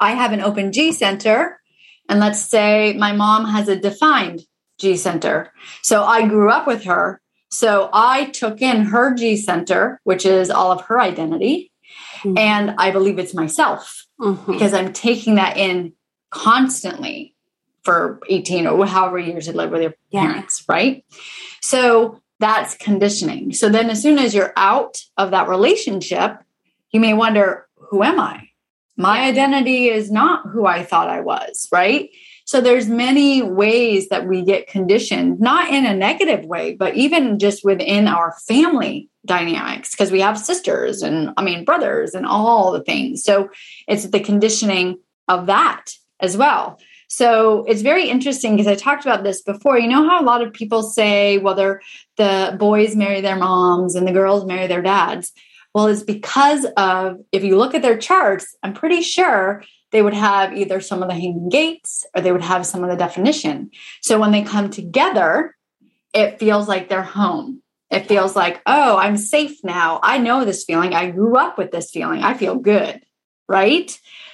i 0.00 0.12
have 0.12 0.32
an 0.32 0.40
open 0.40 0.72
g 0.72 0.92
center 0.92 1.60
and 2.08 2.20
let's 2.20 2.40
say 2.40 2.92
my 2.94 3.12
mom 3.12 3.46
has 3.46 3.68
a 3.68 3.76
defined 3.76 4.42
g 4.78 4.96
center. 4.96 5.52
So 5.82 6.04
i 6.04 6.26
grew 6.26 6.50
up 6.50 6.66
with 6.66 6.84
her. 6.84 7.20
So 7.50 7.88
i 7.92 8.26
took 8.30 8.60
in 8.60 8.86
her 8.86 9.14
g 9.14 9.36
center 9.36 10.00
which 10.02 10.26
is 10.26 10.50
all 10.50 10.72
of 10.72 10.82
her 10.86 11.00
identity 11.00 11.72
mm-hmm. 12.22 12.36
and 12.36 12.74
i 12.78 12.90
believe 12.90 13.18
it's 13.18 13.34
myself 13.34 14.03
mm-hmm. 14.20 14.52
because 14.52 14.74
I'm 14.74 14.92
taking 14.92 15.36
that 15.36 15.56
in 15.56 15.92
constantly 16.30 17.34
for 17.82 18.20
18 18.28 18.66
or 18.66 18.86
however 18.86 19.18
years 19.18 19.46
you 19.46 19.52
live 19.52 19.70
with 19.70 19.82
your 19.82 19.94
yeah. 20.10 20.26
parents, 20.26 20.64
right? 20.68 21.04
So 21.60 22.20
that's 22.40 22.76
conditioning. 22.76 23.52
So 23.52 23.68
then 23.68 23.90
as 23.90 24.02
soon 24.02 24.18
as 24.18 24.34
you're 24.34 24.52
out 24.56 25.02
of 25.16 25.30
that 25.30 25.48
relationship, 25.48 26.38
you 26.90 27.00
may 27.00 27.14
wonder, 27.14 27.66
who 27.76 28.02
am 28.02 28.18
I? 28.18 28.48
My 28.96 29.22
yeah. 29.22 29.28
identity 29.28 29.88
is 29.88 30.10
not 30.10 30.46
who 30.48 30.66
I 30.66 30.84
thought 30.84 31.08
I 31.08 31.20
was, 31.20 31.68
right? 31.70 32.10
So 32.46 32.60
there's 32.60 32.88
many 32.88 33.42
ways 33.42 34.08
that 34.10 34.26
we 34.26 34.42
get 34.42 34.66
conditioned, 34.66 35.40
not 35.40 35.72
in 35.72 35.86
a 35.86 35.96
negative 35.96 36.44
way, 36.44 36.74
but 36.74 36.94
even 36.94 37.38
just 37.38 37.64
within 37.64 38.06
our 38.06 38.36
family 38.46 39.08
dynamics, 39.24 39.92
because 39.92 40.10
we 40.10 40.20
have 40.20 40.38
sisters 40.38 41.02
and 41.02 41.30
I 41.38 41.42
mean 41.42 41.64
brothers 41.64 42.14
and 42.14 42.26
all 42.26 42.72
the 42.72 42.82
things. 42.82 43.24
So 43.24 43.48
it's 43.88 44.06
the 44.08 44.20
conditioning 44.20 44.98
of 45.26 45.46
that 45.46 45.92
as 46.20 46.36
well. 46.36 46.78
So 47.08 47.64
it's 47.66 47.82
very 47.82 48.10
interesting 48.10 48.56
because 48.56 48.66
I 48.66 48.74
talked 48.74 49.04
about 49.04 49.24
this 49.24 49.40
before. 49.40 49.78
You 49.78 49.88
know 49.88 50.06
how 50.06 50.20
a 50.20 50.24
lot 50.24 50.42
of 50.42 50.52
people 50.52 50.82
say, 50.82 51.38
well, 51.38 51.54
the 52.16 52.56
boys 52.58 52.94
marry 52.96 53.20
their 53.20 53.36
moms 53.36 53.94
and 53.94 54.06
the 54.06 54.12
girls 54.12 54.44
marry 54.44 54.66
their 54.66 54.82
dads. 54.82 55.32
Well, 55.74 55.86
it's 55.86 56.02
because 56.02 56.66
of 56.76 57.18
if 57.32 57.42
you 57.42 57.56
look 57.56 57.74
at 57.74 57.82
their 57.82 57.98
charts, 57.98 58.54
I'm 58.62 58.74
pretty 58.74 59.00
sure 59.00 59.64
they 59.94 60.02
would 60.02 60.12
have 60.12 60.52
either 60.52 60.80
some 60.80 61.04
of 61.04 61.08
the 61.08 61.14
hanging 61.14 61.48
gates 61.48 62.04
or 62.16 62.20
they 62.20 62.32
would 62.32 62.42
have 62.42 62.66
some 62.66 62.82
of 62.82 62.90
the 62.90 62.96
definition. 62.96 63.70
So 64.02 64.18
when 64.18 64.32
they 64.32 64.42
come 64.42 64.68
together, 64.68 65.54
it 66.12 66.40
feels 66.40 66.66
like 66.66 66.88
they're 66.88 67.04
home. 67.04 67.62
It 67.92 68.08
feels 68.08 68.34
like, 68.34 68.60
oh, 68.66 68.96
I'm 68.96 69.16
safe 69.16 69.62
now. 69.62 70.00
I 70.02 70.18
know 70.18 70.44
this 70.44 70.64
feeling. 70.64 70.94
I 70.94 71.12
grew 71.12 71.36
up 71.36 71.56
with 71.56 71.70
this 71.70 71.92
feeling. 71.92 72.24
I 72.24 72.34
feel 72.34 72.56
good. 72.56 73.02
Right. 73.48 73.86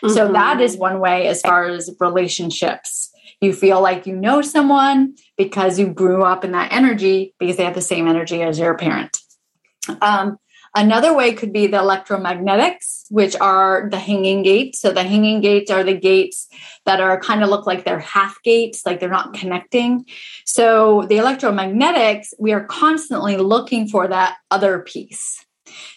Mm-hmm. 0.03 0.15
So 0.15 0.33
that 0.33 0.63
is 0.63 0.79
one 0.79 0.99
way 0.99 1.27
as 1.27 1.43
far 1.43 1.65
as 1.65 1.95
relationships. 2.01 3.11
You 3.43 3.53
feel 3.53 3.83
like 3.83 4.07
you 4.07 4.17
know 4.17 4.41
someone 4.41 5.17
because 5.37 5.79
you 5.79 5.89
grew 5.89 6.23
up 6.23 6.43
in 6.43 6.53
that 6.53 6.73
energy 6.73 7.35
because 7.39 7.59
they 7.59 7.65
have 7.65 7.75
the 7.75 7.83
same 7.83 8.09
energy 8.09 8.41
as 8.41 8.59
your 8.59 8.79
parent. 8.79 9.19
Um, 10.01 10.39
Another 10.75 11.13
way 11.15 11.33
could 11.33 11.53
be 11.53 11.67
the 11.67 11.79
electromagnetics, 11.79 13.07
which 13.11 13.35
are 13.41 13.89
the 13.91 13.99
hanging 13.99 14.43
gates. 14.43 14.81
So 14.81 14.93
the 14.93 15.03
hanging 15.03 15.41
gates 15.41 15.71
are 15.71 15.83
the 15.83 15.97
gates 15.97 16.47
that 16.87 17.01
are 17.01 17.19
kind 17.19 17.43
of 17.43 17.49
look 17.49 17.67
like 17.67 17.85
they're 17.85 17.99
half 17.99 18.41
gates, 18.45 18.87
like 18.87 19.01
they're 19.01 19.09
not 19.09 19.35
connecting. 19.35 20.07
So 20.45 21.07
the 21.09 21.17
electromagnetics, 21.17 22.29
we 22.39 22.53
are 22.53 22.65
constantly 22.65 23.37
looking 23.37 23.89
for 23.89 24.07
that 24.07 24.37
other 24.51 24.79
piece. 24.79 25.45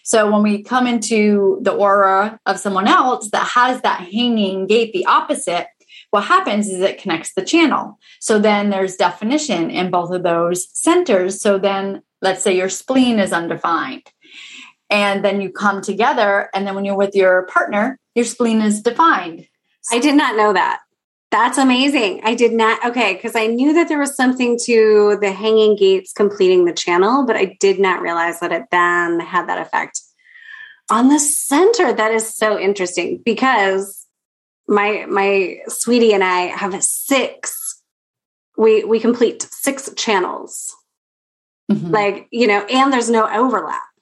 So 0.04 0.32
when 0.32 0.42
we 0.42 0.64
come 0.64 0.88
into 0.88 1.60
the 1.62 1.72
aura 1.72 2.40
of 2.46 2.60
someone 2.60 2.88
else 2.88 3.30
that 3.30 3.48
has 3.48 3.82
that 3.82 4.02
hanging 4.02 4.66
gate, 4.66 4.92
the 4.92 5.06
opposite, 5.06 5.68
what 6.10 6.24
happens 6.26 6.68
is 6.68 6.82
it 6.82 7.02
connects 7.02 7.34
the 7.34 7.46
channel. 7.46 8.00
So 8.20 8.40
then 8.40 8.70
there's 8.70 8.96
definition 8.96 9.70
in 9.70 9.92
both 9.92 10.12
of 10.12 10.24
those 10.24 10.68
centers. 10.76 11.42
So 11.42 11.58
then 11.58 12.02
let's 12.22 12.44
say 12.44 12.56
your 12.56 12.70
spleen 12.70 13.20
is 13.20 13.34
undefined 13.34 14.04
and 14.94 15.26
then 15.26 15.42
you 15.42 15.52
come 15.52 15.82
together 15.82 16.50
and 16.54 16.68
then 16.68 16.76
when 16.76 16.86
you're 16.86 16.96
with 16.96 17.16
your 17.16 17.48
partner 17.48 18.00
your 18.16 18.26
spleen 18.26 18.62
is 18.62 18.82
defined. 18.82 19.48
I 19.92 19.98
did 19.98 20.16
not 20.16 20.38
know 20.38 20.54
that. 20.54 20.82
That's 21.32 21.58
amazing. 21.58 22.22
I 22.24 22.36
did 22.36 22.54
not 22.54 22.86
okay 22.86 23.16
because 23.16 23.36
i 23.36 23.48
knew 23.48 23.74
that 23.74 23.90
there 23.90 23.98
was 23.98 24.16
something 24.16 24.58
to 24.66 25.18
the 25.20 25.32
hanging 25.32 25.76
gates 25.76 26.14
completing 26.14 26.66
the 26.66 26.74
channel 26.74 27.26
but 27.26 27.36
i 27.36 27.58
did 27.60 27.80
not 27.80 28.02
realize 28.02 28.40
that 28.40 28.52
it 28.52 28.66
then 28.70 29.20
had 29.20 29.50
that 29.50 29.58
effect 29.58 30.00
on 30.92 31.08
the 31.08 31.20
center. 31.20 31.94
That 31.94 32.12
is 32.12 32.36
so 32.36 32.60
interesting 32.60 33.22
because 33.26 34.06
my 34.68 35.06
my 35.10 35.58
sweetie 35.68 36.14
and 36.14 36.24
i 36.24 36.42
have 36.62 36.82
six 36.84 37.82
we 38.58 38.84
we 38.84 39.00
complete 39.00 39.42
six 39.52 39.90
channels. 39.96 40.76
Mm-hmm. 41.72 41.92
like 41.92 42.28
you 42.30 42.46
know 42.46 42.66
and 42.66 42.92
there's 42.92 43.10
no 43.10 43.26
overlap 43.26 43.93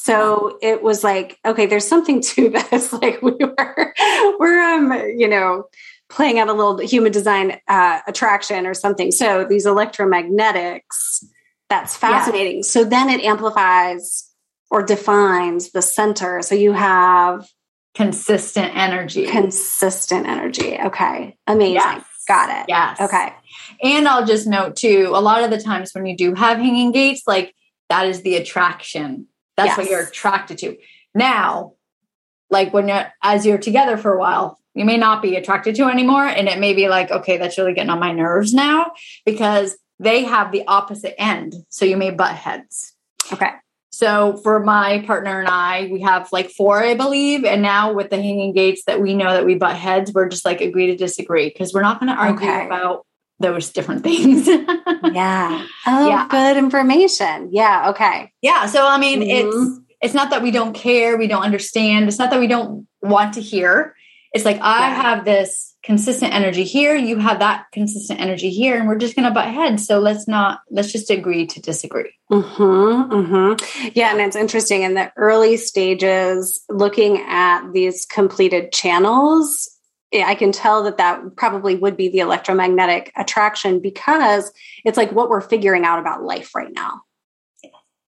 so 0.00 0.58
it 0.62 0.80
was 0.80 1.02
like, 1.02 1.38
okay, 1.44 1.66
there's 1.66 1.86
something 1.86 2.20
to 2.20 2.50
this. 2.70 2.92
Like 2.92 3.20
we 3.20 3.32
were, 3.32 3.94
we're, 4.38 4.60
um, 4.60 4.92
you 5.16 5.26
know, 5.28 5.64
playing 6.08 6.38
out 6.38 6.48
a 6.48 6.52
little 6.52 6.78
human 6.78 7.10
design 7.10 7.60
uh, 7.66 8.00
attraction 8.06 8.64
or 8.66 8.74
something. 8.74 9.10
So 9.10 9.44
these 9.44 9.66
electromagnetics, 9.66 11.24
that's 11.68 11.96
fascinating. 11.96 12.58
Yeah. 12.58 12.62
So 12.62 12.84
then 12.84 13.10
it 13.10 13.22
amplifies 13.22 14.32
or 14.70 14.84
defines 14.84 15.72
the 15.72 15.82
center. 15.82 16.42
So 16.42 16.54
you 16.54 16.72
have 16.72 17.48
consistent 17.94 18.74
energy. 18.76 19.26
Consistent 19.26 20.28
energy. 20.28 20.78
Okay. 20.78 21.36
Amazing. 21.48 21.74
Yes. 21.74 22.04
Got 22.28 22.60
it. 22.60 22.66
Yes. 22.68 23.00
Okay. 23.00 23.32
And 23.82 24.06
I'll 24.06 24.24
just 24.24 24.46
note 24.46 24.76
too, 24.76 25.10
a 25.12 25.20
lot 25.20 25.42
of 25.42 25.50
the 25.50 25.60
times 25.60 25.92
when 25.92 26.06
you 26.06 26.16
do 26.16 26.34
have 26.34 26.58
hanging 26.58 26.92
gates, 26.92 27.22
like 27.26 27.52
that 27.88 28.06
is 28.06 28.22
the 28.22 28.36
attraction 28.36 29.26
that's 29.58 29.70
yes. 29.70 29.76
what 29.76 29.90
you're 29.90 30.02
attracted 30.02 30.58
to. 30.58 30.76
Now, 31.16 31.72
like 32.48 32.72
when 32.72 32.86
you're 32.86 33.12
as 33.22 33.44
you're 33.44 33.58
together 33.58 33.96
for 33.96 34.14
a 34.14 34.18
while, 34.18 34.58
you 34.74 34.84
may 34.84 34.96
not 34.96 35.20
be 35.20 35.34
attracted 35.34 35.74
to 35.74 35.86
anymore. 35.86 36.24
And 36.24 36.48
it 36.48 36.60
may 36.60 36.72
be 36.74 36.88
like, 36.88 37.10
okay, 37.10 37.36
that's 37.36 37.58
really 37.58 37.74
getting 37.74 37.90
on 37.90 37.98
my 37.98 38.12
nerves 38.12 38.54
now 38.54 38.92
because 39.26 39.76
they 39.98 40.22
have 40.22 40.52
the 40.52 40.64
opposite 40.68 41.20
end. 41.20 41.54
So 41.70 41.84
you 41.84 41.96
may 41.96 42.12
butt 42.12 42.36
heads. 42.36 42.94
Okay. 43.32 43.50
So 43.90 44.36
for 44.44 44.60
my 44.60 45.02
partner 45.04 45.40
and 45.40 45.48
I, 45.48 45.88
we 45.90 46.02
have 46.02 46.30
like 46.30 46.50
four, 46.50 46.80
I 46.80 46.94
believe. 46.94 47.44
And 47.44 47.62
now 47.62 47.92
with 47.92 48.10
the 48.10 48.16
hanging 48.16 48.52
gates 48.52 48.84
that 48.84 49.00
we 49.00 49.16
know 49.16 49.32
that 49.32 49.44
we 49.44 49.56
butt 49.56 49.74
heads, 49.74 50.12
we're 50.12 50.28
just 50.28 50.44
like 50.44 50.60
agree 50.60 50.86
to 50.86 50.96
disagree 50.96 51.48
because 51.48 51.74
we're 51.74 51.82
not 51.82 51.98
going 51.98 52.12
to 52.14 52.18
argue 52.18 52.48
okay. 52.48 52.64
about 52.64 53.04
those 53.40 53.70
different 53.70 54.02
things. 54.04 54.46
yeah. 54.46 55.66
Oh, 55.86 56.08
yeah. 56.08 56.26
good 56.28 56.56
information. 56.56 57.50
Yeah. 57.52 57.90
Okay. 57.90 58.32
Yeah. 58.42 58.66
So, 58.66 58.86
I 58.86 58.98
mean, 58.98 59.20
mm-hmm. 59.20 59.48
it's, 59.48 59.80
it's 60.00 60.14
not 60.14 60.30
that 60.30 60.42
we 60.42 60.50
don't 60.50 60.74
care, 60.74 61.16
we 61.16 61.26
don't 61.26 61.42
understand. 61.42 62.08
It's 62.08 62.18
not 62.18 62.30
that 62.30 62.40
we 62.40 62.46
don't 62.46 62.86
want 63.02 63.34
to 63.34 63.40
hear. 63.40 63.94
It's 64.32 64.44
like, 64.44 64.60
I 64.60 64.90
have 64.90 65.24
this 65.24 65.74
consistent 65.82 66.34
energy 66.34 66.64
here, 66.64 66.94
you 66.94 67.18
have 67.18 67.38
that 67.38 67.64
consistent 67.72 68.20
energy 68.20 68.50
here, 68.50 68.78
and 68.78 68.86
we're 68.86 68.98
just 68.98 69.16
going 69.16 69.26
to 69.26 69.32
butt 69.32 69.48
heads. 69.48 69.86
So 69.86 70.00
let's 70.00 70.28
not, 70.28 70.60
let's 70.70 70.92
just 70.92 71.08
agree 71.08 71.46
to 71.46 71.62
disagree. 71.62 72.12
Mm-hmm, 72.30 73.12
mm-hmm. 73.12 73.90
Yeah. 73.94 74.12
And 74.12 74.20
it's 74.20 74.36
interesting 74.36 74.82
in 74.82 74.94
the 74.94 75.10
early 75.16 75.56
stages, 75.56 76.62
looking 76.68 77.24
at 77.26 77.72
these 77.72 78.04
completed 78.04 78.70
channels, 78.70 79.77
I 80.12 80.34
can 80.34 80.52
tell 80.52 80.84
that 80.84 80.96
that 80.96 81.36
probably 81.36 81.76
would 81.76 81.96
be 81.96 82.08
the 82.08 82.20
electromagnetic 82.20 83.12
attraction 83.16 83.80
because 83.80 84.52
it's 84.84 84.96
like 84.96 85.12
what 85.12 85.28
we're 85.28 85.40
figuring 85.40 85.84
out 85.84 85.98
about 85.98 86.22
life 86.22 86.54
right 86.54 86.72
now. 86.72 87.02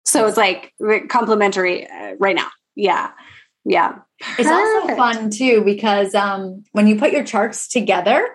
So 0.04 0.26
it's 0.26 0.36
like 0.36 0.72
complementary 1.08 1.86
uh, 1.86 2.14
right 2.18 2.36
now. 2.36 2.48
Yeah. 2.74 3.10
Yeah. 3.64 3.98
Perfect. 4.20 4.40
It's 4.40 4.48
also 4.48 4.96
fun 4.96 5.30
too 5.30 5.62
because 5.64 6.14
um, 6.14 6.64
when 6.72 6.86
you 6.86 6.98
put 6.98 7.12
your 7.12 7.24
charts 7.24 7.68
together, 7.68 8.26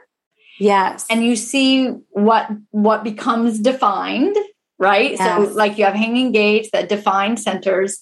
yes, 0.59 1.05
and 1.09 1.24
you 1.24 1.36
see 1.36 1.88
what 2.11 2.47
what 2.72 3.03
becomes 3.03 3.59
defined, 3.59 4.36
right? 4.78 5.11
Yes. 5.11 5.20
So 5.20 5.53
like 5.53 5.78
you 5.78 5.86
have 5.86 5.95
hanging 5.95 6.32
gates 6.32 6.70
that 6.72 6.88
define 6.88 7.36
centers. 7.38 8.01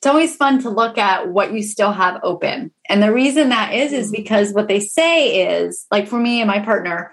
It's 0.00 0.06
always 0.06 0.34
fun 0.34 0.62
to 0.62 0.70
look 0.70 0.96
at 0.96 1.28
what 1.28 1.52
you 1.52 1.62
still 1.62 1.92
have 1.92 2.20
open. 2.22 2.72
And 2.88 3.02
the 3.02 3.12
reason 3.12 3.50
that 3.50 3.74
is 3.74 3.92
is 3.92 4.10
because 4.10 4.54
what 4.54 4.66
they 4.66 4.80
say 4.80 5.60
is 5.60 5.86
like 5.90 6.08
for 6.08 6.18
me 6.18 6.40
and 6.40 6.48
my 6.48 6.60
partner, 6.60 7.12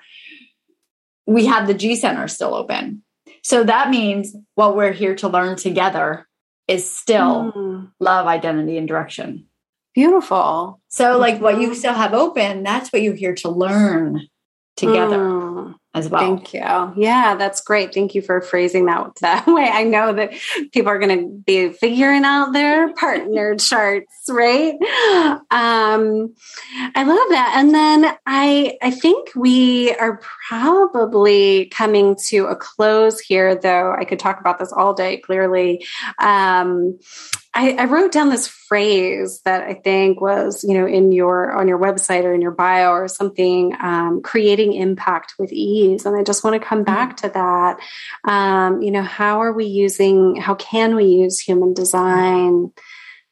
we 1.25 1.47
have 1.47 1.67
the 1.67 1.73
G 1.73 1.97
center 1.97 2.29
still 2.29 2.55
open. 2.55 3.03
So 3.43 3.65
that 3.65 3.89
means 3.89 4.33
what 4.55 4.77
we're 4.77 4.93
here 4.93 5.15
to 5.17 5.27
learn 5.27 5.57
together 5.57 6.29
is 6.69 6.89
still 6.89 7.51
mm. 7.51 7.91
love, 7.99 8.25
identity, 8.25 8.77
and 8.77 8.87
direction. 8.87 9.47
Beautiful. 9.93 10.79
So, 10.87 11.17
like 11.17 11.41
what 11.41 11.59
you 11.59 11.69
mm-hmm. 11.69 11.77
still 11.77 11.93
have 11.93 12.13
open, 12.13 12.63
that's 12.63 12.93
what 12.93 13.01
you're 13.01 13.15
here 13.15 13.35
to 13.35 13.49
learn 13.49 14.27
together. 14.77 15.17
Mm 15.17 15.75
as 15.97 16.09
well. 16.09 16.21
Thank 16.21 16.53
you. 16.53 16.93
Yeah, 16.95 17.35
that's 17.35 17.61
great. 17.61 17.93
Thank 17.93 18.15
you 18.15 18.21
for 18.21 18.41
phrasing 18.41 18.85
that 18.85 19.15
that 19.21 19.47
way. 19.47 19.69
I 19.71 19.83
know 19.83 20.13
that 20.13 20.33
people 20.71 20.89
are 20.89 20.99
going 20.99 21.19
to 21.19 21.27
be 21.45 21.69
figuring 21.73 22.23
out 22.23 22.53
their 22.53 22.93
partner 22.95 23.55
charts, 23.55 24.25
right? 24.29 24.73
Um, 25.51 26.33
I 26.95 27.03
love 27.03 27.29
that. 27.29 27.53
And 27.57 27.73
then 27.73 28.15
I 28.25 28.77
I 28.81 28.91
think 28.91 29.29
we 29.35 29.93
are 29.95 30.21
probably 30.47 31.65
coming 31.67 32.15
to 32.27 32.45
a 32.45 32.55
close 32.55 33.19
here, 33.19 33.55
though. 33.55 33.93
I 33.97 34.05
could 34.05 34.19
talk 34.19 34.39
about 34.39 34.59
this 34.59 34.71
all 34.71 34.93
day. 34.93 35.17
Clearly, 35.17 35.85
um, 36.19 36.99
I, 37.57 37.71
I, 37.71 37.85
wrote 37.85 38.11
down 38.11 38.29
this 38.29 38.47
phrase 38.47 39.41
that 39.43 39.63
I 39.63 39.73
think 39.73 40.21
was, 40.21 40.63
you 40.63 40.75
know, 40.75 40.85
in 40.85 41.11
your 41.11 41.51
on 41.53 41.67
your 41.67 41.79
website 41.79 42.23
or 42.23 42.31
in 42.31 42.39
your 42.39 42.51
bio 42.51 42.91
or 42.91 43.07
something, 43.07 43.75
um, 43.81 44.21
creating 44.21 44.73
impact 44.73 45.33
with 45.39 45.51
ease. 45.51 46.05
And 46.05 46.15
I 46.15 46.21
just 46.21 46.43
want 46.43 46.61
to 46.61 46.65
come 46.65 46.83
back 46.83 47.17
mm-hmm. 47.17 47.27
to 47.27 47.33
that. 47.33 47.79
Um, 48.31 48.83
you 48.83 48.91
know, 48.91 49.01
how 49.01 49.41
are 49.41 49.53
we 49.53 49.65
using? 49.65 50.35
How 50.35 50.53
can 50.53 50.95
we 50.95 51.05
use 51.05 51.39
human 51.39 51.73
design 51.73 52.73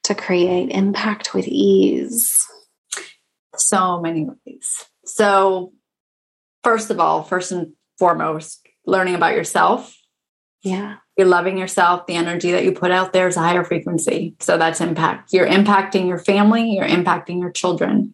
to 0.06 0.16
create 0.16 0.72
impact 0.72 1.36
with 1.36 1.48
ease? 1.48 2.48
So 3.58 4.02
many 4.02 4.26
ways. 4.26 4.86
So, 5.06 5.72
first 6.64 6.90
of 6.90 7.00
all, 7.00 7.22
first 7.22 7.52
and 7.52 7.74
foremost, 8.00 8.68
learning 8.88 9.14
about 9.14 9.36
yourself. 9.36 9.96
Yeah 10.64 10.96
you're 11.18 11.28
loving 11.28 11.58
yourself. 11.58 12.08
The 12.08 12.16
energy 12.16 12.52
that 12.52 12.64
you 12.64 12.72
put 12.72 12.92
out 12.92 13.14
there 13.14 13.28
is 13.28 13.38
a 13.38 13.42
higher 13.42 13.64
frequency. 13.64 14.36
So 14.40 14.58
that's 14.58 14.82
impact. 14.82 15.32
You're 15.32 15.48
impacting 15.48 16.08
your 16.08 16.18
family, 16.18 16.72
you're 16.72 16.88
impacting 16.88 17.40
your 17.40 17.52
children. 17.52 18.14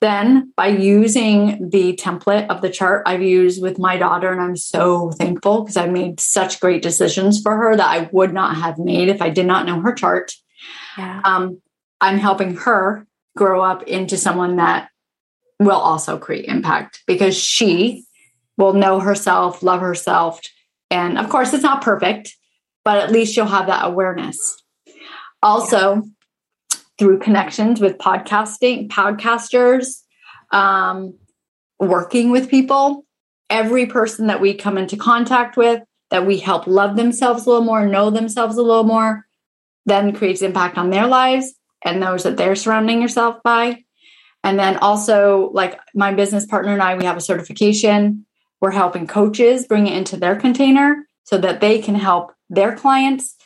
Then, 0.00 0.52
by 0.56 0.66
using 0.66 1.70
the 1.70 1.94
template 1.94 2.48
of 2.48 2.60
the 2.60 2.70
chart 2.70 3.04
I've 3.06 3.22
used 3.22 3.62
with 3.62 3.78
my 3.78 3.96
daughter, 3.96 4.32
and 4.32 4.40
I'm 4.40 4.56
so 4.56 5.12
thankful 5.12 5.62
because 5.62 5.76
I 5.76 5.86
made 5.86 6.18
such 6.18 6.58
great 6.58 6.82
decisions 6.82 7.40
for 7.40 7.56
her 7.56 7.76
that 7.76 7.88
I 7.88 8.08
would 8.10 8.32
not 8.34 8.56
have 8.56 8.78
made 8.78 9.08
if 9.08 9.22
I 9.22 9.30
did 9.30 9.46
not 9.46 9.64
know 9.64 9.80
her 9.80 9.92
chart. 9.92 10.32
Yeah. 10.98 11.20
Um, 11.24 11.62
I'm 12.00 12.18
helping 12.18 12.56
her 12.56 13.06
grow 13.36 13.62
up 13.62 13.84
into 13.84 14.16
someone 14.16 14.56
that 14.56 14.88
will 15.60 15.78
also 15.78 16.18
create 16.18 16.46
impact 16.46 17.04
because 17.06 17.36
she 17.36 18.04
will 18.56 18.72
know 18.72 18.98
herself, 18.98 19.62
love 19.62 19.80
herself, 19.80 20.40
and 20.92 21.18
of 21.18 21.30
course, 21.30 21.54
it's 21.54 21.62
not 21.62 21.80
perfect, 21.82 22.36
but 22.84 22.98
at 22.98 23.10
least 23.10 23.34
you'll 23.34 23.46
have 23.46 23.66
that 23.66 23.86
awareness. 23.86 24.62
Also, 25.42 25.94
yeah. 25.94 26.80
through 26.98 27.18
connections 27.18 27.80
with 27.80 27.96
podcasting, 27.96 28.88
podcasters, 28.88 30.02
um, 30.52 31.18
working 31.80 32.30
with 32.30 32.50
people, 32.50 33.06
every 33.48 33.86
person 33.86 34.26
that 34.26 34.42
we 34.42 34.52
come 34.52 34.76
into 34.76 34.98
contact 34.98 35.56
with, 35.56 35.80
that 36.10 36.26
we 36.26 36.38
help 36.38 36.66
love 36.66 36.96
themselves 36.96 37.46
a 37.46 37.48
little 37.48 37.64
more, 37.64 37.86
know 37.86 38.10
themselves 38.10 38.58
a 38.58 38.62
little 38.62 38.84
more, 38.84 39.26
then 39.86 40.14
creates 40.14 40.42
impact 40.42 40.76
on 40.76 40.90
their 40.90 41.06
lives 41.06 41.54
and 41.82 42.02
those 42.02 42.22
that 42.24 42.36
they're 42.36 42.54
surrounding 42.54 43.00
yourself 43.00 43.42
by. 43.42 43.82
And 44.44 44.58
then 44.58 44.76
also, 44.76 45.50
like 45.54 45.80
my 45.94 46.12
business 46.12 46.44
partner 46.44 46.74
and 46.74 46.82
I, 46.82 46.96
we 46.96 47.04
have 47.04 47.16
a 47.16 47.20
certification 47.22 48.26
we're 48.62 48.70
helping 48.70 49.08
coaches 49.08 49.66
bring 49.66 49.88
it 49.88 49.96
into 49.96 50.16
their 50.16 50.36
container 50.36 51.04
so 51.24 51.36
that 51.36 51.60
they 51.60 51.80
can 51.80 51.96
help 51.96 52.32
their 52.48 52.76
clients 52.76 53.36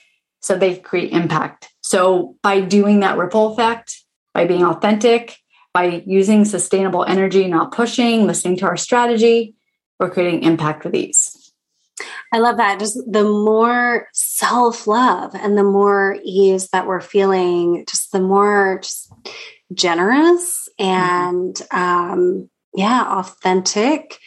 so 0.41 0.57
they 0.57 0.77
create 0.77 1.11
impact. 1.13 1.71
So 1.81 2.37
by 2.43 2.61
doing 2.61 3.01
that 3.01 3.19
ripple 3.19 3.53
effect, 3.53 4.05
by 4.35 4.47
being 4.47 4.63
authentic, 4.63 5.39
by 5.73 6.03
using 6.07 6.45
sustainable 6.45 7.05
energy, 7.05 7.49
not 7.49 7.73
pushing, 7.73 8.27
listening 8.27 8.59
to 8.59 8.67
our 8.67 8.77
strategy, 8.77 9.55
we're 9.99 10.11
creating 10.11 10.43
impact 10.43 10.85
with 10.85 10.95
ease. 10.95 11.53
I 12.33 12.39
love 12.39 12.59
that. 12.59 12.79
Just 12.79 12.99
the 13.11 13.25
more 13.25 14.09
self 14.13 14.87
love 14.87 15.35
and 15.35 15.57
the 15.57 15.65
more 15.65 16.19
ease 16.23 16.69
that 16.69 16.87
we're 16.87 17.01
feeling, 17.01 17.85
just 17.89 18.13
the 18.13 18.21
more 18.21 18.81
just 18.83 19.11
generous 19.73 20.69
and, 20.79 21.55
mm-hmm. 21.55 21.79
um, 21.79 22.51
yeah, 22.75 23.19
authentic 23.19 24.19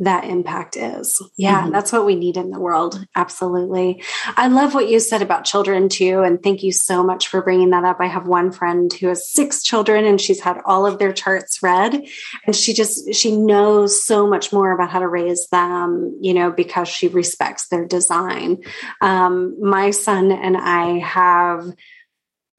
that 0.00 0.24
impact 0.24 0.76
is. 0.76 1.20
Yeah, 1.36 1.62
mm-hmm. 1.62 1.72
that's 1.72 1.92
what 1.92 2.06
we 2.06 2.14
need 2.14 2.36
in 2.36 2.50
the 2.50 2.60
world. 2.60 3.04
Absolutely. 3.16 4.02
I 4.36 4.46
love 4.46 4.74
what 4.74 4.88
you 4.88 5.00
said 5.00 5.22
about 5.22 5.44
children 5.44 5.88
too. 5.88 6.22
And 6.22 6.40
thank 6.42 6.62
you 6.62 6.70
so 6.70 7.02
much 7.02 7.28
for 7.28 7.42
bringing 7.42 7.70
that 7.70 7.84
up. 7.84 7.98
I 8.00 8.06
have 8.06 8.26
one 8.26 8.52
friend 8.52 8.92
who 8.92 9.08
has 9.08 9.28
six 9.28 9.62
children 9.62 10.04
and 10.04 10.20
she's 10.20 10.40
had 10.40 10.58
all 10.64 10.86
of 10.86 10.98
their 10.98 11.12
charts 11.12 11.62
read. 11.62 12.04
And 12.46 12.54
she 12.54 12.74
just, 12.74 13.12
she 13.14 13.36
knows 13.36 14.04
so 14.04 14.28
much 14.28 14.52
more 14.52 14.70
about 14.70 14.90
how 14.90 15.00
to 15.00 15.08
raise 15.08 15.48
them, 15.48 16.16
you 16.20 16.32
know, 16.32 16.52
because 16.52 16.88
she 16.88 17.08
respects 17.08 17.68
their 17.68 17.84
design. 17.84 18.58
Um, 19.00 19.56
my 19.60 19.90
son 19.90 20.30
and 20.30 20.56
I 20.56 20.98
have 21.00 21.74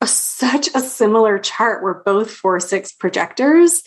a, 0.01 0.07
such 0.07 0.69
a 0.73 0.79
similar 0.79 1.39
chart. 1.39 1.83
We're 1.83 2.03
both 2.03 2.31
four 2.31 2.59
six 2.59 2.91
projectors, 2.91 3.83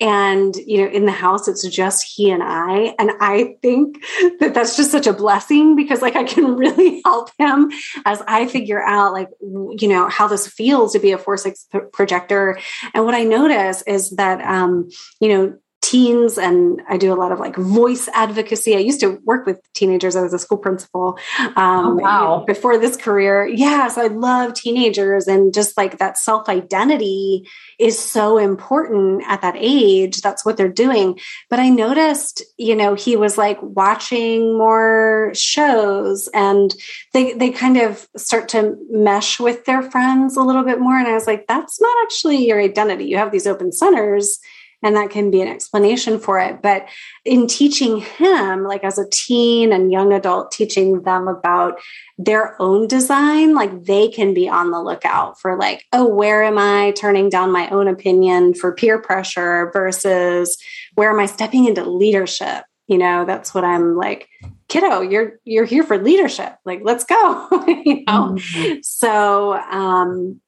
and 0.00 0.54
you 0.54 0.82
know, 0.82 0.90
in 0.90 1.06
the 1.06 1.12
house, 1.12 1.48
it's 1.48 1.66
just 1.68 2.04
he 2.04 2.30
and 2.30 2.42
I. 2.42 2.94
And 2.98 3.10
I 3.20 3.56
think 3.62 4.04
that 4.38 4.54
that's 4.54 4.76
just 4.76 4.92
such 4.92 5.06
a 5.06 5.12
blessing 5.12 5.74
because, 5.74 6.02
like, 6.02 6.16
I 6.16 6.24
can 6.24 6.56
really 6.56 7.02
help 7.04 7.30
him 7.38 7.70
as 8.04 8.22
I 8.28 8.46
figure 8.46 8.82
out, 8.82 9.12
like, 9.12 9.28
you 9.40 9.88
know, 9.88 10.08
how 10.08 10.28
this 10.28 10.46
feels 10.46 10.92
to 10.92 11.00
be 11.00 11.12
a 11.12 11.18
four 11.18 11.36
six 11.36 11.66
projector. 11.92 12.58
And 12.94 13.04
what 13.04 13.14
I 13.14 13.24
notice 13.24 13.82
is 13.82 14.10
that, 14.10 14.40
um, 14.42 14.88
you 15.20 15.28
know, 15.28 15.58
teens 15.86 16.36
and 16.36 16.82
I 16.88 16.96
do 16.96 17.12
a 17.12 17.14
lot 17.14 17.30
of 17.30 17.38
like 17.38 17.54
voice 17.54 18.08
advocacy. 18.12 18.74
I 18.74 18.80
used 18.80 18.98
to 19.00 19.20
work 19.24 19.46
with 19.46 19.60
teenagers. 19.72 20.16
I 20.16 20.20
was 20.20 20.34
a 20.34 20.38
school 20.38 20.58
principal 20.58 21.16
um, 21.54 21.54
oh, 21.86 21.94
wow. 21.94 22.44
before 22.44 22.76
this 22.76 22.96
career. 22.96 23.46
Yeah, 23.46 23.86
so 23.86 24.02
I 24.02 24.08
love 24.08 24.54
teenagers 24.54 25.28
and 25.28 25.54
just 25.54 25.76
like 25.76 25.98
that 25.98 26.18
self 26.18 26.48
identity 26.48 27.48
is 27.78 27.96
so 27.96 28.36
important 28.36 29.22
at 29.28 29.42
that 29.42 29.54
age. 29.56 30.22
That's 30.22 30.44
what 30.44 30.56
they're 30.56 30.68
doing. 30.68 31.20
But 31.48 31.60
I 31.60 31.68
noticed, 31.68 32.42
you 32.58 32.74
know, 32.74 32.94
he 32.94 33.14
was 33.14 33.38
like 33.38 33.58
watching 33.62 34.58
more 34.58 35.30
shows 35.34 36.28
and 36.34 36.74
they 37.12 37.34
they 37.34 37.50
kind 37.50 37.76
of 37.76 38.08
start 38.16 38.48
to 38.50 38.76
mesh 38.90 39.38
with 39.38 39.64
their 39.66 39.82
friends 39.82 40.36
a 40.36 40.42
little 40.42 40.64
bit 40.64 40.80
more. 40.80 40.98
And 40.98 41.06
I 41.06 41.14
was 41.14 41.28
like, 41.28 41.46
that's 41.46 41.80
not 41.80 41.96
actually 42.02 42.44
your 42.44 42.60
identity. 42.60 43.04
You 43.04 43.18
have 43.18 43.30
these 43.30 43.46
open 43.46 43.70
centers 43.70 44.40
and 44.82 44.96
that 44.96 45.10
can 45.10 45.30
be 45.30 45.40
an 45.40 45.48
explanation 45.48 46.18
for 46.18 46.38
it 46.38 46.62
but 46.62 46.86
in 47.24 47.46
teaching 47.46 48.00
him 48.00 48.64
like 48.64 48.84
as 48.84 48.98
a 48.98 49.08
teen 49.10 49.72
and 49.72 49.92
young 49.92 50.12
adult 50.12 50.50
teaching 50.50 51.02
them 51.02 51.28
about 51.28 51.78
their 52.18 52.60
own 52.60 52.86
design 52.86 53.54
like 53.54 53.84
they 53.84 54.08
can 54.08 54.34
be 54.34 54.48
on 54.48 54.70
the 54.70 54.82
lookout 54.82 55.38
for 55.40 55.56
like 55.58 55.84
oh 55.92 56.06
where 56.06 56.42
am 56.42 56.58
i 56.58 56.92
turning 56.92 57.28
down 57.28 57.50
my 57.50 57.68
own 57.70 57.88
opinion 57.88 58.54
for 58.54 58.74
peer 58.74 59.00
pressure 59.00 59.70
versus 59.72 60.56
where 60.94 61.10
am 61.10 61.20
i 61.20 61.26
stepping 61.26 61.66
into 61.66 61.84
leadership 61.84 62.64
You 62.88 62.98
know, 62.98 63.24
that's 63.24 63.52
what 63.52 63.64
I'm 63.64 63.96
like, 63.96 64.28
kiddo, 64.68 65.00
you're 65.00 65.40
you're 65.44 65.64
here 65.64 65.82
for 65.82 65.98
leadership. 65.98 66.54
Like, 66.64 66.82
let's 66.84 67.04
go. 67.04 67.48
you 67.66 68.04
know. 68.06 68.36
Mm-hmm. 68.36 68.78
So 68.82 69.54
um 69.54 70.40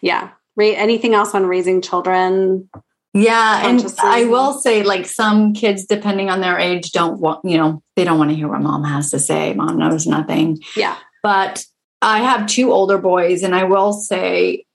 yeah. 0.00 0.30
anything 0.58 1.14
else 1.14 1.34
on 1.34 1.46
raising 1.46 1.82
children? 1.82 2.70
Yeah, 3.16 3.68
and 3.68 3.94
I 4.00 4.24
will 4.24 4.54
say, 4.54 4.82
like 4.82 5.06
some 5.06 5.52
kids, 5.52 5.86
depending 5.86 6.30
on 6.30 6.40
their 6.40 6.58
age, 6.58 6.90
don't 6.90 7.20
want 7.20 7.44
you 7.44 7.56
know 7.56 7.80
they 7.94 8.02
don't 8.02 8.18
want 8.18 8.30
to 8.30 8.36
hear 8.36 8.48
what 8.48 8.60
mom 8.60 8.82
has 8.82 9.10
to 9.12 9.20
say. 9.20 9.54
Mom 9.54 9.78
knows 9.78 10.04
nothing. 10.04 10.58
Yeah, 10.76 10.96
but 11.22 11.64
I 12.02 12.18
have 12.18 12.48
two 12.48 12.72
older 12.72 12.98
boys, 12.98 13.44
and 13.44 13.54
I 13.54 13.64
will 13.64 13.92
say 13.92 14.66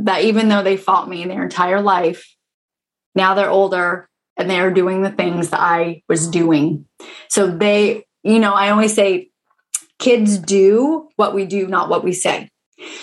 that 0.00 0.24
even 0.24 0.48
though 0.48 0.64
they 0.64 0.76
fought 0.76 1.08
me 1.08 1.22
in 1.22 1.28
their 1.28 1.44
entire 1.44 1.80
life, 1.80 2.28
now 3.14 3.34
they're 3.34 3.50
older 3.50 4.08
and 4.36 4.50
they're 4.50 4.72
doing 4.72 5.02
the 5.02 5.10
things 5.10 5.50
that 5.50 5.60
I 5.60 6.02
was 6.08 6.28
doing. 6.28 6.86
So 7.28 7.46
they, 7.46 8.04
you 8.22 8.38
know, 8.38 8.52
I 8.52 8.70
always 8.70 8.94
say 8.94 9.30
kids 9.98 10.38
do 10.38 11.08
what 11.16 11.34
we 11.34 11.46
do, 11.46 11.66
not 11.66 11.88
what 11.88 12.04
we 12.04 12.12
say. 12.12 12.50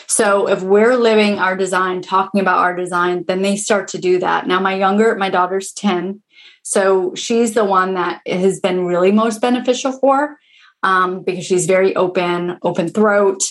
So 0.08 0.48
if 0.48 0.62
we're 0.62 0.96
living 0.96 1.40
our 1.40 1.56
design, 1.56 2.02
talking 2.02 2.42
about 2.42 2.60
our 2.60 2.76
design, 2.76 3.26
then 3.28 3.42
they 3.42 3.56
start 3.56 3.88
to 3.90 3.98
do 3.98 4.20
that. 4.20 4.48
Now, 4.48 4.60
my 4.60 4.76
younger, 4.76 5.16
my 5.16 5.30
daughter's 5.30 5.72
10. 5.72 6.22
So 6.62 7.14
she's 7.16 7.54
the 7.54 7.66
one 7.66 7.96
that 7.96 8.22
has 8.28 8.60
been 8.60 8.86
really 8.86 9.12
most 9.12 9.42
beneficial 9.42 9.92
for 9.94 10.38
um, 10.84 11.24
because 11.24 11.46
she's 11.46 11.66
very 11.66 11.96
open, 11.96 12.58
open 12.62 12.90
throat. 12.90 13.44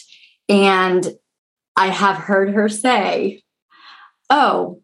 And 0.49 1.07
I 1.77 1.89
have 1.89 2.17
heard 2.17 2.55
her 2.55 2.69
say, 2.69 3.43
Oh, 4.31 4.81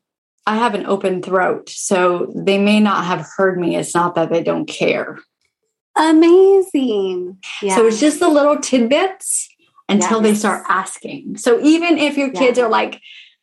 I 0.46 0.56
have 0.56 0.74
an 0.74 0.86
open 0.86 1.22
throat. 1.22 1.68
So 1.70 2.32
they 2.34 2.58
may 2.58 2.80
not 2.80 3.04
have 3.04 3.26
heard 3.36 3.58
me. 3.58 3.76
It's 3.76 3.94
not 3.94 4.14
that 4.14 4.30
they 4.30 4.42
don't 4.42 4.66
care. 4.66 5.18
Amazing. 5.96 7.38
Yeah. 7.62 7.76
So 7.76 7.86
it's 7.86 8.00
just 8.00 8.20
the 8.20 8.28
little 8.28 8.58
tidbits 8.58 9.47
until 9.88 10.22
yes. 10.22 10.22
they 10.22 10.34
start 10.34 10.64
asking. 10.68 11.36
So 11.38 11.60
even 11.60 11.98
if 11.98 12.16
your 12.16 12.30
kids 12.30 12.58
yeah. 12.58 12.64
are 12.64 12.70
like, 12.70 13.00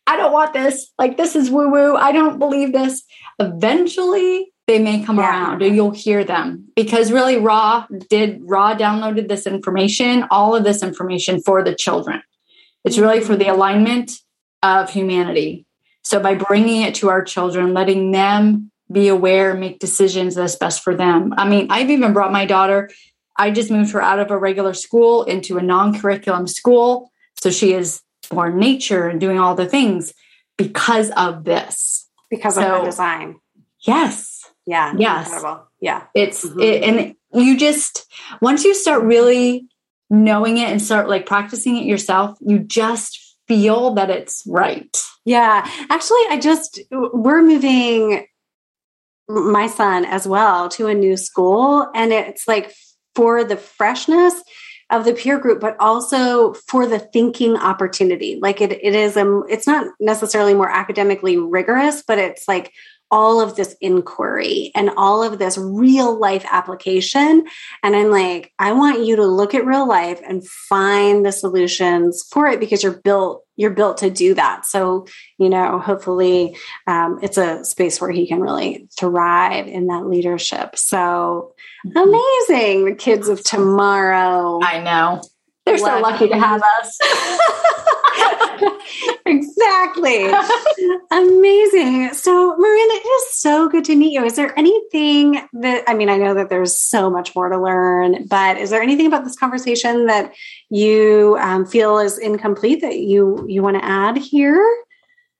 I 0.07 0.17
don't 0.17 0.31
want 0.31 0.53
this, 0.53 0.91
like 0.99 1.17
this 1.17 1.35
is 1.35 1.49
woo 1.49 1.69
woo, 1.69 1.95
I 1.95 2.11
don't 2.11 2.37
believe 2.37 2.73
this, 2.73 3.03
eventually 3.39 4.51
they 4.67 4.79
may 4.79 5.03
come 5.03 5.17
yeah. 5.17 5.29
around 5.29 5.61
or 5.61 5.67
you'll 5.67 5.91
hear 5.91 6.23
them 6.23 6.67
because 6.75 7.11
really 7.11 7.37
Ra 7.37 7.85
did 8.09 8.41
Ra 8.43 8.75
downloaded 8.75 9.27
this 9.27 9.45
information 9.45 10.25
all 10.31 10.55
of 10.55 10.63
this 10.63 10.81
information 10.81 11.41
for 11.41 11.63
the 11.63 11.75
children 11.75 12.21
it's 12.83 12.97
really 12.97 13.21
for 13.21 13.35
the 13.35 13.45
mm-hmm. 13.45 13.55
alignment 13.55 14.11
of 14.63 14.89
humanity 14.89 15.65
so 16.03 16.19
by 16.19 16.35
bringing 16.35 16.81
it 16.81 16.95
to 16.95 17.09
our 17.09 17.23
children 17.23 17.73
letting 17.73 18.11
them 18.11 18.71
be 18.91 19.07
aware 19.07 19.53
make 19.53 19.79
decisions 19.79 20.35
that's 20.35 20.55
best 20.55 20.83
for 20.83 20.95
them 20.95 21.33
i 21.37 21.47
mean 21.47 21.67
i've 21.69 21.89
even 21.89 22.13
brought 22.13 22.31
my 22.31 22.45
daughter 22.45 22.89
i 23.37 23.51
just 23.51 23.71
moved 23.71 23.91
her 23.91 24.01
out 24.01 24.19
of 24.19 24.31
a 24.31 24.37
regular 24.37 24.73
school 24.73 25.23
into 25.23 25.57
a 25.57 25.61
non-curriculum 25.61 26.47
school 26.47 27.11
so 27.35 27.49
she 27.49 27.73
is 27.73 28.01
born 28.29 28.57
nature 28.57 29.07
and 29.07 29.19
doing 29.19 29.39
all 29.39 29.55
the 29.55 29.67
things 29.67 30.13
because 30.57 31.11
of 31.11 31.43
this 31.43 32.09
because 32.29 32.55
so, 32.55 32.61
of 32.61 32.79
her 32.79 32.85
design 32.85 33.35
yes 33.81 34.45
yeah. 34.65 34.93
Yes. 34.97 35.27
Incredible. 35.27 35.67
Yeah. 35.79 36.03
It's 36.13 36.45
mm-hmm. 36.45 36.59
it, 36.59 36.83
and 36.83 37.15
you 37.33 37.57
just 37.57 38.11
once 38.41 38.63
you 38.63 38.73
start 38.73 39.03
really 39.03 39.67
knowing 40.09 40.57
it 40.57 40.69
and 40.69 40.81
start 40.81 41.09
like 41.09 41.25
practicing 41.25 41.77
it 41.77 41.85
yourself, 41.85 42.37
you 42.41 42.59
just 42.59 43.37
feel 43.47 43.93
that 43.95 44.09
it's 44.09 44.43
right. 44.47 44.97
Yeah. 45.23 45.69
Actually, 45.89 46.21
I 46.29 46.39
just 46.41 46.79
we're 46.91 47.43
moving 47.43 48.25
my 49.27 49.67
son 49.67 50.05
as 50.05 50.27
well 50.27 50.69
to 50.69 50.87
a 50.87 50.93
new 50.93 51.17
school 51.17 51.87
and 51.95 52.13
it's 52.13 52.47
like 52.47 52.71
for 53.15 53.43
the 53.43 53.57
freshness 53.57 54.33
of 54.91 55.03
the 55.03 55.13
peer 55.13 55.39
group 55.39 55.59
but 55.59 55.75
also 55.79 56.53
for 56.53 56.85
the 56.85 56.99
thinking 56.99 57.57
opportunity 57.57 58.37
like 58.41 58.61
it, 58.61 58.71
it 58.71 58.93
is 58.93 59.17
a 59.17 59.41
it's 59.49 59.65
not 59.65 59.87
necessarily 59.99 60.53
more 60.53 60.69
academically 60.69 61.37
rigorous 61.37 62.03
but 62.07 62.19
it's 62.19 62.47
like 62.47 62.71
all 63.11 63.39
of 63.39 63.55
this 63.55 63.75
inquiry 63.81 64.71
and 64.75 64.89
all 64.97 65.23
of 65.23 65.39
this 65.39 65.57
real 65.57 66.19
life 66.19 66.45
application. 66.51 67.45
And 67.83 67.95
I'm 67.95 68.09
like, 68.09 68.51
I 68.59 68.73
want 68.73 69.05
you 69.05 69.15
to 69.15 69.25
look 69.25 69.53
at 69.53 69.65
real 69.65 69.87
life 69.87 70.19
and 70.27 70.45
find 70.45 71.25
the 71.25 71.31
solutions 71.31 72.27
for 72.31 72.47
it 72.47 72.59
because 72.59 72.83
you're 72.83 72.99
built 72.99 73.44
you're 73.55 73.71
built 73.71 73.97
to 73.97 74.09
do 74.09 74.33
that. 74.33 74.65
So, 74.65 75.07
you 75.37 75.49
know, 75.49 75.79
hopefully 75.79 76.57
um, 76.87 77.19
it's 77.21 77.37
a 77.37 77.63
space 77.63 77.99
where 78.01 78.11
he 78.11 78.27
can 78.27 78.39
really 78.39 78.87
thrive 78.97 79.67
in 79.67 79.87
that 79.87 80.07
leadership. 80.07 80.77
So 80.77 81.53
mm-hmm. 81.85 81.97
amazing. 81.97 82.85
The 82.85 82.95
kids 82.95 83.27
of 83.29 83.43
tomorrow. 83.43 84.59
I 84.63 84.81
know. 84.81 85.21
They're 85.65 85.77
so 85.77 85.99
lucky 85.99 86.27
to 86.27 86.37
have 86.37 86.61
us. 86.79 86.99
exactly. 89.25 90.25
Amazing. 91.11 92.13
So, 92.13 92.55
Miranda, 92.55 92.93
it 92.95 93.07
is 93.07 93.39
so 93.39 93.67
good 93.67 93.83
to 93.85 93.95
meet 93.95 94.13
you. 94.13 94.23
Is 94.23 94.35
there 94.35 94.57
anything 94.57 95.41
that, 95.53 95.83
I 95.87 95.93
mean, 95.95 96.09
I 96.09 96.17
know 96.17 96.33
that 96.35 96.49
there's 96.49 96.77
so 96.77 97.09
much 97.09 97.35
more 97.35 97.49
to 97.49 97.59
learn, 97.59 98.27
but 98.27 98.57
is 98.57 98.69
there 98.69 98.81
anything 98.81 99.07
about 99.07 99.23
this 99.23 99.35
conversation 99.35 100.05
that 100.05 100.33
you 100.69 101.37
um, 101.39 101.65
feel 101.65 101.97
is 101.97 102.17
incomplete 102.17 102.81
that 102.81 102.99
you, 102.99 103.45
you 103.47 103.63
want 103.63 103.77
to 103.77 103.85
add 103.85 104.17
here? 104.17 104.63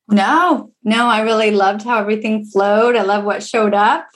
No, 0.07 0.71
no, 0.84 1.07
I 1.07 1.21
really 1.21 1.51
loved 1.51 1.84
how 1.84 1.99
everything 1.99 2.45
flowed. 2.45 2.95
I 2.95 3.03
love 3.03 3.23
what 3.23 3.43
showed 3.43 3.73
up. 3.73 4.07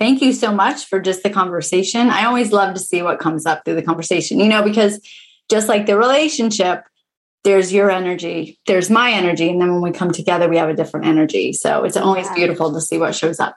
Thank 0.00 0.22
you 0.22 0.32
so 0.32 0.52
much 0.52 0.84
for 0.84 1.00
just 1.00 1.24
the 1.24 1.30
conversation. 1.30 2.08
I 2.10 2.24
always 2.24 2.52
love 2.52 2.74
to 2.74 2.80
see 2.80 3.02
what 3.02 3.18
comes 3.18 3.46
up 3.46 3.64
through 3.64 3.74
the 3.74 3.82
conversation, 3.82 4.38
you 4.38 4.48
know, 4.48 4.62
because 4.62 5.00
just 5.50 5.68
like 5.68 5.86
the 5.86 5.96
relationship, 5.96 6.84
there's 7.44 7.72
your 7.72 7.90
energy, 7.90 8.58
there's 8.66 8.90
my 8.90 9.12
energy. 9.12 9.48
And 9.48 9.60
then 9.60 9.72
when 9.72 9.82
we 9.82 9.90
come 9.92 10.10
together, 10.10 10.48
we 10.48 10.56
have 10.58 10.68
a 10.68 10.74
different 10.74 11.06
energy. 11.06 11.52
So 11.52 11.84
it's 11.84 11.96
always 11.96 12.26
yeah. 12.26 12.34
beautiful 12.34 12.72
to 12.72 12.80
see 12.80 12.98
what 12.98 13.14
shows 13.14 13.40
up. 13.40 13.56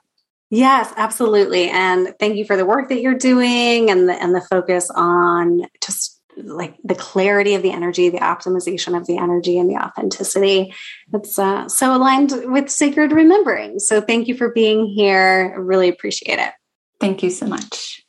Yes, 0.49 0.93
absolutely. 0.97 1.69
And 1.69 2.13
thank 2.19 2.35
you 2.35 2.45
for 2.45 2.57
the 2.57 2.65
work 2.65 2.89
that 2.89 3.01
you're 3.01 3.17
doing 3.17 3.89
and 3.89 4.09
the 4.09 4.21
and 4.21 4.35
the 4.35 4.41
focus 4.41 4.89
on 4.93 5.63
just 5.81 6.21
like 6.37 6.75
the 6.83 6.95
clarity 6.95 7.55
of 7.55 7.61
the 7.61 7.71
energy, 7.71 8.09
the 8.09 8.19
optimization 8.19 8.97
of 8.97 9.07
the 9.07 9.17
energy, 9.17 9.57
and 9.57 9.69
the 9.69 9.75
authenticity. 9.75 10.73
It's 11.13 11.39
uh, 11.39 11.69
so 11.69 11.95
aligned 11.95 12.33
with 12.45 12.69
sacred 12.69 13.13
remembering. 13.13 13.79
So 13.79 14.01
thank 14.01 14.27
you 14.27 14.35
for 14.35 14.51
being 14.51 14.87
here. 14.87 15.53
I 15.55 15.59
really 15.59 15.87
appreciate 15.87 16.39
it. 16.39 16.51
Thank 16.99 17.23
you 17.23 17.29
so 17.29 17.47
much. 17.47 18.00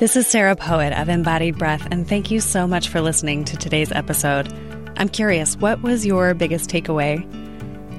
This 0.00 0.16
is 0.16 0.26
Sarah 0.26 0.56
Poet 0.56 0.98
of 0.98 1.10
Embodied 1.10 1.58
Breath, 1.58 1.86
and 1.90 2.08
thank 2.08 2.30
you 2.30 2.40
so 2.40 2.66
much 2.66 2.88
for 2.88 3.02
listening 3.02 3.44
to 3.44 3.58
today's 3.58 3.92
episode. 3.92 4.50
I'm 4.96 5.10
curious, 5.10 5.58
what 5.58 5.82
was 5.82 6.06
your 6.06 6.32
biggest 6.32 6.70
takeaway? 6.70 7.22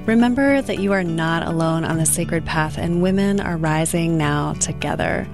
Remember 0.04 0.60
that 0.60 0.80
you 0.80 0.90
are 0.94 1.04
not 1.04 1.46
alone 1.46 1.84
on 1.84 1.98
the 1.98 2.04
sacred 2.04 2.44
path, 2.44 2.76
and 2.76 3.02
women 3.02 3.38
are 3.38 3.56
rising 3.56 4.18
now 4.18 4.54
together. 4.54 5.28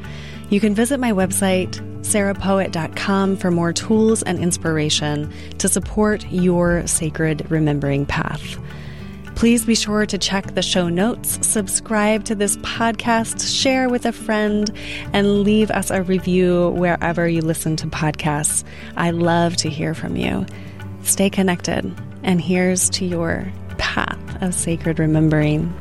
You 0.51 0.61
can 0.61 0.75
visit 0.75 1.01
my 1.01 1.13
website, 1.13 1.77
sarahpoet.com, 2.03 3.39
for 3.39 3.51
more 3.51 3.73
tools 3.73 4.23
and 4.23 4.39
inspiration 4.39 5.33
to 5.57 5.69
support 5.69 6.31
your 6.31 6.87
sacred 6.87 7.51
remembering 7.51 8.05
path. 8.05 8.59
Please 9.39 9.65
be 9.65 9.77
sure 9.77 10.05
to 10.05 10.19
check 10.19 10.57
the 10.57 10.63
show 10.63 10.89
notes, 10.89 11.39
subscribe 11.47 12.25
to 12.25 12.35
this 12.35 12.57
podcast, 12.57 13.49
share 13.49 13.89
with 13.89 14.05
a 14.05 14.11
friend, 14.11 14.69
and 15.13 15.45
leave 15.45 15.71
us 15.71 15.93
a 15.93 16.03
review 16.03 16.71
wherever 16.71 17.29
you 17.29 17.41
listen 17.41 17.77
to 17.77 17.87
podcasts. 17.87 18.65
I 18.97 19.13
love 19.13 19.55
to 19.59 19.71
hear 19.71 19.95
from 19.95 20.17
you. 20.17 20.45
Stay 21.05 21.31
connected, 21.31 21.95
and 22.25 22.41
here's 22.41 22.91
to 22.91 23.05
your 23.05 23.47
path 23.79 24.43
of 24.43 24.55
sacred 24.55 24.99
remembering. 24.99 25.73